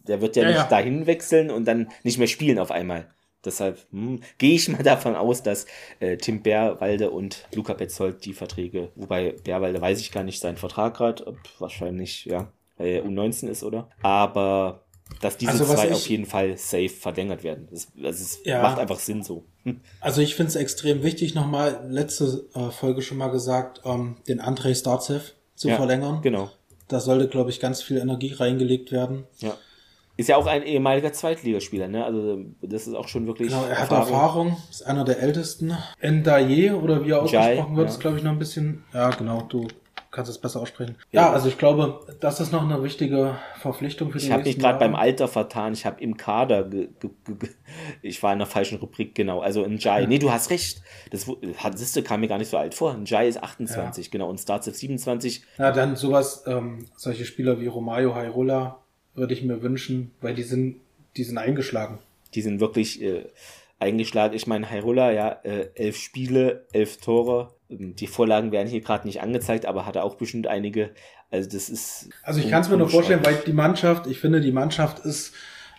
der 0.08 0.22
wird 0.22 0.36
ja, 0.36 0.44
ja 0.44 0.50
nicht 0.50 0.58
ja. 0.58 0.68
dahin 0.68 1.06
wechseln 1.06 1.52
und 1.52 1.66
dann 1.66 1.90
nicht 2.04 2.18
mehr 2.18 2.28
spielen 2.28 2.60
auf 2.60 2.72
einmal. 2.72 3.10
Deshalb 3.46 3.80
hm, 3.92 4.22
gehe 4.38 4.56
ich 4.56 4.68
mal 4.70 4.84
davon 4.84 5.16
aus, 5.16 5.44
dass 5.44 5.66
äh, 6.00 6.18
Tim 6.18 6.42
Bärwalde 6.42 7.12
und 7.12 7.48
Luca 7.54 7.74
Betzold 7.74 8.26
die 8.26 8.34
Verträge, 8.34 8.92
wobei 8.96 9.36
Bärwalde 9.44 9.80
weiß 9.82 10.00
ich 10.00 10.12
gar 10.12 10.24
nicht 10.24 10.40
seinen 10.40 10.58
Vertrag 10.58 10.96
gerade, 10.96 11.36
wahrscheinlich, 11.60 12.26
ja, 12.26 12.52
weil 12.78 12.88
er 12.88 13.06
U19 13.06 13.48
ist, 13.48 13.64
oder? 13.64 13.90
Aber 14.02 14.84
dass 15.22 15.38
diese 15.38 15.52
also, 15.52 15.66
zwei 15.66 15.94
auf 15.94 16.08
jeden 16.08 16.26
Fall 16.26 16.58
safe 16.58 16.90
verlängert 16.90 17.44
werden. 17.44 17.68
Das, 17.72 17.88
das 17.96 18.20
ist, 18.20 18.46
ja, 18.46 18.62
macht 18.62 18.80
einfach 18.80 19.00
Sinn 19.00 19.24
so. 19.24 19.46
Hm. 19.64 19.82
Also 20.00 20.22
ich 20.22 20.36
finde 20.36 20.50
es 20.50 20.56
extrem 20.56 21.04
wichtig, 21.04 21.34
nochmal 21.34 21.86
letzte 21.90 22.46
äh, 22.54 22.70
Folge 22.72 23.02
schon 23.02 23.18
mal 23.18 23.30
gesagt, 23.30 23.82
ähm, 23.86 24.18
den 24.28 24.40
Andrei 24.40 24.74
Starzev 24.74 25.34
zu 25.56 25.70
ja, 25.70 25.76
verlängern. 25.76 26.22
Genau. 26.22 26.52
Da 26.88 27.00
sollte, 27.00 27.28
glaube 27.28 27.50
ich, 27.50 27.60
ganz 27.60 27.82
viel 27.82 27.98
Energie 27.98 28.34
reingelegt 28.34 28.92
werden. 28.92 29.26
Ja. 29.40 29.58
Ist 30.18 30.30
ja 30.30 30.36
auch 30.36 30.48
ein 30.48 30.64
ehemaliger 30.64 31.14
Zweitligaspieler, 31.14 31.88
ne? 31.88 32.04
Also 32.04 32.40
das 32.62 32.88
ist 32.88 32.96
auch 32.96 33.08
schon 33.08 33.28
wirklich. 33.28 33.50
Genau, 33.50 33.66
er 33.66 33.80
hat 33.80 33.92
Erfahrung, 33.92 34.58
ist 34.70 34.86
einer 34.86 35.06
der 35.06 35.22
ältesten. 35.22 35.78
Ndaye 36.02 36.72
oder 36.72 37.06
wie 37.06 37.12
er 37.12 37.22
ausgesprochen 37.22 37.76
wird, 37.76 37.88
ja. 37.88 37.94
ist 37.94 38.00
glaube 38.00 38.18
ich 38.18 38.24
noch 38.24 38.32
ein 38.32 38.40
bisschen. 38.40 38.84
Ja, 38.94 39.12
genau, 39.12 39.44
du 39.44 39.68
kannst 40.10 40.32
es 40.32 40.40
besser 40.40 40.60
aussprechen. 40.60 40.96
Ja, 41.12 41.28
ja 41.28 41.34
also 41.34 41.48
ich 41.48 41.60
glaube, 41.60 42.00
das 42.20 42.40
ist 42.40 42.52
noch 42.52 42.64
eine 42.64 42.82
wichtige 42.82 43.36
Verpflichtung 43.60 44.12
für 44.12 44.18
die 44.18 44.26
Ich 44.26 44.32
habe 44.32 44.44
mich 44.44 44.58
gerade 44.58 44.80
beim 44.80 44.96
Alter 44.96 45.28
vertan. 45.28 45.74
Ich 45.74 45.86
habe 45.86 46.02
im 46.02 46.18
Kader, 46.18 46.64
ge, 46.64 46.90
ge, 47.00 47.12
ge, 47.26 47.50
ich 48.02 48.24
war 48.24 48.34
in 48.34 48.40
der 48.40 48.48
falschen 48.48 48.80
Rubrik, 48.80 49.14
genau. 49.14 49.42
Also 49.42 49.68
Njai, 49.68 50.02
ja. 50.02 50.08
nee, 50.08 50.18
du 50.18 50.32
hast 50.32 50.50
recht. 50.50 50.82
Das 51.12 51.26
du, 51.26 52.02
kam 52.02 52.22
mir 52.22 52.28
gar 52.28 52.40
nicht 52.40 52.50
so 52.50 52.58
alt 52.58 52.74
vor. 52.74 52.96
Njai 52.96 53.28
ist 53.28 53.44
28, 53.44 54.06
ja. 54.06 54.12
genau, 54.12 54.30
und 54.30 54.40
Starts 54.40 54.66
27. 54.66 55.44
Ja, 55.60 55.72
dann 55.72 55.96
sowas, 55.96 56.44
ähm, 56.48 56.88
solche 56.96 57.26
Spieler 57.26 57.60
wie 57.60 57.68
Romayo 57.68 58.16
Hairola 58.16 58.80
würde 59.18 59.34
ich 59.34 59.44
mir 59.44 59.62
wünschen, 59.62 60.12
weil 60.22 60.36
die 60.36 60.44
sind, 60.44 60.78
die 61.18 61.24
sind 61.24 61.38
eingeschlagen. 61.38 62.00
Die 62.34 62.42
sind 62.42 62.60
wirklich 62.60 63.02
äh, 63.02 63.26
eingeschlagen. 63.80 64.36
Ich 64.36 64.48
meine, 64.48 64.70
Hyrule, 64.72 65.14
ja, 65.14 65.30
äh, 65.44 65.70
elf 65.76 65.98
Spiele, 65.98 66.66
elf 66.72 66.98
Tore. 66.98 67.54
Die 67.70 68.08
Vorlagen 68.08 68.52
werden 68.52 68.70
hier 68.70 68.82
gerade 68.82 69.06
nicht 69.06 69.22
angezeigt, 69.22 69.66
aber 69.66 69.86
hat 69.86 69.98
er 69.98 70.06
auch 70.06 70.16
bestimmt 70.16 70.48
einige. 70.48 70.92
Also 71.32 71.50
das 71.50 71.70
ist. 71.70 72.10
Also 72.24 72.40
ich 72.40 72.50
kann 72.50 72.62
es 72.62 72.70
mir 72.70 72.78
nur 72.78 72.90
vorstellen, 72.90 73.26
weil 73.26 73.36
die 73.46 73.54
Mannschaft, 73.54 74.08
ich 74.08 74.20
finde, 74.20 74.40
die 74.40 74.54
Mannschaft 74.54 75.00
ist 75.00 75.34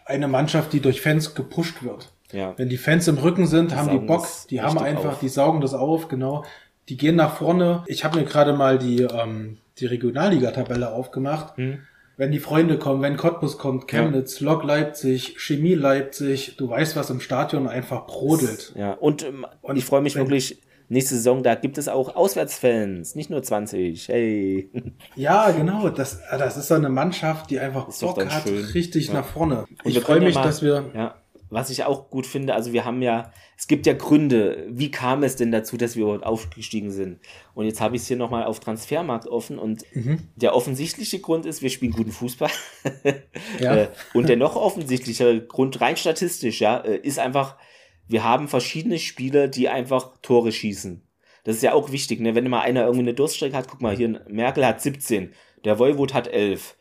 eine 0.05 0.29
Mannschaft, 0.29 0.73
die 0.73 0.81
durch 0.81 1.01
Fans 1.01 1.35
gepusht 1.35 1.83
wird. 1.83 2.13
Ja. 2.33 2.55
Wenn 2.59 2.69
die 2.69 2.77
Fans 2.77 3.09
im 3.09 3.17
Rücken 3.17 3.47
sind, 3.47 3.71
die 3.71 3.77
haben 3.77 3.91
die 3.91 4.07
Bock, 4.07 4.27
die 4.51 4.61
haben 4.61 4.79
einfach, 4.79 5.13
auf. 5.13 5.21
die 5.21 5.29
saugen 5.29 5.61
das 5.61 5.73
auf, 5.73 6.09
genau. 6.09 6.45
Die 6.89 6.97
gehen 6.97 7.17
nach 7.17 7.37
vorne. 7.37 7.85
Ich 7.87 8.05
habe 8.05 8.19
mir 8.19 8.25
gerade 8.25 8.53
mal 8.53 8.79
die, 8.79 9.03
ähm, 9.03 9.59
die 9.79 9.87
Regionalliga-Tabelle 9.87 10.93
aufgemacht. 10.93 11.57
Hm. 11.57 11.81
Wenn 12.19 12.33
die 12.33 12.41
Freunde 12.41 12.79
kommen, 12.79 13.01
wenn 13.01 13.17
Cottbus 13.17 13.59
kommt, 13.59 13.87
Chemnitz, 13.87 14.41
ja. 14.41 14.47
Lok 14.47 14.65
Leipzig, 14.65 15.37
Chemie 15.39 15.75
Leipzig, 15.75 16.57
du 16.57 16.69
weißt, 16.69 16.97
was 16.97 17.11
im 17.11 17.21
Stadion 17.21 17.69
einfach 17.69 18.07
brodelt. 18.07 18.75
Ja, 18.77 18.93
und, 18.95 19.25
ähm, 19.25 19.47
und 19.63 19.77
ich 19.77 19.85
freue 19.85 20.03
mich 20.03 20.17
wirklich, 20.17 20.61
nächste 20.89 21.15
Saison, 21.15 21.45
da 21.45 21.55
gibt 21.55 21.79
es 21.79 21.87
auch 21.87 22.17
Auswärtsfans, 22.17 23.15
nicht 23.15 23.31
nur 23.31 23.43
20. 23.43 24.09
Hey. 24.09 24.69
Ja, 25.15 25.53
genau. 25.53 25.91
Das, 25.91 26.21
das 26.31 26.57
ist 26.57 26.67
so 26.67 26.75
eine 26.75 26.89
Mannschaft, 26.89 27.51
die 27.51 27.61
einfach 27.61 27.87
Bock 28.01 28.27
hat, 28.27 28.49
schön. 28.49 28.65
richtig 28.65 29.09
ja. 29.09 29.15
nach 29.15 29.25
vorne. 29.25 29.67
Und 29.85 29.97
ich 29.97 30.01
freue 30.01 30.21
mich, 30.21 30.35
mal, 30.35 30.43
dass 30.43 30.61
wir. 30.61 30.91
Ja 30.95 31.15
was 31.51 31.71
ich 31.71 31.85
auch 31.85 32.11
gut 32.11 32.27
finde, 32.27 32.55
also 32.55 32.73
wir 32.73 32.85
haben 32.85 33.03
ja, 33.03 33.33
es 33.57 33.69
gibt 33.69 33.87
ja 33.87 33.95
Gründe, 33.95 34.67
wie 34.69 34.91
kam 34.91 35.23
es 35.23 35.37
denn 35.37 35.51
dazu, 35.51 35.77
dass 35.77 35.97
wir 35.97 36.05
überhaupt 36.05 36.25
aufgestiegen 36.25 36.91
sind? 36.91 37.21
Und 37.55 37.67
jetzt 37.67 37.81
habe 37.81 37.97
ich 37.97 38.03
es 38.03 38.09
hier 38.09 38.17
nochmal 38.17 38.45
auf 38.45 38.61
Transfermarkt 38.61 39.27
offen 39.27 39.59
und 39.59 39.85
mhm. 39.95 40.29
der 40.37 40.55
offensichtliche 40.55 41.21
Grund 41.21 41.47
ist, 41.47 41.63
wir 41.63 41.71
spielen 41.71 41.93
guten 41.93 42.13
Fußball. 42.13 42.51
Ja. 43.61 43.77
Äh, 43.77 43.89
und 44.15 44.29
der 44.29 44.37
noch 44.37 44.57
offensichtlichere 44.57 45.41
Grund, 45.41 45.81
rein 45.81 45.97
statistisch, 45.97 46.61
ja, 46.61 46.79
äh, 46.79 46.99
ist 46.99 47.19
einfach, 47.19 47.57
wir 48.07 48.25
haben 48.25 48.49
verschiedene 48.49 48.99
Spieler, 48.99 49.49
die 49.49 49.69
einfach 49.69 50.13
Tore 50.23 50.53
schießen. 50.53 51.03
Das 51.45 51.57
ist 51.57 51.63
ja 51.63 51.73
auch 51.73 51.93
wichtig, 51.93 52.21
ne? 52.21 52.35
Wenn 52.35 52.49
mal 52.49 52.61
einer 52.61 52.83
irgendwie 52.83 53.01
eine 53.01 53.15
Durststrecke 53.15 53.57
hat, 53.57 53.69
guck 53.69 53.81
mal, 53.81 53.97
hier 53.97 54.23
Merkel 54.29 54.67
hat 54.67 54.81
17, 54.81 55.33
der 55.65 55.79
Voivod 55.79 56.15
hat 56.15 56.29
11. 56.29 56.77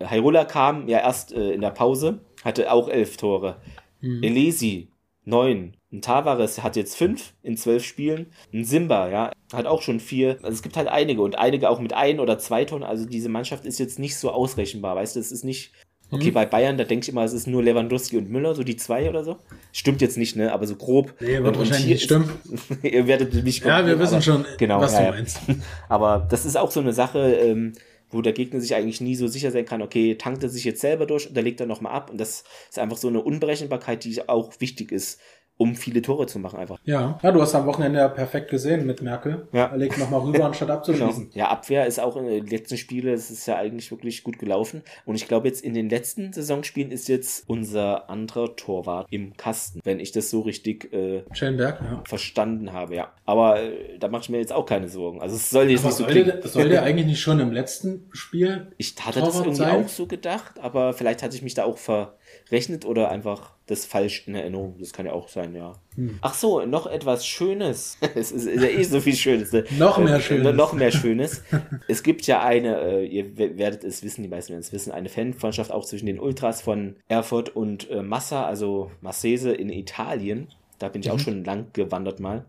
Hyrule 0.00 0.46
kam 0.46 0.88
ja 0.88 0.98
erst 0.98 1.32
äh, 1.32 1.52
in 1.52 1.60
der 1.60 1.70
Pause, 1.70 2.24
hatte 2.44 2.72
auch 2.72 2.88
11 2.88 3.16
Tore. 3.16 3.60
Mhm. 4.02 4.22
Elesi, 4.22 4.88
neun. 5.24 5.76
Ein 5.92 6.02
Tavares 6.02 6.62
hat 6.62 6.76
jetzt 6.76 6.96
fünf 6.96 7.34
in 7.42 7.56
zwölf 7.56 7.84
Spielen. 7.84 8.26
Ein 8.52 8.64
Simba, 8.64 9.08
ja, 9.08 9.32
hat 9.52 9.66
auch 9.66 9.82
schon 9.82 10.00
vier. 10.00 10.38
Also 10.42 10.54
es 10.54 10.62
gibt 10.62 10.76
halt 10.76 10.88
einige 10.88 11.22
und 11.22 11.38
einige 11.38 11.70
auch 11.70 11.80
mit 11.80 11.92
ein 11.92 12.20
oder 12.20 12.38
zwei 12.38 12.64
Tonnen. 12.64 12.84
Also 12.84 13.04
diese 13.06 13.28
Mannschaft 13.28 13.64
ist 13.64 13.78
jetzt 13.78 13.98
nicht 13.98 14.16
so 14.16 14.30
ausrechenbar, 14.30 14.96
weißt 14.96 15.16
du? 15.16 15.20
Es 15.20 15.32
ist 15.32 15.44
nicht. 15.44 15.72
Okay, 16.10 16.28
mhm. 16.28 16.34
bei 16.34 16.44
Bayern, 16.44 16.76
da 16.76 16.84
denke 16.84 17.04
ich 17.04 17.08
immer, 17.08 17.24
es 17.24 17.32
ist 17.32 17.46
nur 17.46 17.62
Lewandowski 17.62 18.18
und 18.18 18.28
Müller, 18.28 18.54
so 18.54 18.62
die 18.64 18.76
zwei 18.76 19.08
oder 19.08 19.24
so. 19.24 19.38
Stimmt 19.72 20.02
jetzt 20.02 20.18
nicht, 20.18 20.36
ne? 20.36 20.52
Aber 20.52 20.66
so 20.66 20.76
grob. 20.76 21.14
Nee, 21.20 21.42
wird 21.42 21.56
wahrscheinlich 21.56 21.86
nicht 21.86 22.02
stimmen. 22.02 22.30
ihr 22.82 23.06
werdet 23.06 23.32
nicht 23.32 23.64
Ja, 23.64 23.86
wir 23.86 23.98
wissen 23.98 24.14
aber, 24.14 24.22
schon, 24.22 24.44
genau, 24.58 24.80
was 24.80 24.92
ja, 24.92 25.06
du 25.06 25.16
meinst. 25.16 25.40
Aber 25.88 26.26
das 26.28 26.44
ist 26.44 26.56
auch 26.56 26.70
so 26.70 26.80
eine 26.80 26.92
Sache, 26.92 27.32
ähm, 27.32 27.72
wo 28.12 28.22
der 28.22 28.32
Gegner 28.32 28.60
sich 28.60 28.74
eigentlich 28.74 29.00
nie 29.00 29.16
so 29.16 29.26
sicher 29.26 29.50
sein 29.50 29.64
kann, 29.64 29.82
okay, 29.82 30.16
tankt 30.16 30.42
er 30.42 30.48
sich 30.48 30.64
jetzt 30.64 30.80
selber 30.80 31.06
durch 31.06 31.30
oder 31.30 31.42
legt 31.42 31.60
er 31.60 31.66
nochmal 31.66 31.92
ab. 31.92 32.10
Und 32.10 32.18
das 32.18 32.44
ist 32.68 32.78
einfach 32.78 32.96
so 32.96 33.08
eine 33.08 33.22
Unberechenbarkeit, 33.22 34.04
die 34.04 34.28
auch 34.28 34.52
wichtig 34.60 34.92
ist 34.92 35.20
um 35.62 35.76
viele 35.76 36.02
Tore 36.02 36.26
zu 36.26 36.40
machen 36.40 36.58
einfach. 36.58 36.80
Ja, 36.84 37.20
ja 37.22 37.30
du 37.30 37.40
hast 37.40 37.54
am 37.54 37.66
Wochenende 37.66 38.00
ja 38.00 38.08
perfekt 38.08 38.50
gesehen 38.50 38.84
mit 38.84 39.00
Merkel. 39.00 39.46
Ja. 39.52 39.66
Er 39.66 39.76
legt 39.76 39.96
nochmal 39.96 40.20
rüber, 40.20 40.44
anstatt 40.44 40.70
abzuschließen. 40.70 41.02
Genau. 41.32 41.44
Ja, 41.44 41.50
Abwehr 41.50 41.86
ist 41.86 42.00
auch 42.00 42.16
in 42.16 42.26
den 42.26 42.46
letzten 42.46 42.76
Spielen, 42.76 43.14
es 43.14 43.30
ist 43.30 43.46
ja 43.46 43.56
eigentlich 43.56 43.90
wirklich 43.90 44.24
gut 44.24 44.38
gelaufen. 44.38 44.82
Und 45.04 45.14
ich 45.14 45.28
glaube 45.28 45.46
jetzt 45.46 45.62
in 45.62 45.72
den 45.72 45.88
letzten 45.88 46.32
Saisonspielen 46.32 46.90
ist 46.90 47.08
jetzt 47.08 47.48
unser 47.48 48.10
anderer 48.10 48.56
Torwart 48.56 49.06
im 49.10 49.36
Kasten, 49.36 49.80
wenn 49.84 50.00
ich 50.00 50.10
das 50.10 50.30
so 50.30 50.40
richtig 50.40 50.92
äh, 50.92 51.22
Schellenberg, 51.32 51.80
ja. 51.80 52.02
verstanden 52.04 52.72
habe, 52.72 52.96
ja. 52.96 53.12
Aber 53.24 53.62
äh, 53.62 53.98
da 53.98 54.08
mache 54.08 54.22
ich 54.22 54.28
mir 54.30 54.38
jetzt 54.38 54.52
auch 54.52 54.66
keine 54.66 54.88
Sorgen. 54.88 55.22
Also 55.22 55.36
es 55.36 55.50
soll 55.50 55.70
jetzt 55.70 55.84
aber 55.84 55.88
nicht 55.88 55.96
so 55.96 56.06
der, 56.06 56.48
soll 56.48 56.68
der 56.68 56.82
eigentlich 56.84 57.06
nicht 57.06 57.20
schon 57.20 57.38
im 57.38 57.52
letzten 57.52 58.08
Spiel 58.12 58.72
Ich 58.78 58.96
hatte 59.00 59.20
Torwart 59.20 59.28
das 59.28 59.40
irgendwie 59.40 59.56
sein? 59.56 59.84
auch 59.84 59.88
so 59.88 60.06
gedacht, 60.06 60.58
aber 60.60 60.92
vielleicht 60.92 61.22
hatte 61.22 61.36
ich 61.36 61.42
mich 61.42 61.54
da 61.54 61.64
auch 61.64 61.78
ver 61.78 62.16
rechnet 62.52 62.84
oder 62.84 63.10
einfach 63.10 63.52
das 63.66 63.86
falsch 63.86 64.28
in 64.28 64.34
Erinnerung. 64.34 64.76
Das 64.78 64.92
kann 64.92 65.06
ja 65.06 65.12
auch 65.12 65.28
sein, 65.28 65.54
ja. 65.54 65.72
Hm. 65.96 66.18
Ach 66.20 66.34
so, 66.34 66.64
noch 66.66 66.86
etwas 66.86 67.26
Schönes. 67.26 67.96
es 68.14 68.30
ist, 68.30 68.46
ja 68.46 68.68
eh 68.68 68.82
so 68.82 69.00
viel 69.00 69.16
Schönes. 69.16 69.52
Ne? 69.52 69.64
noch 69.78 69.98
mehr 69.98 70.16
äh, 70.16 70.20
Schönes. 70.20 70.54
noch 70.54 70.72
mehr 70.74 70.92
Schönes. 70.92 71.42
es 71.88 72.02
gibt 72.02 72.26
ja 72.26 72.42
eine, 72.42 72.80
äh, 72.80 73.06
ihr 73.06 73.36
werdet 73.36 73.82
es 73.82 74.02
wissen, 74.02 74.22
die 74.22 74.28
meisten 74.28 74.50
werden 74.50 74.60
es 74.60 74.72
wissen, 74.72 74.92
eine 74.92 75.08
Fanfreundschaft 75.08 75.72
auch 75.72 75.84
zwischen 75.84 76.06
den 76.06 76.20
Ultras 76.20 76.60
von 76.60 76.96
Erfurt 77.08 77.56
und 77.56 77.90
äh, 77.90 78.02
Massa, 78.02 78.44
also 78.44 78.90
Massese 79.00 79.52
in 79.52 79.70
Italien. 79.70 80.48
Da 80.78 80.88
bin 80.88 81.00
ich 81.00 81.08
mhm. 81.08 81.14
auch 81.14 81.18
schon 81.18 81.44
lang 81.44 81.66
gewandert 81.72 82.20
mal. 82.20 82.44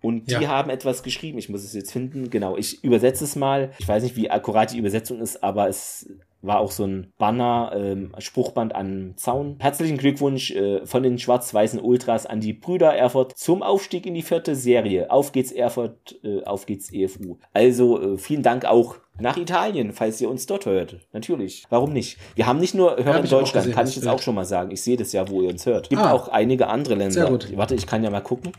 Und 0.00 0.28
die 0.30 0.34
ja. 0.34 0.48
haben 0.48 0.68
etwas 0.68 1.02
geschrieben. 1.02 1.38
Ich 1.38 1.48
muss 1.48 1.64
es 1.64 1.72
jetzt 1.72 1.90
finden. 1.90 2.28
Genau, 2.28 2.58
ich 2.58 2.84
übersetze 2.84 3.24
es 3.24 3.36
mal. 3.36 3.70
Ich 3.78 3.88
weiß 3.88 4.02
nicht, 4.02 4.16
wie 4.16 4.30
akkurat 4.30 4.70
die 4.70 4.76
Übersetzung 4.76 5.18
ist, 5.20 5.42
aber 5.42 5.66
es 5.66 6.10
war 6.44 6.60
auch 6.60 6.70
so 6.70 6.84
ein 6.84 7.12
Banner, 7.18 7.72
ähm, 7.74 8.12
Spruchband 8.18 8.74
an 8.74 9.14
Zaun. 9.16 9.56
Herzlichen 9.58 9.96
Glückwunsch 9.96 10.50
äh, 10.50 10.84
von 10.86 11.02
den 11.02 11.18
schwarz-weißen 11.18 11.80
Ultras 11.80 12.26
an 12.26 12.40
die 12.40 12.52
Brüder 12.52 12.94
Erfurt 12.94 13.36
zum 13.36 13.62
Aufstieg 13.62 14.06
in 14.06 14.14
die 14.14 14.22
vierte 14.22 14.54
Serie. 14.54 15.10
Auf 15.10 15.32
geht's 15.32 15.52
Erfurt, 15.52 16.16
äh, 16.22 16.44
auf 16.44 16.66
geht's 16.66 16.92
EFU. 16.92 17.36
Also 17.52 18.00
äh, 18.00 18.18
vielen 18.18 18.42
Dank 18.42 18.64
auch 18.64 18.96
nach 19.18 19.36
Italien, 19.36 19.92
falls 19.92 20.20
ihr 20.20 20.28
uns 20.28 20.46
dort 20.46 20.66
hört. 20.66 20.96
Natürlich. 21.12 21.64
Warum 21.70 21.92
nicht? 21.92 22.18
Wir 22.34 22.46
haben 22.46 22.58
nicht 22.58 22.74
nur 22.74 22.96
Hörer 22.96 23.20
in 23.20 23.28
Deutschland, 23.28 23.52
gesehen, 23.52 23.72
kann 23.72 23.86
ich 23.86 23.94
jetzt 23.94 24.08
auch 24.08 24.20
schon 24.20 24.34
mal 24.34 24.44
sagen. 24.44 24.72
Ich 24.72 24.82
sehe 24.82 24.96
das 24.96 25.12
ja, 25.12 25.28
wo 25.28 25.40
ihr 25.42 25.50
uns 25.50 25.66
hört. 25.66 25.88
Gibt 25.88 26.02
ah, 26.02 26.12
auch 26.12 26.28
einige 26.28 26.66
andere 26.66 26.94
Länder. 26.94 27.12
Sehr 27.12 27.26
gut. 27.26 27.56
Warte, 27.56 27.76
ich 27.76 27.86
kann 27.86 28.02
ja 28.02 28.10
mal 28.10 28.20
gucken. 28.20 28.52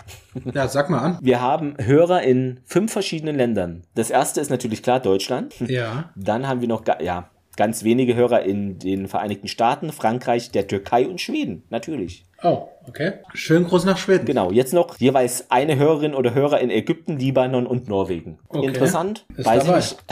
Ja, 0.54 0.68
sag 0.68 0.90
mal 0.90 1.00
an. 1.00 1.20
Wir 1.22 1.42
haben 1.42 1.76
Hörer 1.78 2.22
in 2.22 2.62
fünf 2.64 2.94
verschiedenen 2.94 3.36
Ländern. 3.36 3.84
Das 3.96 4.10
erste 4.10 4.40
ist 4.40 4.50
natürlich 4.50 4.82
klar 4.82 5.00
Deutschland. 5.00 5.56
Ja. 5.60 6.12
Dann 6.16 6.48
haben 6.48 6.62
wir 6.62 6.68
noch, 6.68 6.84
ja, 7.02 7.30
ganz 7.58 7.84
wenige 7.84 8.16
Hörer 8.16 8.44
in 8.44 8.80
den 8.80 9.08
Vereinigten 9.08 9.48
Staaten, 9.48 9.92
Frankreich, 9.92 10.52
der 10.52 10.68
Türkei 10.68 11.08
und 11.08 11.22
Schweden, 11.22 11.64
natürlich. 11.70 12.26
Oh, 12.44 12.68
okay. 12.88 13.14
Schön 13.34 13.66
groß 13.66 13.86
nach 13.86 13.98
Schweden. 13.98 14.26
Genau, 14.26 14.52
jetzt 14.52 14.74
noch 14.74 14.98
jeweils 15.00 15.50
eine 15.50 15.78
Hörerin 15.78 16.14
oder 16.14 16.34
Hörer 16.34 16.60
in 16.60 16.70
Ägypten, 16.70 17.18
Libanon 17.18 17.66
und 17.66 17.88
Norwegen. 17.88 18.40
Okay. 18.50 18.68
Interessant. 18.68 19.26
Ist 19.36 19.46
Weiß 19.46 19.66
dabei. 19.66 19.80
ich 19.80 19.92
nicht. 19.92 20.04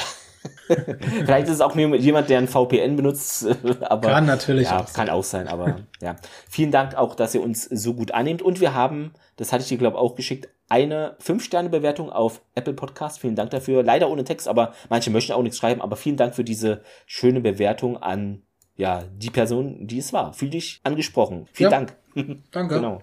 Vielleicht 1.25 1.47
ist 1.47 1.55
es 1.55 1.61
auch 1.61 1.75
jemand, 1.75 2.29
der 2.29 2.37
ein 2.37 2.47
VPN 2.47 2.95
benutzt, 2.95 3.47
aber 3.81 4.09
kann 4.09 4.25
natürlich 4.25 4.69
ja, 4.69 4.81
auch 4.81 4.93
kann 4.93 5.09
auch 5.09 5.23
sein, 5.23 5.47
aber 5.47 5.77
ja. 6.01 6.15
Vielen 6.49 6.71
Dank 6.71 6.95
auch, 6.95 7.15
dass 7.15 7.35
ihr 7.35 7.41
uns 7.41 7.63
so 7.63 7.93
gut 7.93 8.11
annehmt 8.11 8.41
und 8.41 8.59
wir 8.59 8.73
haben, 8.73 9.13
das 9.37 9.53
hatte 9.53 9.63
ich 9.63 9.69
dir 9.69 9.77
glaube 9.77 9.97
auch 9.97 10.15
geschickt, 10.15 10.49
eine 10.69 11.17
5-Sterne-Bewertung 11.21 12.09
auf 12.09 12.41
Apple 12.55 12.73
Podcast. 12.73 13.19
Vielen 13.19 13.35
Dank 13.35 13.51
dafür. 13.51 13.83
Leider 13.83 14.09
ohne 14.09 14.23
Text, 14.23 14.47
aber 14.47 14.73
manche 14.89 15.11
möchten 15.11 15.33
auch 15.33 15.43
nichts 15.43 15.57
schreiben, 15.57 15.81
aber 15.81 15.95
vielen 15.95 16.17
Dank 16.17 16.35
für 16.35 16.43
diese 16.43 16.81
schöne 17.05 17.41
Bewertung 17.41 17.97
an 17.97 18.43
ja, 18.75 19.03
die 19.15 19.29
Person, 19.29 19.85
die 19.85 19.99
es 19.99 20.13
war. 20.13 20.33
Fühl 20.33 20.49
dich 20.49 20.81
angesprochen. 20.83 21.47
Vielen 21.53 21.71
ja, 21.71 21.77
Dank. 21.77 21.95
Danke. 22.51 22.75
genau. 22.75 23.01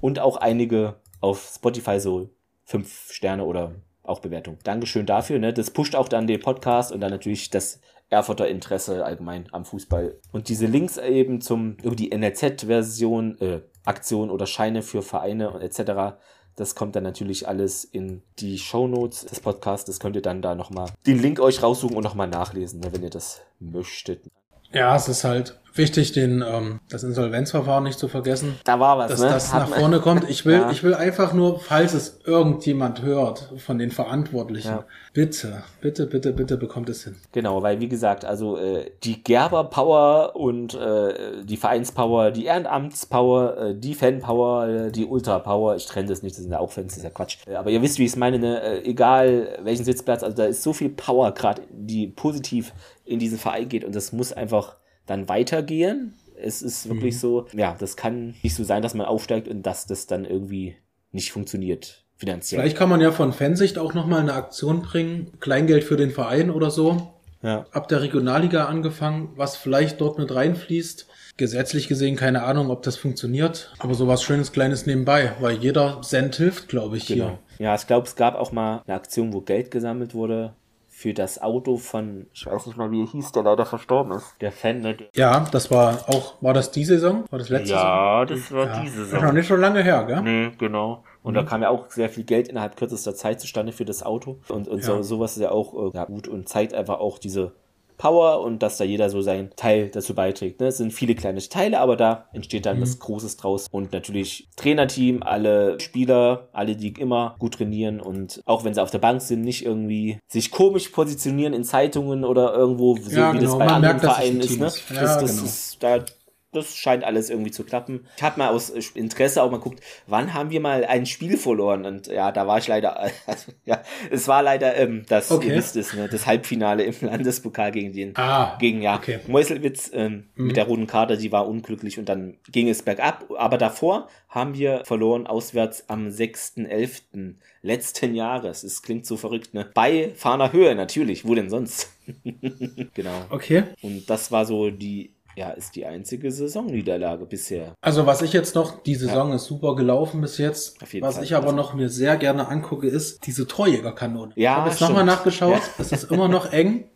Und 0.00 0.20
auch 0.20 0.36
einige 0.36 0.96
auf 1.20 1.52
Spotify 1.56 1.98
so 1.98 2.30
5 2.64 3.12
Sterne 3.12 3.44
oder 3.44 3.74
auch 4.02 4.20
Bewertung. 4.20 4.58
Dankeschön 4.64 5.06
dafür. 5.06 5.38
Ne? 5.38 5.52
Das 5.52 5.70
pusht 5.70 5.94
auch 5.94 6.08
dann 6.08 6.26
den 6.26 6.40
Podcast 6.40 6.92
und 6.92 7.00
dann 7.00 7.10
natürlich 7.10 7.50
das 7.50 7.80
Erfurter 8.10 8.48
Interesse 8.48 9.04
allgemein 9.04 9.48
am 9.52 9.66
Fußball. 9.66 10.18
Und 10.32 10.48
diese 10.48 10.66
Links 10.66 10.96
eben 10.96 11.42
zum 11.42 11.76
über 11.82 11.94
die 11.94 12.10
NRZ-Version, 12.10 13.38
äh, 13.40 13.60
Aktion 13.84 14.30
oder 14.30 14.46
Scheine 14.46 14.80
für 14.80 15.02
Vereine 15.02 15.50
und 15.50 15.60
etc. 15.60 16.16
Das 16.58 16.74
kommt 16.74 16.96
dann 16.96 17.04
natürlich 17.04 17.46
alles 17.46 17.84
in 17.84 18.20
die 18.40 18.58
Show 18.58 18.88
Notes 18.88 19.24
des 19.26 19.38
Podcasts. 19.38 19.86
Das 19.86 20.00
könnt 20.00 20.16
ihr 20.16 20.22
dann 20.22 20.42
da 20.42 20.56
nochmal 20.56 20.90
den 21.06 21.20
Link 21.20 21.38
euch 21.38 21.62
raussuchen 21.62 21.96
und 21.96 22.02
nochmal 22.02 22.26
nachlesen, 22.26 22.80
ne, 22.80 22.92
wenn 22.92 23.04
ihr 23.04 23.10
das 23.10 23.42
möchtet. 23.60 24.28
Ja, 24.72 24.94
es 24.94 25.08
ist 25.08 25.24
halt 25.24 25.58
wichtig, 25.78 26.12
den, 26.12 26.44
ähm, 26.46 26.80
das 26.90 27.04
Insolvenzverfahren 27.04 27.84
nicht 27.84 27.98
zu 27.98 28.08
vergessen. 28.08 28.58
Da 28.64 28.78
war 28.78 28.98
was, 28.98 29.12
dass 29.12 29.20
ne? 29.20 29.28
das 29.30 29.52
nach 29.52 29.68
vorne 29.68 30.00
kommt. 30.00 30.28
Ich 30.28 30.44
will, 30.44 30.54
ja. 30.58 30.70
ich 30.70 30.82
will 30.82 30.92
einfach 30.92 31.32
nur, 31.32 31.60
falls 31.60 31.94
es 31.94 32.20
irgendjemand 32.24 33.02
hört 33.02 33.50
von 33.58 33.78
den 33.78 33.90
Verantwortlichen, 33.90 34.72
ja. 34.72 34.84
bitte, 35.14 35.62
bitte, 35.80 36.06
bitte, 36.06 36.32
bitte 36.32 36.56
bekommt 36.58 36.90
es 36.90 37.04
hin. 37.04 37.16
Genau, 37.32 37.62
weil 37.62 37.80
wie 37.80 37.88
gesagt, 37.88 38.24
also 38.24 38.58
äh, 38.58 38.90
die 39.04 39.22
Gerber 39.22 39.64
Power 39.64 40.34
und 40.34 40.74
äh, 40.74 41.44
die 41.44 41.56
Vereinspower, 41.56 42.32
die 42.32 42.46
Ehrenamtspower, 42.46 43.56
äh, 43.58 43.74
die 43.74 43.94
Fanpower, 43.94 44.66
äh, 44.66 44.92
die 44.92 45.06
Ultra 45.06 45.38
Power, 45.38 45.76
ich 45.76 45.86
trenne 45.86 46.08
das 46.08 46.22
nicht, 46.22 46.36
das 46.36 46.42
sind 46.42 46.52
ja 46.52 46.58
auch 46.58 46.72
Fans, 46.72 46.88
das 46.88 46.98
ist 46.98 47.04
ja 47.04 47.10
Quatsch. 47.10 47.38
Äh, 47.46 47.54
aber 47.54 47.70
ihr 47.70 47.80
wisst, 47.80 47.98
wie 47.98 48.04
ich 48.04 48.10
es 48.10 48.16
meine, 48.16 48.38
ne? 48.38 48.60
Äh, 48.60 48.84
egal 48.84 49.58
welchen 49.62 49.84
Sitzplatz, 49.84 50.22
also 50.22 50.36
da 50.36 50.44
ist 50.44 50.62
so 50.62 50.72
viel 50.72 50.88
Power 50.88 51.32
gerade, 51.32 51.62
die 51.70 52.08
positiv 52.08 52.72
in 53.08 53.18
diesen 53.18 53.38
Verein 53.38 53.68
geht 53.68 53.84
und 53.84 53.94
das 53.94 54.12
muss 54.12 54.32
einfach 54.32 54.76
dann 55.06 55.28
weitergehen. 55.28 56.14
Es 56.40 56.62
ist 56.62 56.88
wirklich 56.88 57.14
mhm. 57.14 57.18
so, 57.18 57.46
ja, 57.52 57.74
das 57.78 57.96
kann 57.96 58.34
nicht 58.42 58.54
so 58.54 58.62
sein, 58.62 58.82
dass 58.82 58.94
man 58.94 59.06
aufsteigt 59.06 59.48
und 59.48 59.62
dass 59.62 59.86
das 59.86 60.06
dann 60.06 60.24
irgendwie 60.24 60.76
nicht 61.10 61.32
funktioniert 61.32 62.04
finanziell. 62.16 62.60
Vielleicht 62.60 62.76
kann 62.76 62.88
man 62.88 63.00
ja 63.00 63.10
von 63.10 63.32
Fansicht 63.32 63.78
auch 63.78 63.94
nochmal 63.94 64.20
eine 64.20 64.34
Aktion 64.34 64.82
bringen, 64.82 65.32
Kleingeld 65.40 65.84
für 65.84 65.96
den 65.96 66.10
Verein 66.10 66.50
oder 66.50 66.70
so. 66.70 67.14
Ja. 67.42 67.66
Ab 67.70 67.88
der 67.88 68.02
Regionalliga 68.02 68.66
angefangen, 68.66 69.30
was 69.36 69.56
vielleicht 69.56 70.00
dort 70.00 70.18
mit 70.18 70.34
reinfließt. 70.34 71.06
Gesetzlich 71.36 71.86
gesehen 71.86 72.16
keine 72.16 72.42
Ahnung, 72.42 72.70
ob 72.70 72.82
das 72.82 72.96
funktioniert, 72.96 73.72
aber 73.78 73.94
sowas 73.94 74.24
schönes 74.24 74.50
kleines 74.50 74.86
nebenbei, 74.86 75.32
weil 75.40 75.56
jeder 75.56 76.02
Cent 76.02 76.34
hilft, 76.34 76.68
glaube 76.68 76.96
ich, 76.96 77.06
genau. 77.06 77.38
hier. 77.56 77.66
Ja, 77.66 77.74
ich 77.76 77.86
glaube, 77.86 78.08
es 78.08 78.16
gab 78.16 78.34
auch 78.34 78.50
mal 78.50 78.82
eine 78.86 78.96
Aktion, 78.96 79.32
wo 79.32 79.40
Geld 79.40 79.70
gesammelt 79.70 80.14
wurde 80.14 80.52
für 80.98 81.14
das 81.14 81.40
Auto 81.40 81.76
von, 81.76 82.26
ich 82.32 82.44
weiß 82.44 82.66
nicht 82.66 82.76
mal, 82.76 82.90
wie 82.90 83.02
er 83.02 83.06
hieß, 83.06 83.30
der 83.30 83.44
leider 83.44 83.64
verstorben 83.64 84.10
ist. 84.14 84.34
Der 84.40 84.50
Fan, 84.50 84.80
ne? 84.80 84.96
Ja, 85.14 85.46
das 85.52 85.70
war 85.70 85.96
auch, 86.08 86.34
war 86.40 86.54
das 86.54 86.72
die 86.72 86.84
Saison? 86.84 87.24
War 87.30 87.38
das 87.38 87.50
letzte 87.50 87.74
Ja, 87.74 88.24
Saison? 88.26 88.36
das 88.36 88.52
war 88.52 88.66
ja. 88.66 88.82
die 88.82 88.88
Saison. 88.88 89.10
Das 89.12 89.20
ist 89.20 89.24
noch 89.24 89.32
nicht 89.32 89.46
so 89.46 89.54
lange 89.54 89.84
her, 89.84 90.02
gell? 90.08 90.22
Nee, 90.22 90.50
genau. 90.58 91.04
Und 91.22 91.34
mhm. 91.34 91.36
da 91.36 91.42
kam 91.44 91.62
ja 91.62 91.68
auch 91.68 91.88
sehr 91.92 92.08
viel 92.08 92.24
Geld 92.24 92.48
innerhalb 92.48 92.76
kürzester 92.76 93.14
Zeit 93.14 93.40
zustande 93.40 93.70
für 93.70 93.84
das 93.84 94.02
Auto. 94.02 94.40
Und, 94.48 94.66
und 94.66 94.78
ja. 94.78 94.84
so, 94.86 95.02
sowas 95.02 95.36
ist 95.36 95.42
ja 95.44 95.52
auch 95.52 95.94
äh, 95.94 95.96
ja, 95.96 96.04
gut 96.04 96.26
und 96.26 96.48
zeigt 96.48 96.74
einfach 96.74 96.98
auch 96.98 97.20
diese 97.20 97.52
Power 97.98 98.40
und 98.40 98.62
dass 98.62 98.78
da 98.78 98.84
jeder 98.84 99.10
so 99.10 99.20
seinen 99.20 99.50
Teil 99.56 99.88
dazu 99.88 100.14
beiträgt. 100.14 100.60
Ne? 100.60 100.68
Es 100.68 100.78
sind 100.78 100.92
viele 100.92 101.14
kleine 101.14 101.38
Teile, 101.40 101.80
aber 101.80 101.96
da 101.96 102.26
entsteht 102.32 102.66
dann 102.66 102.78
mhm. 102.78 102.82
was 102.82 102.98
Großes 102.98 103.36
draus. 103.36 103.66
Und 103.70 103.92
natürlich 103.92 104.48
Trainerteam, 104.56 105.22
alle 105.22 105.78
Spieler, 105.80 106.48
alle, 106.52 106.76
die 106.76 106.88
immer 106.88 107.36
gut 107.38 107.54
trainieren 107.54 108.00
und 108.00 108.40
auch 108.46 108.64
wenn 108.64 108.74
sie 108.74 108.82
auf 108.82 108.90
der 108.90 108.98
Bank 108.98 109.20
sind, 109.20 109.42
nicht 109.42 109.64
irgendwie 109.64 110.18
sich 110.28 110.50
komisch 110.50 110.88
positionieren 110.88 111.52
in 111.52 111.64
Zeitungen 111.64 112.24
oder 112.24 112.54
irgendwo, 112.54 112.96
so 112.96 113.10
ja, 113.10 113.32
wie 113.32 113.38
genau. 113.38 113.50
das 113.50 113.58
bei 113.58 113.64
Man 113.66 113.74
anderen 113.74 113.96
merkt, 113.96 114.00
Vereinen 114.00 114.40
ist. 114.40 114.58
Ne? 114.58 114.72
Ja, 114.94 115.02
das, 115.02 115.18
das 115.18 115.30
genau. 115.32 115.44
ist, 115.44 115.82
da 115.82 116.04
das 116.52 116.76
scheint 116.76 117.04
alles 117.04 117.28
irgendwie 117.28 117.50
zu 117.50 117.62
klappen. 117.62 118.06
Ich 118.16 118.22
habe 118.22 118.38
mal 118.38 118.48
aus 118.48 118.70
Interesse 118.70 119.42
auch 119.42 119.50
mal 119.50 119.58
geguckt, 119.58 119.80
wann 120.06 120.32
haben 120.32 120.50
wir 120.50 120.60
mal 120.60 120.84
ein 120.84 121.04
Spiel 121.04 121.36
verloren? 121.36 121.84
Und 121.84 122.06
ja, 122.06 122.32
da 122.32 122.46
war 122.46 122.58
ich 122.58 122.68
leider, 122.68 122.98
also, 123.26 123.52
ja, 123.64 123.82
es 124.10 124.28
war 124.28 124.42
leider 124.42 124.76
ähm, 124.76 125.04
das, 125.08 125.30
okay. 125.30 125.48
ihr 125.48 125.54
wisst 125.56 125.76
es, 125.76 125.92
ne, 125.92 126.08
das 126.08 126.26
Halbfinale 126.26 126.84
im 126.84 126.94
Landespokal 127.00 127.70
gegen 127.70 127.92
den, 127.92 128.16
ah, 128.16 128.56
gegen 128.58 128.80
ja, 128.80 128.96
okay. 128.96 129.20
Meuselwitz 129.26 129.90
ähm, 129.92 130.28
mhm. 130.36 130.46
mit 130.46 130.56
der 130.56 130.66
roten 130.66 130.86
Karte, 130.86 131.18
die 131.18 131.32
war 131.32 131.46
unglücklich 131.46 131.98
und 131.98 132.08
dann 132.08 132.38
ging 132.50 132.68
es 132.68 132.82
bergab. 132.82 133.26
Aber 133.36 133.58
davor 133.58 134.08
haben 134.28 134.54
wir 134.54 134.84
verloren 134.84 135.26
auswärts 135.26 135.88
am 135.88 136.08
6.11. 136.08 137.34
letzten 137.60 138.14
Jahres. 138.14 138.62
Es 138.62 138.82
klingt 138.82 139.04
so 139.04 139.16
verrückt, 139.16 139.52
ne? 139.52 139.70
Bei 139.74 140.12
Fahner 140.14 140.52
Höhe 140.52 140.74
natürlich, 140.74 141.26
wo 141.26 141.34
denn 141.34 141.50
sonst? 141.50 141.90
genau. 142.94 143.26
Okay. 143.30 143.64
Und 143.82 144.08
das 144.08 144.32
war 144.32 144.46
so 144.46 144.70
die 144.70 145.14
ja, 145.38 145.50
ist 145.50 145.76
die 145.76 145.86
einzige 145.86 146.32
Saisonniederlage 146.32 147.24
bisher. 147.24 147.74
Also 147.80 148.06
was 148.06 148.22
ich 148.22 148.32
jetzt 148.32 148.56
noch, 148.56 148.82
die 148.82 148.96
Saison 148.96 149.30
ja. 149.30 149.36
ist 149.36 149.44
super 149.44 149.76
gelaufen 149.76 150.20
bis 150.20 150.36
jetzt. 150.38 150.82
Auf 150.82 150.92
jeden 150.92 151.06
was 151.06 151.14
Fall. 151.14 151.24
ich 151.24 151.36
aber 151.36 151.52
noch 151.52 151.74
mir 151.74 151.88
sehr 151.88 152.16
gerne 152.16 152.48
angucke, 152.48 152.88
ist 152.88 153.24
diese 153.24 153.46
Torjägerkanone. 153.46 154.32
Ja, 154.34 154.52
ich 154.52 154.56
habe 154.58 154.70
jetzt 154.70 154.80
nochmal 154.80 155.04
nachgeschaut. 155.04 155.52
Ja. 155.52 155.62
Es 155.78 155.92
ist 155.92 156.10
immer 156.10 156.28
noch 156.28 156.52
eng. 156.52 156.90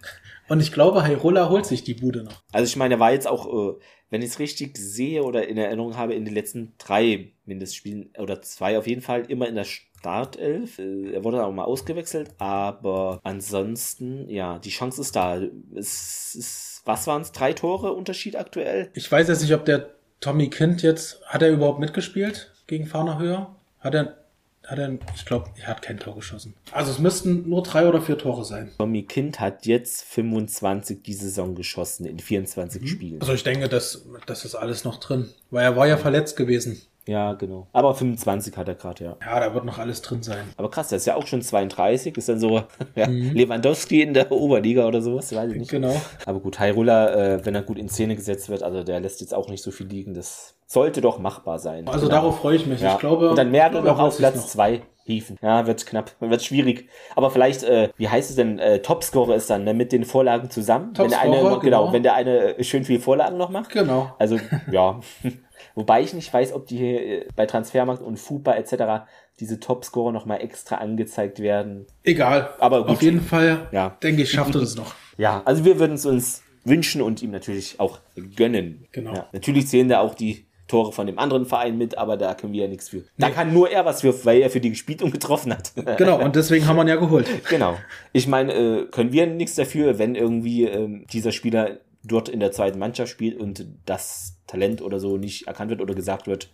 Und 0.48 0.60
ich 0.60 0.72
glaube, 0.72 1.04
Heirola 1.04 1.48
holt 1.48 1.66
sich 1.66 1.84
die 1.84 1.94
Bude 1.94 2.24
noch. 2.24 2.42
Also 2.50 2.66
ich 2.66 2.76
meine, 2.76 2.94
er 2.94 3.00
war 3.00 3.12
jetzt 3.12 3.28
auch, 3.28 3.46
äh, 3.46 3.78
wenn 4.10 4.22
ich 4.22 4.30
es 4.30 4.38
richtig 4.40 4.76
sehe 4.76 5.22
oder 5.22 5.46
in 5.46 5.56
Erinnerung 5.56 5.96
habe, 5.96 6.14
in 6.14 6.24
den 6.24 6.34
letzten 6.34 6.74
drei 6.78 7.32
Mindestspielen 7.46 8.10
oder 8.18 8.42
zwei 8.42 8.76
auf 8.76 8.88
jeden 8.88 9.02
Fall 9.02 9.22
immer 9.30 9.48
in 9.48 9.54
der 9.54 9.64
Startelf. 9.64 10.80
Äh, 10.80 11.12
er 11.12 11.22
wurde 11.22 11.44
auch 11.44 11.52
mal 11.52 11.64
ausgewechselt, 11.64 12.34
aber 12.38 13.20
ansonsten, 13.22 14.28
ja, 14.28 14.58
die 14.58 14.70
Chance 14.70 15.00
ist 15.00 15.14
da. 15.14 15.40
Es 15.76 16.34
ist 16.34 16.71
was 16.84 17.06
waren 17.06 17.22
es, 17.22 17.32
drei 17.32 17.52
Tore 17.52 17.92
Unterschied 17.92 18.36
aktuell? 18.36 18.90
Ich 18.94 19.10
weiß 19.10 19.28
jetzt 19.28 19.42
nicht, 19.42 19.54
ob 19.54 19.64
der 19.64 19.90
Tommy 20.20 20.48
Kind 20.50 20.82
jetzt, 20.82 21.20
hat 21.26 21.42
er 21.42 21.50
überhaupt 21.50 21.80
mitgespielt 21.80 22.52
gegen 22.66 22.86
Fahner 22.86 23.18
Höher? 23.18 23.54
Hat 23.80 23.94
er, 23.94 24.16
hat 24.64 24.78
er, 24.78 24.98
ich 25.14 25.24
glaube, 25.24 25.50
er 25.60 25.68
hat 25.68 25.82
kein 25.82 25.98
Tor 25.98 26.14
geschossen. 26.14 26.54
Also 26.70 26.92
es 26.92 26.98
müssten 26.98 27.48
nur 27.48 27.62
drei 27.62 27.88
oder 27.88 28.00
vier 28.00 28.18
Tore 28.18 28.44
sein. 28.44 28.70
Tommy 28.78 29.02
Kind 29.02 29.40
hat 29.40 29.66
jetzt 29.66 30.04
25 30.04 31.02
die 31.02 31.14
Saison 31.14 31.54
geschossen 31.54 32.06
in 32.06 32.18
24 32.18 32.82
mhm. 32.82 32.86
Spielen. 32.86 33.20
Also 33.20 33.34
ich 33.34 33.42
denke, 33.42 33.68
das, 33.68 34.06
das 34.26 34.44
ist 34.44 34.54
alles 34.54 34.84
noch 34.84 35.00
drin, 35.00 35.30
weil 35.50 35.64
er 35.64 35.76
war 35.76 35.86
ja 35.86 35.96
verletzt 35.96 36.36
gewesen. 36.36 36.82
Ja, 37.06 37.32
genau. 37.32 37.66
Aber 37.72 37.94
25 37.94 38.56
hat 38.56 38.68
er 38.68 38.74
gerade, 38.74 39.04
ja. 39.04 39.16
Ja, 39.20 39.40
da 39.40 39.54
wird 39.54 39.64
noch 39.64 39.78
alles 39.78 40.02
drin 40.02 40.22
sein. 40.22 40.44
Aber 40.56 40.70
krass, 40.70 40.88
der 40.88 40.96
ist 40.96 41.06
ja 41.06 41.16
auch 41.16 41.26
schon 41.26 41.42
32, 41.42 42.16
ist 42.16 42.28
dann 42.28 42.38
so 42.38 42.62
ja, 42.94 43.08
mhm. 43.08 43.32
Lewandowski 43.32 44.02
in 44.02 44.14
der 44.14 44.30
Oberliga 44.30 44.86
oder 44.86 45.02
sowas, 45.02 45.34
weiß 45.34 45.52
ich 45.52 45.58
nicht. 45.58 45.70
Genau. 45.70 46.00
Aber 46.26 46.40
gut, 46.40 46.60
Hyrule, 46.60 47.40
äh, 47.40 47.46
wenn 47.46 47.54
er 47.54 47.62
gut 47.62 47.78
in 47.78 47.88
Szene 47.88 48.14
gesetzt 48.14 48.48
wird, 48.48 48.62
also 48.62 48.84
der 48.84 49.00
lässt 49.00 49.20
jetzt 49.20 49.34
auch 49.34 49.48
nicht 49.48 49.62
so 49.62 49.70
viel 49.70 49.86
liegen, 49.86 50.14
das 50.14 50.54
sollte 50.66 51.00
doch 51.00 51.18
machbar 51.18 51.58
sein. 51.58 51.86
Also 51.88 52.06
genau. 52.06 52.20
darauf 52.20 52.38
freue 52.38 52.56
ich 52.56 52.66
mich. 52.66 52.80
Ja. 52.80 52.94
Ich 52.94 52.98
glaube. 52.98 53.30
Und 53.30 53.36
dann 53.36 53.50
Merkel 53.50 53.82
noch 53.82 53.98
auf 53.98 54.16
Platz 54.16 54.52
2 54.52 54.82
hieven. 55.04 55.36
Ja, 55.42 55.66
wird 55.66 55.84
knapp, 55.84 56.12
wird 56.20 56.42
schwierig. 56.42 56.88
Aber 57.16 57.30
vielleicht, 57.30 57.64
äh, 57.64 57.90
wie 57.96 58.08
heißt 58.08 58.30
es 58.30 58.36
denn, 58.36 58.58
äh, 58.58 58.80
Topscorer 58.80 59.34
ist 59.34 59.50
dann 59.50 59.64
ne, 59.64 59.74
mit 59.74 59.92
den 59.92 60.04
Vorlagen 60.04 60.50
zusammen. 60.50 60.94
Topscorer, 60.94 61.24
wenn 61.24 61.32
der 61.32 61.40
eine, 61.40 61.42
genau, 61.42 61.60
genau, 61.60 61.92
wenn 61.92 62.02
der 62.02 62.14
eine 62.14 62.64
schön 62.64 62.84
viel 62.84 63.00
Vorlagen 63.00 63.36
noch 63.36 63.50
macht. 63.50 63.70
Genau. 63.70 64.14
Also, 64.18 64.38
ja. 64.70 65.00
Wobei 65.74 66.02
ich 66.02 66.14
nicht 66.14 66.32
weiß, 66.32 66.52
ob 66.52 66.66
die 66.66 66.76
hier 66.76 67.06
äh, 67.06 67.26
bei 67.36 67.46
Transfermarkt 67.46 68.02
und 68.02 68.18
FUPA 68.18 68.54
etc. 68.54 69.06
diese 69.40 69.60
Topscorer 69.60 70.12
nochmal 70.12 70.40
extra 70.40 70.76
angezeigt 70.76 71.40
werden. 71.40 71.86
Egal. 72.04 72.50
Aber 72.58 72.82
gut. 72.82 72.90
Auf 72.90 73.02
jeden 73.02 73.20
Fall, 73.20 73.68
ja. 73.72 73.96
denke 74.02 74.22
ich, 74.22 74.30
schafft 74.30 74.54
er 74.54 74.60
das 74.60 74.76
noch. 74.76 74.94
Ja, 75.18 75.42
also 75.44 75.64
wir 75.64 75.78
würden 75.78 75.94
es 75.94 76.06
uns 76.06 76.42
wünschen 76.64 77.02
und 77.02 77.22
ihm 77.22 77.30
natürlich 77.30 77.80
auch 77.80 77.98
gönnen. 78.36 78.86
Genau. 78.92 79.14
Ja, 79.14 79.28
natürlich 79.32 79.68
sehen 79.68 79.88
da 79.88 80.00
auch 80.00 80.14
die 80.14 80.46
Tore 80.68 80.92
von 80.92 81.06
dem 81.06 81.18
anderen 81.18 81.44
Verein 81.44 81.76
mit, 81.76 81.98
aber 81.98 82.16
da 82.16 82.34
können 82.34 82.52
wir 82.52 82.62
ja 82.62 82.68
nichts 82.68 82.88
für. 82.88 83.04
Da 83.18 83.28
nee. 83.28 83.34
kann 83.34 83.52
nur 83.52 83.70
er 83.70 83.84
was 83.84 84.00
für, 84.00 84.24
weil 84.24 84.40
er 84.40 84.50
für 84.50 84.60
die 84.60 84.70
gespielt 84.70 85.02
und 85.02 85.10
getroffen 85.12 85.52
hat. 85.52 85.72
Genau, 85.98 86.22
und 86.22 86.36
deswegen 86.36 86.66
haben 86.66 86.76
wir 86.76 86.82
ihn 86.82 86.88
ja 86.88 86.96
geholt. 86.96 87.28
Genau. 87.50 87.76
Ich 88.12 88.26
meine, 88.26 88.54
äh, 88.54 88.86
können 88.86 89.12
wir 89.12 89.26
nichts 89.26 89.56
dafür, 89.56 89.98
wenn 89.98 90.14
irgendwie 90.14 90.64
äh, 90.64 91.04
dieser 91.12 91.32
Spieler 91.32 91.80
dort 92.04 92.28
in 92.28 92.40
der 92.40 92.52
zweiten 92.52 92.78
Mannschaft 92.78 93.12
spielt 93.12 93.38
und 93.38 93.66
das 93.84 94.38
Talent 94.52 94.82
oder 94.82 95.00
so 95.00 95.16
nicht 95.16 95.46
erkannt 95.46 95.70
wird 95.70 95.80
oder 95.80 95.94
gesagt 95.94 96.26
wird, 96.26 96.50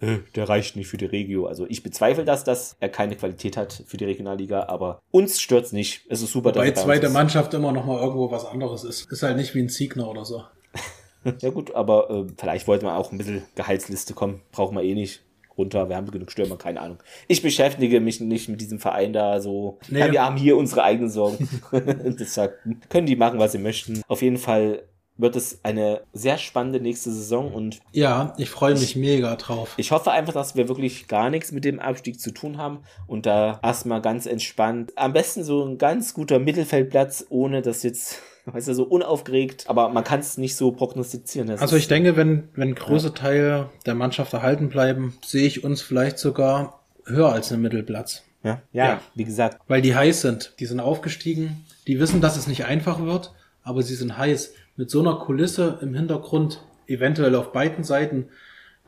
äh, 0.00 0.18
der 0.34 0.48
reicht 0.48 0.76
nicht 0.76 0.88
für 0.88 0.98
die 0.98 1.06
Regio. 1.06 1.46
Also 1.46 1.64
ich 1.68 1.82
bezweifle 1.82 2.24
das, 2.24 2.44
dass 2.44 2.76
er 2.80 2.88
keine 2.88 3.16
Qualität 3.16 3.56
hat 3.56 3.84
für 3.86 3.96
die 3.96 4.04
Regionalliga, 4.04 4.66
aber 4.68 4.98
uns 5.10 5.40
stört's 5.40 5.72
nicht. 5.72 6.02
Es 6.08 6.22
ist 6.22 6.32
super, 6.32 6.50
Wobei 6.50 6.70
dass 6.70 6.80
er 6.80 6.84
zweite 6.84 7.08
Mannschaft 7.08 7.54
immer 7.54 7.72
noch 7.72 7.86
mal 7.86 8.00
irgendwo 8.00 8.30
was 8.30 8.44
anderes 8.44 8.84
ist. 8.84 9.10
Ist 9.10 9.22
halt 9.22 9.36
nicht 9.36 9.54
wie 9.54 9.60
ein 9.60 9.68
Siegner 9.68 10.08
oder 10.08 10.24
so. 10.24 10.42
ja 11.40 11.50
gut, 11.50 11.74
aber 11.74 12.10
äh, 12.10 12.26
vielleicht 12.36 12.66
wollte 12.66 12.84
man 12.84 12.96
auch 12.96 13.12
ein 13.12 13.18
bisschen 13.18 13.44
Gehaltsliste 13.54 14.12
kommen. 14.12 14.42
Brauchen 14.50 14.76
wir 14.76 14.82
eh 14.82 14.94
nicht 14.94 15.22
runter. 15.56 15.88
Wir 15.88 15.96
haben 15.96 16.10
genug 16.10 16.30
Stürmer, 16.30 16.56
keine 16.56 16.80
Ahnung. 16.80 16.98
Ich 17.28 17.40
beschäftige 17.40 18.00
mich 18.00 18.20
nicht 18.20 18.48
mit 18.48 18.60
diesem 18.60 18.78
Verein 18.78 19.12
da 19.14 19.40
so. 19.40 19.78
Nee. 19.88 20.00
Ja, 20.00 20.12
wir 20.12 20.22
haben 20.22 20.36
hier 20.36 20.56
unsere 20.58 20.82
eigenen 20.82 21.08
Sorgen. 21.08 21.48
Deshalb 22.18 22.58
können 22.90 23.06
die 23.06 23.16
machen, 23.16 23.38
was 23.38 23.52
sie 23.52 23.58
möchten. 23.58 24.02
Auf 24.08 24.20
jeden 24.20 24.36
Fall 24.36 24.82
wird 25.18 25.36
es 25.36 25.60
eine 25.62 26.02
sehr 26.12 26.38
spannende 26.38 26.80
nächste 26.80 27.10
Saison 27.10 27.52
und 27.52 27.80
ja, 27.92 28.34
ich 28.36 28.50
freue 28.50 28.74
mich 28.74 28.82
ich, 28.82 28.96
mega 28.96 29.36
drauf. 29.36 29.74
Ich 29.76 29.90
hoffe 29.90 30.10
einfach, 30.10 30.32
dass 30.32 30.56
wir 30.56 30.68
wirklich 30.68 31.08
gar 31.08 31.30
nichts 31.30 31.52
mit 31.52 31.64
dem 31.64 31.80
Abstieg 31.80 32.20
zu 32.20 32.32
tun 32.32 32.58
haben 32.58 32.80
und 33.06 33.26
da 33.26 33.60
erstmal 33.62 34.02
ganz 34.02 34.26
entspannt, 34.26 34.92
am 34.96 35.12
besten 35.12 35.44
so 35.44 35.64
ein 35.64 35.78
ganz 35.78 36.14
guter 36.14 36.38
Mittelfeldplatz, 36.38 37.26
ohne 37.30 37.62
dass 37.62 37.82
jetzt 37.82 38.20
weißt 38.46 38.68
du, 38.68 38.74
so 38.74 38.84
unaufgeregt, 38.84 39.64
aber 39.68 39.88
man 39.88 40.04
kann 40.04 40.20
es 40.20 40.38
nicht 40.38 40.56
so 40.56 40.70
prognostizieren. 40.70 41.48
Das 41.48 41.60
also 41.60 41.76
ich 41.76 41.88
denke, 41.88 42.16
wenn, 42.16 42.48
wenn 42.54 42.74
große 42.74 43.08
ja. 43.08 43.12
Teile 43.12 43.70
der 43.86 43.94
Mannschaft 43.94 44.32
erhalten 44.32 44.68
bleiben, 44.68 45.18
sehe 45.24 45.46
ich 45.46 45.64
uns 45.64 45.82
vielleicht 45.82 46.18
sogar 46.18 46.80
höher 47.04 47.32
als 47.32 47.52
einen 47.52 47.62
Mittelplatz. 47.62 48.22
Ja, 48.42 48.62
ja, 48.72 48.84
ja, 48.86 49.00
wie 49.14 49.24
gesagt. 49.24 49.60
Weil 49.66 49.82
die 49.82 49.96
heiß 49.96 50.20
sind. 50.20 50.54
Die 50.60 50.66
sind 50.66 50.78
aufgestiegen. 50.78 51.64
Die 51.88 51.98
wissen, 51.98 52.20
dass 52.20 52.36
es 52.36 52.46
nicht 52.46 52.64
einfach 52.64 53.00
wird, 53.00 53.32
aber 53.62 53.82
sie 53.82 53.96
sind 53.96 54.16
heiß 54.16 54.52
mit 54.76 54.90
so 54.90 55.00
einer 55.00 55.16
Kulisse 55.16 55.78
im 55.82 55.94
Hintergrund, 55.94 56.62
eventuell 56.86 57.34
auf 57.34 57.52
beiden 57.52 57.84
Seiten, 57.84 58.28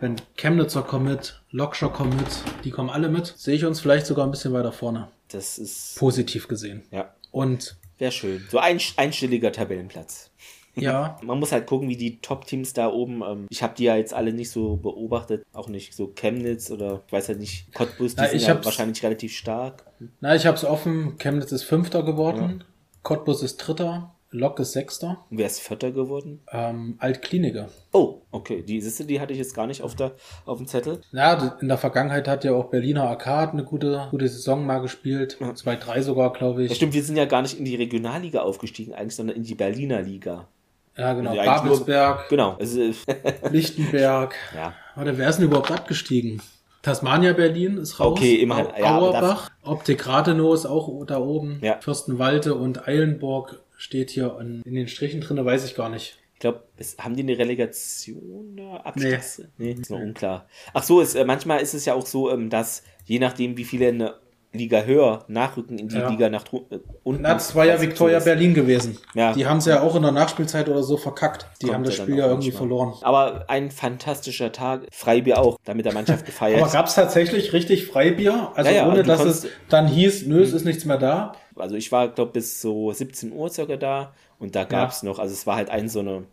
wenn 0.00 0.16
Chemnitzer 0.36 0.82
kommen 0.82 1.06
mit, 1.06 1.40
Lokscher 1.50 1.88
kommen 1.88 2.16
mit, 2.16 2.28
die 2.64 2.70
kommen 2.70 2.90
alle 2.90 3.08
mit, 3.08 3.26
sehe 3.36 3.56
ich 3.56 3.64
uns 3.64 3.80
vielleicht 3.80 4.06
sogar 4.06 4.26
ein 4.26 4.30
bisschen 4.30 4.52
weiter 4.52 4.72
vorne. 4.72 5.08
Das 5.28 5.58
ist 5.58 5.96
positiv 5.98 6.48
gesehen. 6.48 6.82
Ja. 6.90 7.14
Und 7.30 7.76
wäre 7.98 8.12
schön. 8.12 8.44
So 8.48 8.58
ein 8.58 8.78
einstelliger 8.96 9.52
Tabellenplatz. 9.52 10.30
Ja. 10.80 11.16
Man 11.22 11.40
muss 11.40 11.50
halt 11.50 11.66
gucken, 11.66 11.88
wie 11.88 11.96
die 11.96 12.20
Top-Teams 12.20 12.72
da 12.72 12.88
oben. 12.88 13.22
Ähm, 13.22 13.46
ich 13.50 13.64
habe 13.64 13.74
die 13.76 13.82
ja 13.82 13.96
jetzt 13.96 14.14
alle 14.14 14.32
nicht 14.32 14.52
so 14.52 14.76
beobachtet, 14.76 15.44
auch 15.52 15.68
nicht 15.68 15.92
so 15.92 16.06
Chemnitz 16.14 16.70
oder 16.70 17.02
ich 17.04 17.12
weiß 17.12 17.30
halt 17.30 17.40
nicht, 17.40 17.74
Cottbus, 17.74 18.14
die 18.14 18.22
Na, 18.22 18.28
sind 18.28 18.42
ja 18.42 18.64
wahrscheinlich 18.64 19.02
relativ 19.02 19.36
stark. 19.36 19.84
Na, 20.20 20.36
ich 20.36 20.46
habe 20.46 20.56
es 20.56 20.64
offen. 20.64 21.18
Chemnitz 21.18 21.50
ist 21.50 21.64
Fünfter 21.64 22.04
geworden, 22.04 22.58
ja. 22.60 22.66
Cottbus 23.02 23.42
ist 23.42 23.56
Dritter. 23.56 24.14
Lok 24.30 24.60
ist 24.60 24.72
Sechster. 24.72 25.24
Wer 25.30 25.46
ist 25.46 25.60
Vierter 25.60 25.90
geworden? 25.90 26.40
Ähm, 26.52 26.96
Altkliniker. 26.98 27.68
Oh, 27.92 28.20
okay. 28.30 28.62
Die 28.62 28.80
siehste, 28.80 29.06
die 29.06 29.20
hatte 29.20 29.32
ich 29.32 29.38
jetzt 29.38 29.54
gar 29.54 29.66
nicht 29.66 29.82
auf, 29.82 29.94
der, 29.94 30.12
auf 30.44 30.58
dem 30.58 30.66
Zettel. 30.66 31.00
Ja, 31.12 31.56
in 31.60 31.68
der 31.68 31.78
Vergangenheit 31.78 32.28
hat 32.28 32.44
ja 32.44 32.52
auch 32.52 32.66
Berliner 32.66 33.04
Arcade 33.04 33.52
eine 33.52 33.64
gute, 33.64 34.08
gute 34.10 34.28
Saison 34.28 34.66
mal 34.66 34.80
gespielt. 34.80 35.38
2-3 35.40 35.96
ja. 35.96 36.02
sogar, 36.02 36.32
glaube 36.34 36.64
ich. 36.64 36.68
Ja, 36.68 36.76
stimmt, 36.76 36.92
wir 36.92 37.02
sind 37.02 37.16
ja 37.16 37.24
gar 37.24 37.40
nicht 37.40 37.58
in 37.58 37.64
die 37.64 37.76
Regionalliga 37.76 38.42
aufgestiegen 38.42 38.92
eigentlich, 38.92 39.16
sondern 39.16 39.36
in 39.36 39.44
die 39.44 39.54
Berliner 39.54 40.02
Liga. 40.02 40.46
Ja, 40.94 41.14
genau. 41.14 41.30
Also 41.30 41.44
Babelsberg. 41.44 42.28
genau. 42.28 42.56
Also, 42.58 42.80
Lichtenberg. 43.50 44.34
Ja. 44.54 44.74
Warte, 44.94 45.16
wer 45.16 45.30
ist 45.30 45.36
denn 45.36 45.46
überhaupt 45.46 45.70
abgestiegen? 45.70 46.42
Tasmania 46.82 47.32
Berlin 47.32 47.78
ist 47.78 47.98
raus. 47.98 48.12
Okay, 48.12 48.36
immerhin. 48.36 48.66
Ja, 48.78 48.98
Auerbach. 48.98 49.50
Optik 49.62 50.06
Rathenow 50.06 50.54
ist 50.54 50.66
auch 50.66 51.04
da 51.06 51.18
oben. 51.18 51.60
Ja. 51.62 51.78
Fürstenwalde 51.80 52.54
und 52.54 52.86
Eilenburg 52.86 53.60
steht 53.78 54.10
hier 54.10 54.36
in, 54.40 54.60
in 54.62 54.74
den 54.74 54.88
Strichen 54.88 55.22
drin, 55.22 55.42
weiß 55.42 55.64
ich 55.64 55.74
gar 55.74 55.88
nicht. 55.88 56.18
Ich 56.34 56.40
glaube, 56.40 56.64
haben 56.98 57.16
die 57.16 57.22
eine 57.22 57.38
Relegation 57.38 58.56
da? 58.56 58.76
Abstiegs? 58.78 59.38
Nee. 59.56 59.74
nee, 59.74 59.80
ist 59.80 59.90
noch 59.90 59.98
unklar. 59.98 60.46
Ach 60.74 60.82
so, 60.82 61.00
ist, 61.00 61.14
äh, 61.14 61.24
manchmal 61.24 61.60
ist 61.60 61.74
es 61.74 61.84
ja 61.84 61.94
auch 61.94 62.06
so, 62.06 62.30
ähm, 62.30 62.50
dass 62.50 62.82
je 63.04 63.18
nachdem, 63.18 63.56
wie 63.56 63.64
viele 63.64 63.88
eine 63.88 64.14
Liga 64.52 64.82
höher 64.82 65.24
nachrücken 65.28 65.78
in 65.78 65.88
die 65.88 65.96
ja. 65.96 66.08
Liga 66.08 66.28
nach 66.28 66.44
äh, 66.52 66.78
unten. 67.02 67.22
Das 67.22 67.54
war 67.54 67.66
ja 67.66 67.80
Victoria 67.80 68.18
Berlin 68.18 68.54
gewesen. 68.54 68.98
Ja. 69.14 69.32
Die 69.32 69.46
haben 69.46 69.58
es 69.58 69.66
ja 69.66 69.82
auch 69.82 69.94
in 69.94 70.02
der 70.02 70.12
Nachspielzeit 70.12 70.68
oder 70.68 70.82
so 70.82 70.96
verkackt. 70.96 71.46
Die 71.60 71.66
Kommt 71.66 71.74
haben 71.74 71.84
das 71.84 71.96
Spiel 71.96 72.16
ja 72.16 72.26
irgendwie 72.26 72.48
manchmal. 72.48 72.68
verloren. 72.68 72.94
Aber 73.02 73.44
ein 73.48 73.70
fantastischer 73.70 74.50
Tag. 74.50 74.86
Freibier 74.90 75.38
auch, 75.38 75.58
damit 75.64 75.86
der 75.86 75.92
Mannschaft 75.92 76.24
gefeiert. 76.26 76.62
Aber 76.62 76.70
gab 76.70 76.86
es 76.86 76.94
tatsächlich 76.94 77.52
richtig 77.52 77.86
Freibier? 77.86 78.52
Also 78.54 78.70
ohne 78.84 79.02
dass 79.02 79.24
es 79.24 79.46
dann 79.68 79.86
hieß, 79.86 80.26
nö, 80.26 80.40
es 80.40 80.52
ist 80.52 80.64
nichts 80.64 80.84
mehr 80.84 80.98
da? 80.98 81.34
Also 81.60 81.76
ich 81.76 81.92
war, 81.92 82.08
glaube 82.08 82.32
bis 82.32 82.60
so 82.60 82.92
17 82.92 83.32
Uhr 83.32 83.50
circa 83.50 83.76
da 83.76 84.14
und 84.38 84.54
da 84.54 84.64
gab 84.64 84.90
es 84.90 85.02
noch, 85.02 85.18
also 85.18 85.32
es 85.32 85.46
war 85.46 85.56
halt 85.56 85.70
ein 85.70 85.88
so 85.88 86.00
eine, 86.00 86.24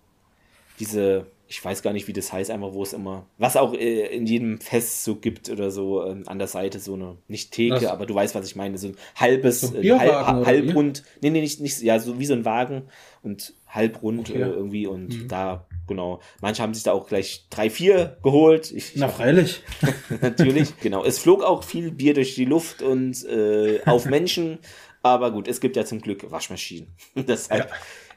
diese 0.80 1.28
ich 1.48 1.64
weiß 1.64 1.84
gar 1.84 1.94
nicht, 1.94 2.08
wie 2.08 2.14
das 2.14 2.34
heißt, 2.34 2.50
einfach 2.50 2.74
wo 2.74 2.82
es 2.82 2.94
immer, 2.94 3.28
was 3.38 3.56
auch 3.56 3.74
äh, 3.74 4.08
in 4.08 4.26
jedem 4.26 4.60
Fest 4.60 5.04
so 5.04 5.16
gibt 5.16 5.50
oder 5.50 5.70
so 5.70 6.04
ähm, 6.04 6.24
an 6.26 6.40
der 6.40 6.48
Seite 6.48 6.80
so 6.80 6.96
eine, 6.96 7.18
nicht 7.28 7.52
Theke, 7.52 7.76
was? 7.76 7.86
aber 7.86 8.06
du 8.06 8.16
weißt, 8.16 8.34
was 8.34 8.48
ich 8.48 8.56
meine, 8.56 8.78
so 8.78 8.88
ein 8.88 8.98
halbes, 9.16 9.62
so 9.62 9.76
ein 9.76 9.84
äh, 9.84 9.92
halb, 9.92 10.46
halbrund, 10.46 11.04
nee, 11.22 11.30
nee, 11.30 11.42
nicht, 11.42 11.62
nicht, 11.62 11.82
ja, 11.82 12.00
so 12.00 12.20
wie 12.20 12.26
so 12.26 12.34
ein 12.34 12.46
Wagen 12.46 12.84
und 13.22 13.54
halbrund 13.68 14.30
okay. 14.30 14.42
äh, 14.42 14.48
irgendwie 14.48 14.88
und 14.88 15.24
mhm. 15.24 15.28
da, 15.28 15.68
genau, 15.88 16.20
manche 16.42 16.64
haben 16.64 16.74
sich 16.74 16.84
da 16.84 16.94
auch 16.94 17.08
gleich 17.08 17.46
drei, 17.52 17.70
vier 17.70 18.18
geholt. 18.24 18.72
Ich, 18.72 18.94
Na, 18.96 19.08
freilich. 19.08 19.62
natürlich, 20.22 20.80
genau. 20.80 21.04
Es 21.04 21.20
flog 21.20 21.44
auch 21.44 21.64
viel 21.64 21.92
Bier 21.92 22.16
durch 22.16 22.34
die 22.34 22.46
Luft 22.46 22.82
und 22.82 23.24
äh, 23.26 23.82
auf 23.86 24.06
Menschen, 24.06 24.58
aber 25.06 25.30
gut, 25.30 25.48
es 25.48 25.62
gibt 25.62 25.76
ja 25.76 25.86
zum 25.86 26.02
Glück 26.02 26.32
Waschmaschinen. 26.32 26.88
Deshalb, 27.16 27.70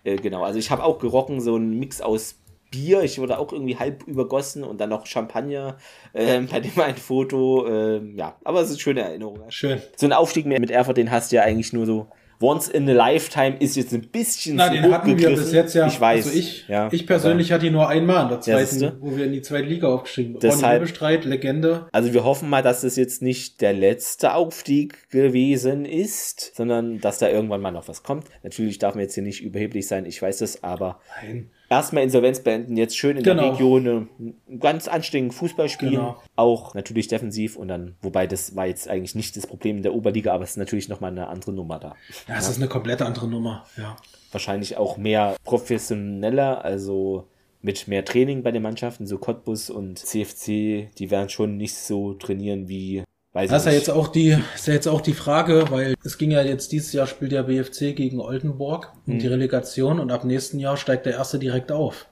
ja. 0.04 0.12
äh, 0.12 0.16
genau, 0.16 0.42
also 0.42 0.58
ich 0.58 0.70
habe 0.70 0.82
auch 0.84 0.98
gerochen, 0.98 1.40
so 1.40 1.56
ein 1.56 1.78
Mix 1.78 2.00
aus 2.00 2.36
Bier, 2.70 3.02
ich 3.02 3.18
wurde 3.18 3.38
auch 3.38 3.52
irgendwie 3.52 3.76
halb 3.76 4.04
übergossen 4.06 4.64
und 4.64 4.80
dann 4.80 4.88
noch 4.88 5.04
Champagner, 5.06 5.76
äh, 6.14 6.40
bei 6.40 6.60
dem 6.60 6.80
ein 6.80 6.96
Foto, 6.96 7.66
äh, 7.66 8.02
ja, 8.14 8.36
aber 8.42 8.60
es 8.60 8.68
ist 8.68 8.76
eine 8.76 8.80
schöne 8.80 9.00
Erinnerung. 9.02 9.38
Schön. 9.50 9.82
So 9.96 10.06
ein 10.06 10.14
Aufstieg 10.14 10.46
mit 10.46 10.70
Erfurt, 10.70 10.96
den 10.96 11.10
hast 11.10 11.30
du 11.30 11.36
ja 11.36 11.42
eigentlich 11.42 11.74
nur 11.74 11.84
so 11.84 12.08
Once 12.40 12.68
in 12.68 12.88
a 12.88 12.92
Lifetime 12.92 13.56
ist 13.58 13.76
jetzt 13.76 13.92
ein 13.92 14.08
bisschen 14.08 14.56
Na, 14.56 14.68
den 14.68 14.92
hatten 14.92 15.18
wir 15.18 15.30
bis 15.30 15.52
jetzt 15.52 15.74
ja. 15.74 15.86
Ich 15.86 16.00
weiß. 16.00 16.26
Also 16.26 16.38
ich, 16.38 16.68
ja, 16.68 16.88
ich 16.92 17.06
persönlich 17.06 17.50
hatte 17.50 17.66
ihn 17.66 17.72
nur 17.72 17.88
einmal 17.88 18.24
in 18.24 18.28
der 18.28 18.40
zweiten, 18.40 18.80
ja, 18.80 18.92
wo 19.00 19.16
wir 19.16 19.24
in 19.24 19.32
die 19.32 19.42
zweite 19.42 19.66
Liga 19.66 19.88
aufgestiegen 19.88 20.32
sind. 20.32 20.42
Deshalb, 20.42 20.82
Bestreit, 20.82 21.24
Legende. 21.24 21.88
Also 21.92 22.12
wir 22.12 22.24
hoffen 22.24 22.48
mal, 22.48 22.62
dass 22.62 22.82
das 22.82 22.96
jetzt 22.96 23.22
nicht 23.22 23.60
der 23.60 23.72
letzte 23.72 24.34
Aufstieg 24.34 25.10
gewesen 25.10 25.84
ist, 25.84 26.54
sondern 26.54 27.00
dass 27.00 27.18
da 27.18 27.28
irgendwann 27.28 27.60
mal 27.60 27.72
noch 27.72 27.88
was 27.88 28.02
kommt. 28.02 28.26
Natürlich 28.42 28.78
darf 28.78 28.94
man 28.94 29.02
jetzt 29.02 29.14
hier 29.14 29.24
nicht 29.24 29.42
überheblich 29.42 29.88
sein, 29.88 30.06
ich 30.06 30.22
weiß 30.22 30.40
es, 30.42 30.62
aber 30.62 31.00
Nein 31.22 31.50
erstmal 31.68 32.02
Insolvenz 32.02 32.40
beenden, 32.40 32.76
jetzt 32.76 32.96
schön 32.96 33.16
in 33.16 33.22
genau. 33.22 33.42
der 33.42 33.52
Region 33.52 34.08
einen 34.18 34.60
ganz 34.60 34.88
anständigen 34.88 35.32
Fußball 35.32 35.68
spielen. 35.68 35.92
Genau. 35.92 36.22
Auch 36.36 36.74
natürlich 36.74 37.08
defensiv 37.08 37.56
und 37.56 37.68
dann, 37.68 37.96
wobei 38.02 38.26
das 38.26 38.56
war 38.56 38.66
jetzt 38.66 38.88
eigentlich 38.88 39.14
nicht 39.14 39.36
das 39.36 39.46
Problem 39.46 39.78
in 39.78 39.82
der 39.82 39.94
Oberliga, 39.94 40.32
aber 40.32 40.44
es 40.44 40.50
ist 40.50 40.56
natürlich 40.56 40.88
nochmal 40.88 41.10
eine 41.10 41.28
andere 41.28 41.52
Nummer 41.52 41.78
da. 41.78 41.94
Ja, 42.26 42.36
es 42.36 42.44
ja. 42.44 42.50
ist 42.50 42.56
eine 42.56 42.68
komplett 42.68 43.02
andere 43.02 43.28
Nummer, 43.28 43.64
ja. 43.76 43.96
Wahrscheinlich 44.32 44.76
auch 44.76 44.98
mehr 44.98 45.36
professioneller, 45.44 46.64
also 46.64 47.26
mit 47.62 47.88
mehr 47.88 48.04
Training 48.04 48.42
bei 48.42 48.52
den 48.52 48.62
Mannschaften, 48.62 49.06
so 49.06 49.18
Cottbus 49.18 49.70
und 49.70 49.98
CFC, 49.98 50.90
die 50.98 51.10
werden 51.10 51.28
schon 51.28 51.56
nicht 51.56 51.74
so 51.74 52.14
trainieren 52.14 52.68
wie 52.68 53.02
Weiß 53.32 53.50
das 53.50 53.62
ist 53.62 53.66
ja 53.66 53.72
jetzt 53.72 53.90
auch 53.90 54.08
die, 54.08 54.36
ist 54.54 54.66
ja 54.66 54.74
jetzt 54.74 54.88
auch 54.88 55.02
die 55.02 55.12
Frage, 55.12 55.66
weil 55.70 55.94
es 56.02 56.16
ging 56.16 56.30
ja 56.30 56.42
jetzt 56.42 56.72
dieses 56.72 56.92
Jahr 56.92 57.06
spielt 57.06 57.32
der 57.32 57.44
BFC 57.44 57.94
gegen 57.94 58.20
Oldenburg 58.20 58.92
mhm. 59.04 59.18
die 59.18 59.26
Relegation 59.26 60.00
und 60.00 60.10
ab 60.10 60.24
nächsten 60.24 60.58
Jahr 60.58 60.76
steigt 60.76 61.04
der 61.04 61.14
erste 61.14 61.38
direkt 61.38 61.70
auf. 61.70 62.06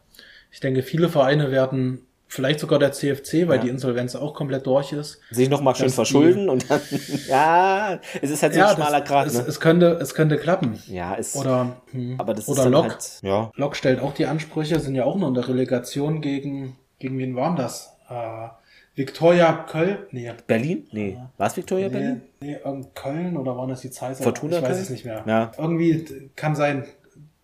Ich 0.51 0.61
denke, 0.61 0.83
viele 0.83 1.09
Vereine 1.09 1.51
werden 1.51 2.07
vielleicht 2.29 2.61
sogar 2.61 2.79
der 2.79 2.93
CFC, 2.93 3.49
weil 3.49 3.57
ja. 3.57 3.63
die 3.63 3.69
Insolvenz 3.69 4.15
auch 4.17 4.35
komplett 4.35 4.67
durch 4.67 4.93
ist. 4.93 5.21
Sich 5.31 5.49
nochmal 5.49 5.75
schön 5.75 5.91
verschulden 5.91 6.45
die, 6.45 6.49
und 6.49 6.71
dann, 6.71 6.81
ja, 7.29 8.01
es 8.21 8.31
ist 8.31 8.43
halt 8.43 8.55
so 8.55 8.61
ja, 8.61 8.71
ein 8.71 8.77
schmaler 8.77 9.01
Grad. 9.01 9.27
Es, 9.27 9.35
ne? 9.35 9.45
es, 9.47 9.61
könnte, 9.61 9.99
es 10.01 10.15
könnte 10.15 10.37
klappen. 10.37 10.79
Ja, 10.87 11.17
es, 11.17 11.37
oder, 11.37 11.77
hm, 11.93 12.17
aber 12.19 12.35
das 12.35 12.49
oder 12.49 12.65
ist 12.65 12.71
Lok. 12.71 12.91
Halt, 12.91 13.19
ja. 13.23 13.51
Lok 13.55 13.77
stellt 13.77 14.01
auch 14.01 14.13
die 14.13 14.27
Ansprüche, 14.27 14.81
sind 14.81 14.95
ja 14.95 15.05
auch 15.05 15.17
nur 15.17 15.29
in 15.29 15.35
der 15.35 15.49
Relegation 15.49 16.21
gegen, 16.21 16.77
gegen 16.99 17.19
wen 17.19 17.37
waren 17.37 17.57
das? 17.57 17.97
Äh, 18.09 18.49
Victoria 18.97 19.53
Köln? 19.71 19.99
Nee. 20.11 20.33
Berlin? 20.47 20.89
Nee. 20.91 21.19
War 21.37 21.47
es 21.47 21.57
Victoria 21.57 21.89
nee, 21.89 21.93
Berlin? 21.93 22.23
Nee, 22.41 22.59
Köln 22.95 23.37
oder 23.37 23.57
waren 23.57 23.69
das 23.69 23.83
die 23.83 23.91
Zeiser? 23.91 24.25
Fortuna 24.25 24.57
Ich 24.57 24.63
weiß 24.63 24.71
Köln? 24.71 24.83
es 24.83 24.91
nicht 24.91 25.05
mehr. 25.05 25.23
Ja. 25.27 25.53
Irgendwie 25.59 26.31
kann 26.35 26.57
sein, 26.57 26.85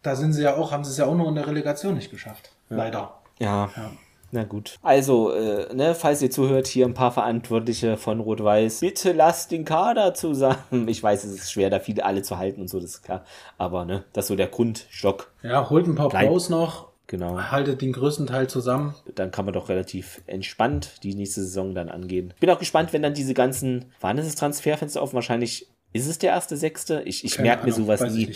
da 0.02 0.16
sind 0.16 0.32
sie 0.32 0.42
ja 0.42 0.56
auch, 0.56 0.72
haben 0.72 0.82
sie 0.82 0.90
es 0.90 0.96
ja 0.96 1.04
auch 1.04 1.14
nur 1.14 1.28
in 1.28 1.34
der 1.34 1.46
Relegation 1.46 1.94
nicht 1.94 2.10
geschafft. 2.10 2.52
Ja. 2.70 2.76
Leider. 2.76 3.14
Ja. 3.38 3.70
ja. 3.76 3.90
Na 4.34 4.44
gut. 4.44 4.78
Also, 4.82 5.30
äh, 5.34 5.74
ne, 5.74 5.94
falls 5.94 6.22
ihr 6.22 6.30
zuhört, 6.30 6.66
hier 6.66 6.86
ein 6.86 6.94
paar 6.94 7.12
Verantwortliche 7.12 7.98
von 7.98 8.18
Rot-Weiß, 8.18 8.80
bitte 8.80 9.12
lasst 9.12 9.50
den 9.50 9.66
Kader 9.66 10.14
zusammen. 10.14 10.88
Ich 10.88 11.02
weiß, 11.02 11.24
es 11.24 11.34
ist 11.34 11.52
schwer, 11.52 11.68
da 11.68 11.80
viele 11.80 12.02
alle 12.02 12.22
zu 12.22 12.38
halten 12.38 12.62
und 12.62 12.68
so, 12.68 12.80
das 12.80 12.92
ist 12.92 13.02
klar. 13.02 13.26
Aber, 13.58 13.84
ne, 13.84 14.04
das 14.14 14.24
ist 14.24 14.28
so 14.28 14.36
der 14.36 14.46
Grundstock. 14.46 15.30
Ja, 15.42 15.68
holt 15.68 15.86
ein 15.86 15.96
paar 15.96 16.08
Pros 16.08 16.48
noch 16.48 16.91
Genau. 17.12 17.38
Haltet 17.50 17.82
den 17.82 17.92
größten 17.92 18.26
Teil 18.26 18.48
zusammen. 18.48 18.94
Dann 19.14 19.30
kann 19.30 19.44
man 19.44 19.52
doch 19.52 19.68
relativ 19.68 20.22
entspannt 20.26 20.94
die 21.02 21.14
nächste 21.14 21.42
Saison 21.42 21.74
dann 21.74 21.90
angehen. 21.90 22.32
Bin 22.40 22.48
auch 22.48 22.58
gespannt, 22.58 22.94
wenn 22.94 23.02
dann 23.02 23.12
diese 23.12 23.34
ganzen, 23.34 23.84
wann 24.00 24.16
ist 24.16 24.28
das 24.28 24.34
Transferfenster 24.36 25.02
offen? 25.02 25.16
Wahrscheinlich 25.16 25.68
ist 25.92 26.06
es 26.06 26.16
der 26.16 26.30
erste 26.30 26.56
Sechste? 26.56 27.02
Ich, 27.04 27.22
ich 27.22 27.38
merke 27.38 27.66
mir 27.66 27.72
sowas 27.72 28.00
nie. 28.00 28.34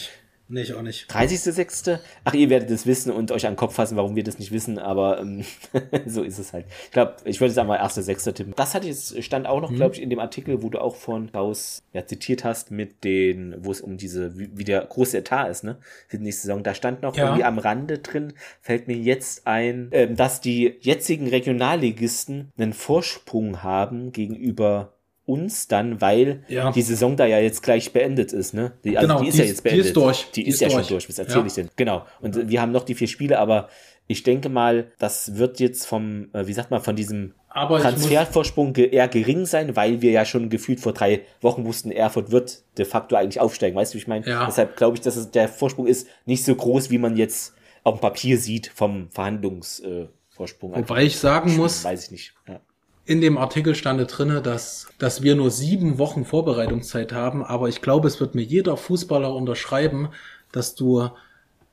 Nee, 0.48 0.62
ich 0.62 0.74
auch 0.74 0.82
nicht. 0.82 1.10
30.06. 1.10 1.98
Ach, 2.22 2.34
ihr 2.34 2.50
werdet 2.50 2.70
es 2.70 2.86
wissen 2.86 3.10
und 3.10 3.32
euch 3.32 3.46
an 3.46 3.54
den 3.54 3.58
Kopf 3.58 3.74
fassen, 3.74 3.96
warum 3.96 4.14
wir 4.14 4.22
das 4.22 4.38
nicht 4.38 4.52
wissen, 4.52 4.78
aber 4.78 5.18
ähm, 5.20 5.44
so 6.06 6.22
ist 6.22 6.38
es 6.38 6.52
halt. 6.52 6.66
Ich 6.84 6.92
glaube, 6.92 7.16
ich 7.24 7.40
würde 7.40 7.50
jetzt 7.50 7.58
einmal 7.58 7.80
1.06. 7.80 8.32
tippen. 8.32 8.54
Das 8.54 8.74
hat 8.74 8.84
jetzt, 8.84 9.22
stand 9.24 9.48
auch 9.48 9.60
noch, 9.60 9.70
mhm. 9.70 9.76
glaube 9.76 9.94
ich, 9.96 10.02
in 10.02 10.08
dem 10.08 10.20
Artikel, 10.20 10.62
wo 10.62 10.68
du 10.68 10.80
auch 10.80 10.94
von 10.94 11.30
Klaus 11.32 11.82
ja, 11.92 12.06
zitiert 12.06 12.44
hast, 12.44 12.70
mit 12.70 13.02
den, 13.02 13.56
wo 13.58 13.72
es 13.72 13.80
um 13.80 13.96
diese, 13.96 14.38
wie, 14.38 14.50
wie 14.56 14.64
der 14.64 14.84
große 14.84 15.18
Etat 15.18 15.48
ist, 15.48 15.64
ne? 15.64 15.78
Für 16.06 16.18
die 16.18 16.24
nächste 16.24 16.42
Saison. 16.42 16.62
Da 16.62 16.74
stand 16.74 17.02
noch 17.02 17.16
ja. 17.16 17.24
irgendwie 17.24 17.44
am 17.44 17.58
Rande 17.58 17.98
drin, 17.98 18.32
fällt 18.60 18.86
mir 18.86 18.96
jetzt 18.96 19.48
ein, 19.48 19.88
ähm, 19.90 20.14
dass 20.14 20.40
die 20.40 20.76
jetzigen 20.80 21.26
Regionalligisten 21.26 22.52
einen 22.56 22.72
Vorsprung 22.72 23.64
haben 23.64 24.12
gegenüber 24.12 24.95
uns 25.26 25.68
dann, 25.68 26.00
weil 26.00 26.44
ja. 26.48 26.70
die 26.72 26.82
Saison 26.82 27.16
da 27.16 27.26
ja 27.26 27.38
jetzt 27.38 27.62
gleich 27.62 27.92
beendet 27.92 28.32
ist, 28.32 28.54
ne? 28.54 28.72
Die, 28.84 28.96
also 28.96 29.08
genau, 29.08 29.20
die 29.20 29.28
ist 29.28 29.34
die 29.34 29.42
ja 29.42 29.44
jetzt 29.46 29.62
beendet. 29.62 29.84
Die 29.84 29.88
ist 29.88 29.96
durch. 29.96 30.30
Die, 30.30 30.44
die 30.44 30.48
ist, 30.48 30.54
ist, 30.54 30.60
ja 30.60 30.68
durch. 30.68 30.86
schon 30.86 30.88
durch, 30.88 31.08
was 31.08 31.18
erzähle 31.18 31.40
ja. 31.40 31.46
ich 31.46 31.54
denn? 31.54 31.68
Genau. 31.76 32.06
Und 32.20 32.36
ja. 32.36 32.48
wir 32.48 32.60
haben 32.60 32.72
noch 32.72 32.84
die 32.84 32.94
vier 32.94 33.08
Spiele, 33.08 33.38
aber 33.38 33.68
ich 34.06 34.22
denke 34.22 34.48
mal, 34.48 34.92
das 34.98 35.36
wird 35.36 35.58
jetzt 35.58 35.86
vom, 35.86 36.28
äh, 36.32 36.46
wie 36.46 36.52
sagt 36.52 36.70
man, 36.70 36.80
von 36.80 36.94
diesem 36.94 37.34
aber 37.48 37.80
Transfervorsprung 37.80 38.76
eher 38.76 39.08
gering 39.08 39.46
sein, 39.46 39.74
weil 39.76 40.02
wir 40.02 40.10
ja 40.10 40.24
schon 40.26 40.50
gefühlt 40.50 40.78
vor 40.78 40.92
drei 40.92 41.22
Wochen 41.40 41.64
wussten, 41.64 41.90
Erfurt 41.90 42.30
wird 42.30 42.62
de 42.76 42.84
facto 42.84 43.16
eigentlich 43.16 43.40
aufsteigen. 43.40 43.74
Weißt 43.74 43.94
du, 43.94 43.96
wie 43.96 44.02
ich 44.02 44.06
meine? 44.06 44.26
Ja. 44.26 44.44
Deshalb 44.44 44.76
glaube 44.76 44.96
ich, 44.96 45.00
dass 45.00 45.16
es, 45.16 45.30
der 45.30 45.48
Vorsprung 45.48 45.86
ist 45.86 46.06
nicht 46.26 46.44
so 46.44 46.54
groß, 46.54 46.90
wie 46.90 46.98
man 46.98 47.16
jetzt 47.16 47.54
auf 47.82 47.98
dem 47.98 48.00
Papier 48.02 48.38
sieht 48.38 48.66
vom 48.66 49.08
Verhandlungsvorsprung. 49.10 50.74
Äh, 50.74 50.78
Wobei 50.80 51.04
ich 51.04 51.18
sagen 51.18 51.56
muss, 51.56 51.82
weiß 51.82 52.04
ich 52.04 52.10
nicht. 52.10 52.34
Ja. 52.46 52.60
In 53.06 53.20
dem 53.20 53.38
Artikel 53.38 53.76
stand 53.76 54.04
drinne, 54.18 54.42
dass, 54.42 54.88
dass 54.98 55.22
wir 55.22 55.36
nur 55.36 55.50
sieben 55.50 55.98
Wochen 55.98 56.24
Vorbereitungszeit 56.24 57.12
haben, 57.12 57.44
aber 57.44 57.68
ich 57.68 57.80
glaube, 57.80 58.08
es 58.08 58.18
wird 58.20 58.34
mir 58.34 58.42
jeder 58.42 58.76
Fußballer 58.76 59.32
unterschreiben, 59.32 60.08
dass 60.50 60.74
du 60.74 61.08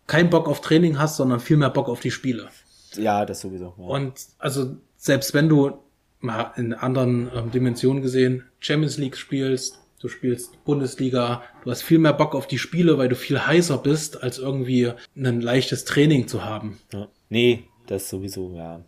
keinen 0.06 0.30
Bock 0.30 0.48
auf 0.48 0.62
Training 0.62 1.00
hast, 1.00 1.18
sondern 1.18 1.40
viel 1.40 1.58
mehr 1.58 1.72
Bock 1.72 1.90
auf 1.90 2.02
die 2.02 2.12
Spiele. 2.12 2.50
Ja, 2.96 3.26
das 3.26 3.42
sowieso. 3.42 3.74
Ja. 3.78 3.84
Und 3.84 4.14
also 4.38 4.78
selbst 4.96 5.34
wenn 5.34 5.50
du 5.50 5.80
mal 6.20 6.54
in 6.56 6.74
anderen 6.74 7.32
ähm, 7.36 7.50
Dimensionen 7.50 8.04
gesehen 8.04 8.44
Champions 8.60 8.98
League 8.98 9.18
spielst, 9.18 9.80
du 10.00 10.10
spielst 10.10 10.64
Bundesliga, 10.66 11.42
du 11.64 11.72
hast 11.72 11.82
viel 11.82 11.98
mehr 11.98 12.14
Bock 12.14 12.36
auf 12.36 12.46
die 12.46 12.60
Spiele, 12.60 12.98
weil 12.98 13.10
du 13.10 13.16
viel 13.16 13.46
heißer 13.46 13.80
bist, 13.80 14.22
als 14.22 14.38
irgendwie 14.38 14.92
ein 15.16 15.42
leichtes 15.42 15.86
Training 15.86 16.28
zu 16.28 16.46
haben. 16.46 16.80
Ja. 16.92 17.08
Nee, 17.30 17.64
das 17.88 18.10
sowieso, 18.10 18.54
ja. 18.56 18.84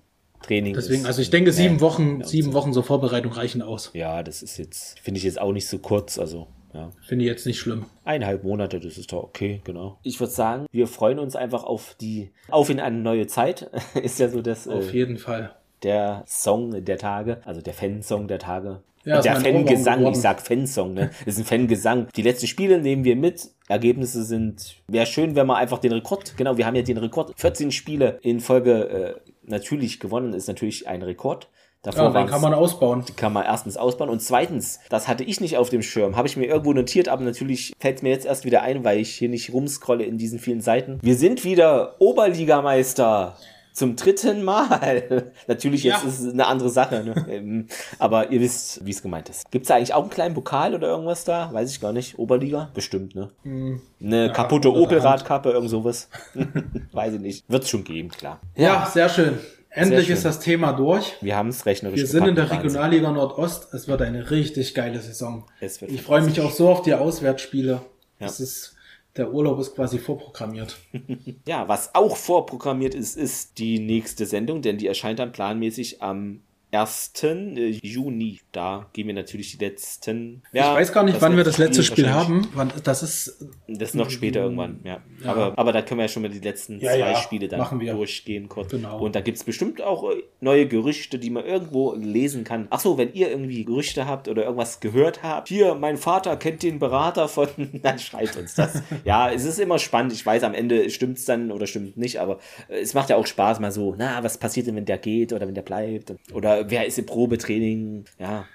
Training. 0.46 0.74
Deswegen, 0.74 1.02
ist, 1.02 1.08
also 1.08 1.22
ich 1.22 1.30
denke, 1.30 1.52
sieben 1.52 1.82
Wochen, 1.82 2.24
sieben 2.24 2.54
Wochen 2.54 2.74
so 2.74 2.82
Vorbereitung 2.82 3.32
reichen 3.32 3.62
aus. 3.62 3.92
Ja, 3.94 4.24
das 4.24 4.44
ist 4.44 4.58
jetzt, 4.58 5.00
finde 5.00 5.18
ich 5.18 5.24
jetzt 5.24 5.40
auch 5.40 5.52
nicht 5.52 5.68
so 5.68 5.80
kurz, 5.80 6.20
also. 6.20 6.48
Ja. 6.74 6.92
Finde 7.08 7.24
ich 7.24 7.30
jetzt 7.30 7.46
nicht 7.46 7.60
schlimm. 7.60 7.86
Eineinhalb 8.04 8.44
Monate, 8.44 8.82
das 8.82 8.98
ist 8.98 9.14
doch 9.14 9.24
okay, 9.24 9.62
genau. 9.64 9.98
Ich 10.04 10.20
würde 10.20 10.34
sagen, 10.34 10.66
wir 10.72 10.88
freuen 10.88 11.20
uns 11.20 11.36
einfach 11.36 11.64
auf 11.64 11.96
die, 12.02 12.32
auf 12.50 12.70
in 12.70 12.82
eine 12.82 12.98
neue 12.98 13.28
Zeit. 13.28 13.70
ist 14.04 14.20
ja 14.20 14.28
so 14.28 14.42
das. 14.42 14.68
Auf 14.68 14.90
äh, 14.90 14.98
jeden 14.98 15.18
Fall. 15.18 15.56
Der 15.84 16.24
Song 16.28 16.84
der 16.84 16.98
Tage, 16.98 17.42
also 17.46 17.62
der 17.62 17.74
Fansong 17.74 18.28
der 18.28 18.40
Tage. 18.40 18.82
Ja, 19.06 19.22
der 19.22 19.36
Fangesang, 19.36 20.06
ich 20.08 20.18
sag 20.18 20.42
Fansong, 20.42 20.96
ne? 20.96 21.12
Das 21.26 21.36
ist 21.36 21.42
ein 21.42 21.46
Fangesang. 21.46 22.08
Die 22.16 22.24
letzten 22.24 22.48
Spiele 22.48 22.82
nehmen 22.82 23.04
wir 23.04 23.16
mit. 23.16 23.52
Ergebnisse 23.68 24.24
sind, 24.24 24.78
wäre 24.88 25.06
schön, 25.06 25.36
wenn 25.36 25.46
man 25.46 25.58
einfach 25.58 25.78
den 25.78 25.92
Rekord, 25.92 26.36
genau, 26.38 26.58
wir 26.58 26.66
haben 26.66 26.76
ja 26.76 26.82
den 26.82 26.98
Rekord, 26.98 27.34
14 27.36 27.72
Spiele 27.72 28.20
in 28.22 28.40
Folge 28.40 29.16
äh, 29.16 29.32
natürlich 29.48 30.00
gewonnen, 30.00 30.34
ist 30.34 30.48
natürlich 30.48 30.88
ein 30.88 31.02
Rekord. 31.02 31.50
Davor 31.86 32.06
ja, 32.06 32.10
dann 32.10 32.28
kann 32.28 32.42
man 32.42 32.54
ausbauen. 32.56 33.04
Die 33.08 33.14
kann 33.14 33.32
man 33.32 33.46
erstens 33.46 33.78
ausbauen 33.78 34.10
und 34.10 34.20
zweitens, 34.20 34.80
das 34.90 35.08
hatte 35.08 35.24
ich 35.24 35.40
nicht 35.40 35.58
auf 35.58 35.70
dem 35.70 35.84
Schirm, 35.84 36.16
habe 36.16 36.28
ich 36.28 36.36
mir 36.36 36.46
irgendwo 36.46 36.74
notiert, 36.74 37.10
aber 37.10 37.24
natürlich 37.24 37.74
fällt 37.80 37.98
es 37.98 38.02
mir 38.02 38.10
jetzt 38.10 38.26
erst 38.26 38.44
wieder 38.44 38.64
ein, 38.64 38.84
weil 38.84 39.00
ich 39.00 39.14
hier 39.14 39.30
nicht 39.30 39.54
rumscrolle 39.54 40.04
in 40.04 40.18
diesen 40.18 40.40
vielen 40.40 40.62
Seiten. 40.62 40.98
Wir 41.04 41.16
sind 41.16 41.44
wieder 41.44 42.02
Oberligameister. 42.02 43.38
Zum 43.76 43.98
dritten 43.98 44.42
Mal. 44.42 45.34
Natürlich, 45.48 45.84
jetzt 45.84 46.04
ja. 46.04 46.08
ist 46.08 46.22
es 46.22 46.34
eine 46.34 46.48
andere 46.48 46.70
Sache. 46.70 47.04
Ne? 47.04 47.26
Ähm, 47.36 47.68
aber 47.98 48.32
ihr 48.32 48.40
wisst, 48.40 48.86
wie 48.86 48.92
es 48.92 49.02
gemeint 49.02 49.30
ist. 49.30 49.50
Gibt 49.52 49.66
es 49.66 49.72
eigentlich 49.72 49.94
auch 49.94 50.04
einen 50.04 50.12
kleinen 50.12 50.36
Pokal 50.36 50.76
oder 50.76 50.88
irgendwas 50.88 51.26
da? 51.26 51.52
Weiß 51.52 51.72
ich 51.72 51.82
gar 51.82 51.92
nicht. 51.92 52.18
Oberliga? 52.20 52.70
Bestimmt, 52.74 53.16
ne? 53.16 53.32
Hm. 53.44 53.82
Eine 54.00 54.28
ja, 54.28 54.32
kaputte 54.32 54.72
Opel-Radkappe, 54.72 55.50
irgend 55.50 55.70
sowas. 55.70 56.08
Weiß 56.94 57.16
ich 57.16 57.20
nicht. 57.20 57.50
Wird 57.50 57.64
es 57.64 57.70
schon 57.70 57.84
geben, 57.84 58.10
klar. 58.10 58.40
Ja, 58.56 58.64
ja 58.64 58.86
sehr 58.86 59.10
schön. 59.10 59.40
Endlich 59.70 60.10
ist 60.10 60.24
das 60.24 60.40
Thema 60.40 60.72
durch. 60.72 61.16
Wir 61.20 61.36
haben 61.36 61.50
es 61.50 61.66
rechnerisch 61.66 62.00
Wir 62.00 62.08
sind 62.08 62.28
in 62.28 62.36
der 62.36 62.50
Regionalliga 62.50 63.12
Nordost. 63.12 63.74
Es 63.74 63.88
wird 63.88 64.02
eine 64.02 64.30
richtig 64.32 64.76
geile 64.76 65.02
Saison. 65.02 65.46
ich 65.60 66.02
freue 66.02 66.22
mich 66.22 66.40
auch 66.40 66.52
so 66.52 66.70
auf 66.70 66.84
die 66.84 66.94
Auswärtsspiele. 66.94 67.82
Ja. 68.20 68.28
Es 68.28 68.40
ist 68.40 68.75
der 69.18 69.34
Urlaub 69.34 69.60
ist 69.60 69.76
quasi 69.76 69.98
vorprogrammiert. 69.98 70.78
ja, 71.48 71.68
was 71.68 71.96
auch 71.96 72.18
vorprogrammiert 72.18 72.96
ist, 72.96 73.16
ist 73.16 73.58
die 73.60 73.80
nächste 73.80 74.26
Sendung, 74.26 74.62
denn 74.62 74.78
die 74.78 74.88
erscheint 74.88 75.20
dann 75.20 75.32
planmäßig 75.32 76.02
am 76.02 76.42
1. 76.76 77.12
Äh, 77.24 77.80
Juni. 77.82 78.40
Da 78.52 78.88
gehen 78.94 79.08
wir 79.08 79.14
natürlich 79.14 79.58
die 79.58 79.64
letzten. 79.64 80.44
Ja, 80.52 80.74
ich 80.74 80.80
weiß 80.80 80.94
gar 80.94 81.04
nicht, 81.04 81.22
wann 81.22 81.36
wir 81.38 81.44
das 81.44 81.58
letzte 81.58 81.84
Spiel, 81.84 82.06
Spiel 82.06 82.14
haben. 82.14 82.48
Das 82.84 83.04
ist. 83.04 83.46
Das 83.68 83.90
ist 83.90 83.96
noch 83.96 84.10
später 84.10 84.42
irgendwann, 84.42 84.80
ja. 84.84 85.00
ja. 85.24 85.32
Aber, 85.32 85.58
aber 85.58 85.74
da 85.74 85.82
können 85.82 86.00
wir 86.00 86.06
ja 86.06 86.10
schon 86.10 86.22
mal 86.22 86.30
die 86.30 86.40
letzten 86.40 86.80
ja, 86.80 86.92
zwei 86.92 87.16
Spiele 87.16 87.48
dann 87.48 87.80
durchgehen 87.80 88.48
kurz. 88.50 88.72
Genau. 88.72 89.00
Und 89.00 89.16
da 89.16 89.22
gibt 89.22 89.38
es 89.38 89.44
bestimmt 89.44 89.82
auch 89.82 90.12
äh, 90.12 90.24
neue 90.40 90.68
Gerüchte, 90.68 91.20
die 91.20 91.30
man 91.30 91.46
irgendwo 91.46 91.94
lesen 91.94 92.44
kann. 92.44 92.68
Achso, 92.70 92.98
wenn 92.98 93.14
ihr 93.14 93.30
irgendwie 93.30 93.66
Gerüchte 93.66 94.08
habt 94.08 94.28
oder 94.28 94.44
irgendwas 94.44 94.80
gehört 94.80 95.24
habt, 95.24 95.50
hier, 95.50 95.76
mein 95.76 95.98
Vater 95.98 96.38
kennt 96.38 96.64
den 96.64 96.80
Berater 96.80 97.28
von, 97.28 97.48
dann 97.82 98.00
schreibt 98.00 98.38
uns 98.38 98.56
das. 98.56 98.82
ja, 99.06 99.32
es 99.32 99.46
ist 99.46 99.60
immer 99.60 99.80
spannend. 99.80 100.14
Ich 100.14 100.26
weiß, 100.26 100.44
am 100.44 100.54
Ende 100.54 100.90
stimmt 100.90 101.18
es 101.18 101.26
dann 101.26 101.52
oder 101.52 101.68
stimmt 101.68 101.98
nicht, 101.98 102.20
aber 102.20 102.40
äh, 102.68 102.80
es 102.80 102.94
macht 102.94 103.10
ja 103.10 103.16
auch 103.16 103.28
Spaß, 103.28 103.60
mal 103.60 103.72
so, 103.72 103.96
na, 103.98 104.24
was 104.24 104.38
passiert 104.38 104.68
denn, 104.68 104.76
wenn 104.76 104.86
der 104.86 104.98
geht 104.98 105.34
oder 105.34 105.48
wenn 105.48 105.56
der 105.56 105.62
bleibt? 105.62 106.14
Oder 106.34 106.65
wer 106.70 106.86
ist 106.86 107.00
im 107.00 107.06
Probetraining? 107.06 108.06
Ja, 108.20 108.46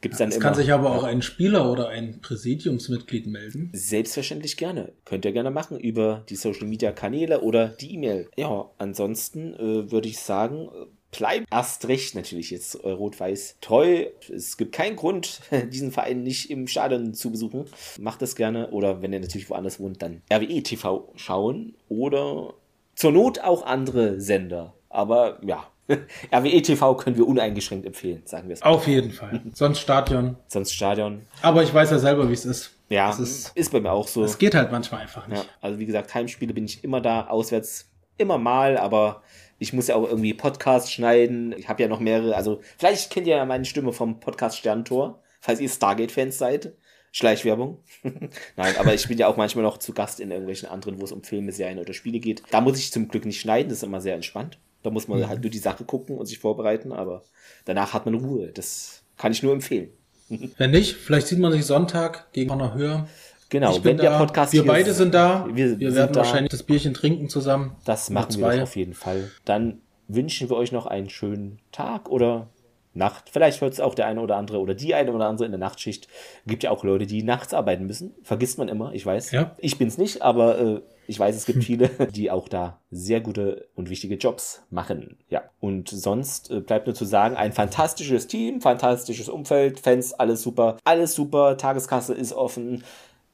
gibt's 0.00 0.18
dann 0.18 0.28
es 0.28 0.36
immer. 0.36 0.44
kann 0.44 0.54
sich 0.54 0.72
aber 0.72 0.94
auch 0.94 1.04
ein 1.04 1.22
Spieler 1.22 1.70
oder 1.70 1.88
ein 1.88 2.20
Präsidiumsmitglied 2.20 3.26
melden. 3.26 3.70
Selbstverständlich 3.72 4.56
gerne. 4.56 4.92
Könnt 5.04 5.24
ihr 5.24 5.32
gerne 5.32 5.50
machen 5.50 5.78
über 5.78 6.24
die 6.28 6.36
Social 6.36 6.66
Media 6.66 6.92
Kanäle 6.92 7.40
oder 7.40 7.68
die 7.68 7.94
E-Mail. 7.94 8.28
Ja, 8.36 8.70
ansonsten 8.78 9.54
äh, 9.54 9.90
würde 9.90 10.08
ich 10.08 10.18
sagen, 10.18 10.68
bleibt 11.10 11.46
erst 11.50 11.88
recht 11.88 12.14
natürlich 12.14 12.50
jetzt 12.50 12.76
äh, 12.76 12.90
Rot-Weiß 12.90 13.56
treu. 13.60 14.06
Es 14.32 14.56
gibt 14.56 14.72
keinen 14.72 14.96
Grund, 14.96 15.40
diesen 15.72 15.92
Verein 15.92 16.22
nicht 16.22 16.50
im 16.50 16.66
Stadion 16.66 17.14
zu 17.14 17.30
besuchen. 17.30 17.64
Macht 17.98 18.22
das 18.22 18.36
gerne. 18.36 18.70
Oder 18.70 19.02
wenn 19.02 19.12
ihr 19.12 19.20
natürlich 19.20 19.50
woanders 19.50 19.80
wohnt, 19.80 20.02
dann 20.02 20.22
RWE 20.32 20.62
TV 20.62 21.12
schauen. 21.16 21.74
Oder 21.88 22.54
zur 22.94 23.12
Not 23.12 23.40
auch 23.40 23.64
andere 23.64 24.20
Sender. 24.20 24.74
Aber 24.88 25.40
ja, 25.44 25.68
RWE 26.34 26.62
TV 26.62 26.94
können 26.96 27.16
wir 27.16 27.26
uneingeschränkt 27.26 27.86
empfehlen, 27.86 28.22
sagen 28.24 28.48
wir 28.48 28.54
es. 28.54 28.62
Auf 28.62 28.86
jeden 28.86 29.10
Fall. 29.10 29.40
Sonst 29.54 29.80
Stadion. 29.80 30.36
Sonst 30.46 30.72
Stadion. 30.72 31.22
Aber 31.42 31.62
ich 31.62 31.72
weiß 31.72 31.90
ja 31.90 31.98
selber, 31.98 32.28
wie 32.28 32.34
es 32.34 32.44
ist. 32.44 32.72
Ja, 32.88 33.10
ist, 33.10 33.56
ist 33.56 33.70
bei 33.70 33.80
mir 33.80 33.92
auch 33.92 34.08
so. 34.08 34.24
Es 34.24 34.38
geht 34.38 34.54
halt 34.54 34.72
manchmal 34.72 35.02
einfach 35.02 35.28
nicht. 35.28 35.42
Ja, 35.42 35.48
also 35.60 35.78
wie 35.78 35.86
gesagt, 35.86 36.12
Heimspiele 36.12 36.52
bin 36.52 36.64
ich 36.64 36.82
immer 36.82 37.00
da, 37.00 37.28
auswärts 37.28 37.88
immer 38.18 38.36
mal, 38.36 38.76
aber 38.76 39.22
ich 39.58 39.72
muss 39.72 39.86
ja 39.86 39.94
auch 39.94 40.08
irgendwie 40.08 40.34
Podcasts 40.34 40.90
schneiden. 40.90 41.54
Ich 41.56 41.68
habe 41.68 41.82
ja 41.82 41.88
noch 41.88 42.00
mehrere, 42.00 42.34
also 42.34 42.60
vielleicht 42.78 43.10
kennt 43.10 43.26
ihr 43.26 43.36
ja 43.36 43.44
meine 43.44 43.64
Stimme 43.64 43.92
vom 43.92 44.18
Podcast 44.18 44.58
Sterntor, 44.58 45.22
falls 45.40 45.60
ihr 45.60 45.68
Stargate-Fans 45.68 46.36
seid. 46.36 46.72
Schleichwerbung. 47.12 47.78
Nein, 48.56 48.74
aber 48.78 48.94
ich 48.94 49.08
bin 49.08 49.18
ja 49.18 49.26
auch 49.26 49.36
manchmal 49.36 49.64
noch 49.64 49.78
zu 49.78 49.92
Gast 49.92 50.20
in 50.20 50.30
irgendwelchen 50.30 50.68
anderen, 50.68 51.00
wo 51.00 51.04
es 51.04 51.12
um 51.12 51.24
Filme, 51.24 51.50
Serien 51.52 51.78
oder 51.78 51.92
Spiele 51.92 52.20
geht. 52.20 52.42
Da 52.50 52.60
muss 52.60 52.78
ich 52.78 52.92
zum 52.92 53.08
Glück 53.08 53.24
nicht 53.24 53.40
schneiden, 53.40 53.68
das 53.68 53.78
ist 53.78 53.84
immer 53.84 54.00
sehr 54.00 54.14
entspannt. 54.14 54.58
Da 54.82 54.90
muss 54.90 55.08
man 55.08 55.18
mhm. 55.18 55.28
halt 55.28 55.42
nur 55.42 55.50
die 55.50 55.58
Sache 55.58 55.84
gucken 55.84 56.16
und 56.16 56.26
sich 56.26 56.38
vorbereiten, 56.38 56.92
aber 56.92 57.22
danach 57.64 57.92
hat 57.92 58.06
man 58.06 58.14
Ruhe. 58.14 58.48
Das 58.48 59.02
kann 59.16 59.32
ich 59.32 59.42
nur 59.42 59.52
empfehlen. 59.52 59.90
Wenn 60.56 60.70
nicht, 60.70 60.94
vielleicht 60.94 61.26
sieht 61.26 61.38
man 61.38 61.52
sich 61.52 61.66
Sonntag 61.66 62.32
gegen 62.32 62.50
einer 62.50 62.74
Höhe. 62.74 63.06
Genau, 63.50 63.76
ich 63.76 63.82
wenn 63.82 63.96
der 63.96 64.16
Podcast 64.16 64.52
Wir 64.52 64.64
beide 64.64 64.94
sind 64.94 65.12
da. 65.12 65.48
Wir, 65.52 65.80
wir 65.80 65.94
werden 65.96 66.12
da. 66.12 66.20
wahrscheinlich 66.20 66.50
das 66.50 66.62
Bierchen 66.62 66.94
trinken 66.94 67.28
zusammen. 67.28 67.76
Das 67.84 68.08
machen 68.08 68.38
wir 68.38 68.62
auf 68.62 68.76
jeden 68.76 68.94
Fall. 68.94 69.28
Dann 69.44 69.80
wünschen 70.06 70.48
wir 70.48 70.56
euch 70.56 70.70
noch 70.70 70.86
einen 70.86 71.10
schönen 71.10 71.58
Tag 71.72 72.08
oder 72.08 72.48
Nacht. 72.92 73.30
Vielleicht 73.30 73.60
hört 73.60 73.72
es 73.72 73.80
auch 73.80 73.94
der 73.94 74.06
eine 74.06 74.20
oder 74.20 74.36
andere 74.36 74.58
oder 74.58 74.74
die 74.74 74.94
eine 74.94 75.12
oder 75.12 75.26
andere 75.26 75.46
in 75.46 75.52
der 75.52 75.60
Nachtschicht. 75.60 76.08
Gibt 76.46 76.64
ja 76.64 76.70
auch 76.70 76.82
Leute, 76.82 77.06
die 77.06 77.22
nachts 77.22 77.54
arbeiten 77.54 77.86
müssen. 77.86 78.14
Vergisst 78.22 78.58
man 78.58 78.68
immer, 78.68 78.92
ich 78.92 79.06
weiß. 79.06 79.30
Ja. 79.30 79.54
Ich 79.58 79.78
bin's 79.78 79.96
nicht, 79.96 80.22
aber 80.22 80.58
äh, 80.58 80.80
ich 81.10 81.18
weiß, 81.18 81.34
es 81.34 81.44
gibt 81.44 81.64
viele, 81.64 81.88
die 81.88 82.30
auch 82.30 82.48
da 82.48 82.78
sehr 82.90 83.20
gute 83.20 83.68
und 83.74 83.90
wichtige 83.90 84.14
Jobs 84.14 84.62
machen. 84.70 85.18
Ja. 85.28 85.42
Und 85.58 85.88
sonst 85.88 86.50
äh, 86.50 86.60
bleibt 86.60 86.86
nur 86.86 86.94
zu 86.94 87.04
sagen, 87.04 87.36
ein 87.36 87.52
fantastisches 87.52 88.28
Team, 88.28 88.60
fantastisches 88.60 89.28
Umfeld, 89.28 89.80
Fans, 89.80 90.12
alles 90.14 90.42
super, 90.42 90.76
alles 90.84 91.14
super, 91.14 91.56
Tageskasse 91.56 92.14
ist 92.14 92.32
offen. 92.32 92.84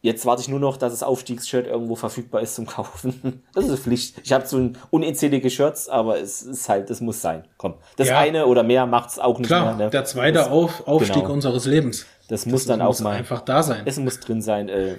Jetzt 0.01 0.25
warte 0.25 0.41
ich 0.41 0.49
nur 0.49 0.61
noch, 0.61 0.77
dass 0.77 0.93
das 0.93 1.03
Aufstiegsshirt 1.03 1.67
irgendwo 1.67 1.97
verfügbar 1.97 2.41
ist 2.41 2.55
zum 2.55 2.67
Kaufen. 2.67 3.43
Das 3.55 3.67
ist 3.67 3.81
Pflicht. 3.81 4.23
Ich 4.25 4.33
habe 4.33 4.47
so 4.47 4.57
ein 4.57 4.79
unzählige 4.91 5.51
Shirts, 5.51 5.89
aber 5.89 6.19
es 6.19 6.43
ist 6.43 6.69
halt, 6.69 6.89
das 6.89 7.01
muss 7.03 7.21
sein. 7.21 7.45
Komm, 7.59 7.75
das 7.97 8.09
ja. 8.09 8.19
eine 8.19 8.47
oder 8.47 8.63
mehr 8.63 8.87
macht 8.87 9.11
es 9.11 9.19
auch 9.19 9.39
nicht 9.39 9.49
Klar, 9.49 9.77
mehr. 9.77 9.87
Ne? 9.87 9.91
Der 9.91 10.05
zweite 10.07 10.39
das, 10.39 10.49
Auf, 10.49 10.87
Aufstieg 10.87 11.17
genau. 11.17 11.33
unseres 11.35 11.67
Lebens. 11.67 12.07
Das, 12.29 12.45
das 12.45 12.47
muss 12.47 12.65
dann 12.65 12.81
auch 12.81 12.99
mal 13.01 13.17
einfach 13.17 13.43
da 13.43 13.63
sein. 13.63 13.83
Es 13.85 13.99
muss 13.99 14.19
drin 14.21 14.41
sein. 14.41 14.69
Äh, 14.69 14.97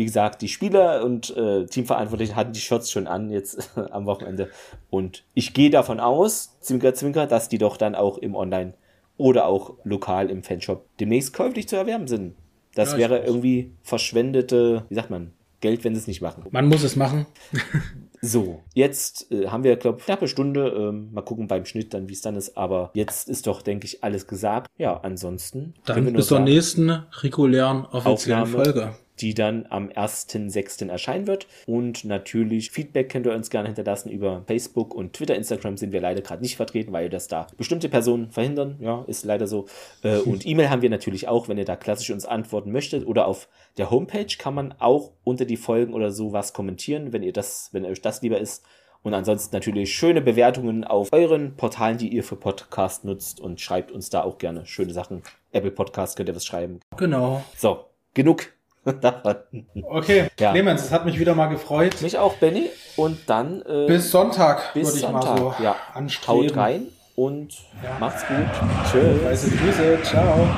wie 0.00 0.06
gesagt, 0.06 0.40
die 0.40 0.48
Spieler 0.48 1.04
und 1.04 1.36
äh, 1.36 1.66
Teamverantwortlichen 1.66 2.34
hatten 2.34 2.54
die 2.54 2.60
Shots 2.60 2.90
schon 2.90 3.06
an 3.06 3.28
jetzt 3.28 3.76
am 3.90 4.06
Wochenende. 4.06 4.48
Und 4.88 5.24
ich 5.34 5.52
gehe 5.52 5.68
davon 5.68 6.00
aus, 6.00 6.56
Zwinker, 6.60 6.94
Zwinker, 6.94 7.26
dass 7.26 7.50
die 7.50 7.58
doch 7.58 7.76
dann 7.76 7.94
auch 7.94 8.16
im 8.16 8.34
Online 8.34 8.72
oder 9.18 9.44
auch 9.44 9.74
lokal 9.84 10.30
im 10.30 10.42
Fanshop 10.42 10.86
demnächst 11.00 11.34
käuflich 11.34 11.68
zu 11.68 11.76
erwerben 11.76 12.08
sind. 12.08 12.34
Das 12.74 12.92
ja, 12.92 12.98
wäre 12.98 13.18
irgendwie 13.26 13.72
verschwendete, 13.82 14.86
wie 14.88 14.94
sagt 14.94 15.10
man, 15.10 15.32
Geld, 15.60 15.84
wenn 15.84 15.94
sie 15.94 16.00
es 16.00 16.06
nicht 16.06 16.22
machen. 16.22 16.46
Man 16.50 16.66
muss 16.66 16.82
es 16.82 16.96
machen. 16.96 17.26
so, 18.22 18.62
jetzt 18.72 19.30
äh, 19.30 19.48
haben 19.48 19.64
wir, 19.64 19.76
glaube 19.76 19.98
ich, 19.98 20.06
knappe 20.06 20.28
Stunde. 20.28 20.68
Ähm, 20.68 21.12
mal 21.12 21.20
gucken 21.20 21.46
beim 21.46 21.66
Schnitt 21.66 21.92
dann, 21.92 22.08
wie 22.08 22.14
es 22.14 22.22
dann 22.22 22.36
ist. 22.36 22.56
Aber 22.56 22.90
jetzt 22.94 23.28
ist 23.28 23.46
doch, 23.46 23.60
denke 23.60 23.84
ich, 23.84 24.02
alles 24.02 24.26
gesagt. 24.26 24.70
Ja, 24.78 24.98
ansonsten. 25.02 25.74
Dann 25.84 26.10
bis 26.14 26.28
zur 26.28 26.40
nächsten 26.40 26.88
regulären 27.20 27.84
offiziellen 27.84 28.44
Aufnahme. 28.44 28.64
Folge 28.64 28.94
die 29.20 29.34
dann 29.34 29.66
am 29.68 29.88
1.6. 29.88 30.88
erscheinen 30.88 31.26
wird. 31.26 31.46
Und 31.66 32.04
natürlich 32.04 32.70
Feedback 32.70 33.10
könnt 33.10 33.26
ihr 33.26 33.32
uns 33.32 33.50
gerne 33.50 33.68
hinterlassen 33.68 34.10
über 34.10 34.44
Facebook 34.46 34.94
und 34.94 35.12
Twitter. 35.12 35.34
Instagram 35.34 35.76
sind 35.76 35.92
wir 35.92 36.00
leider 36.00 36.22
gerade 36.22 36.42
nicht 36.42 36.56
vertreten, 36.56 36.92
weil 36.92 37.08
das 37.08 37.28
da 37.28 37.46
bestimmte 37.56 37.88
Personen 37.88 38.30
verhindern. 38.30 38.76
Ja, 38.80 39.04
ist 39.06 39.24
leider 39.24 39.46
so. 39.46 39.66
Äh, 40.02 40.18
und 40.18 40.46
E-Mail 40.46 40.70
haben 40.70 40.82
wir 40.82 40.90
natürlich 40.90 41.28
auch, 41.28 41.48
wenn 41.48 41.58
ihr 41.58 41.64
da 41.64 41.76
klassisch 41.76 42.10
uns 42.10 42.24
antworten 42.24 42.72
möchtet. 42.72 43.06
Oder 43.06 43.26
auf 43.26 43.48
der 43.76 43.90
Homepage 43.90 44.36
kann 44.38 44.54
man 44.54 44.74
auch 44.78 45.12
unter 45.24 45.44
die 45.44 45.56
Folgen 45.56 45.94
oder 45.94 46.10
so 46.10 46.32
was 46.32 46.52
kommentieren, 46.52 47.12
wenn 47.12 47.22
ihr 47.22 47.32
das, 47.32 47.70
wenn 47.72 47.84
euch 47.84 48.00
das 48.00 48.22
lieber 48.22 48.38
ist. 48.38 48.64
Und 49.02 49.14
ansonsten 49.14 49.56
natürlich 49.56 49.94
schöne 49.94 50.20
Bewertungen 50.20 50.84
auf 50.84 51.08
euren 51.12 51.56
Portalen, 51.56 51.96
die 51.96 52.08
ihr 52.08 52.22
für 52.22 52.36
Podcast 52.36 53.04
nutzt 53.04 53.40
und 53.40 53.60
schreibt 53.60 53.90
uns 53.90 54.10
da 54.10 54.22
auch 54.22 54.36
gerne 54.36 54.66
schöne 54.66 54.92
Sachen. 54.92 55.22
Apple 55.52 55.70
Podcast 55.70 56.16
könnt 56.16 56.28
ihr 56.28 56.36
was 56.36 56.44
schreiben. 56.44 56.80
Genau. 56.98 57.42
So, 57.56 57.86
genug 58.12 58.52
okay, 59.84 60.28
ja. 60.38 60.52
Clemens, 60.52 60.84
es 60.84 60.90
hat 60.90 61.04
mich 61.04 61.18
wieder 61.18 61.34
mal 61.34 61.46
gefreut. 61.46 62.00
Mich 62.00 62.18
auch, 62.18 62.34
Benny. 62.34 62.70
Und 62.96 63.28
dann. 63.28 63.62
Äh, 63.62 63.86
bis 63.86 64.10
Sonntag, 64.10 64.72
bis 64.72 64.88
würde 64.88 64.96
ich 64.98 65.02
Sonntag. 65.04 65.38
mal 65.40 65.54
so 65.56 65.62
ja. 65.62 65.76
anstreben. 65.92 66.48
Haut 66.50 66.56
rein 66.56 66.86
und 67.14 67.52
ja. 67.82 67.98
macht's 67.98 68.26
gut. 68.26 68.36
Tschüss. 68.90 69.24
Weiße 69.24 69.50
Grüße. 69.50 69.98
Ciao. 70.02 70.48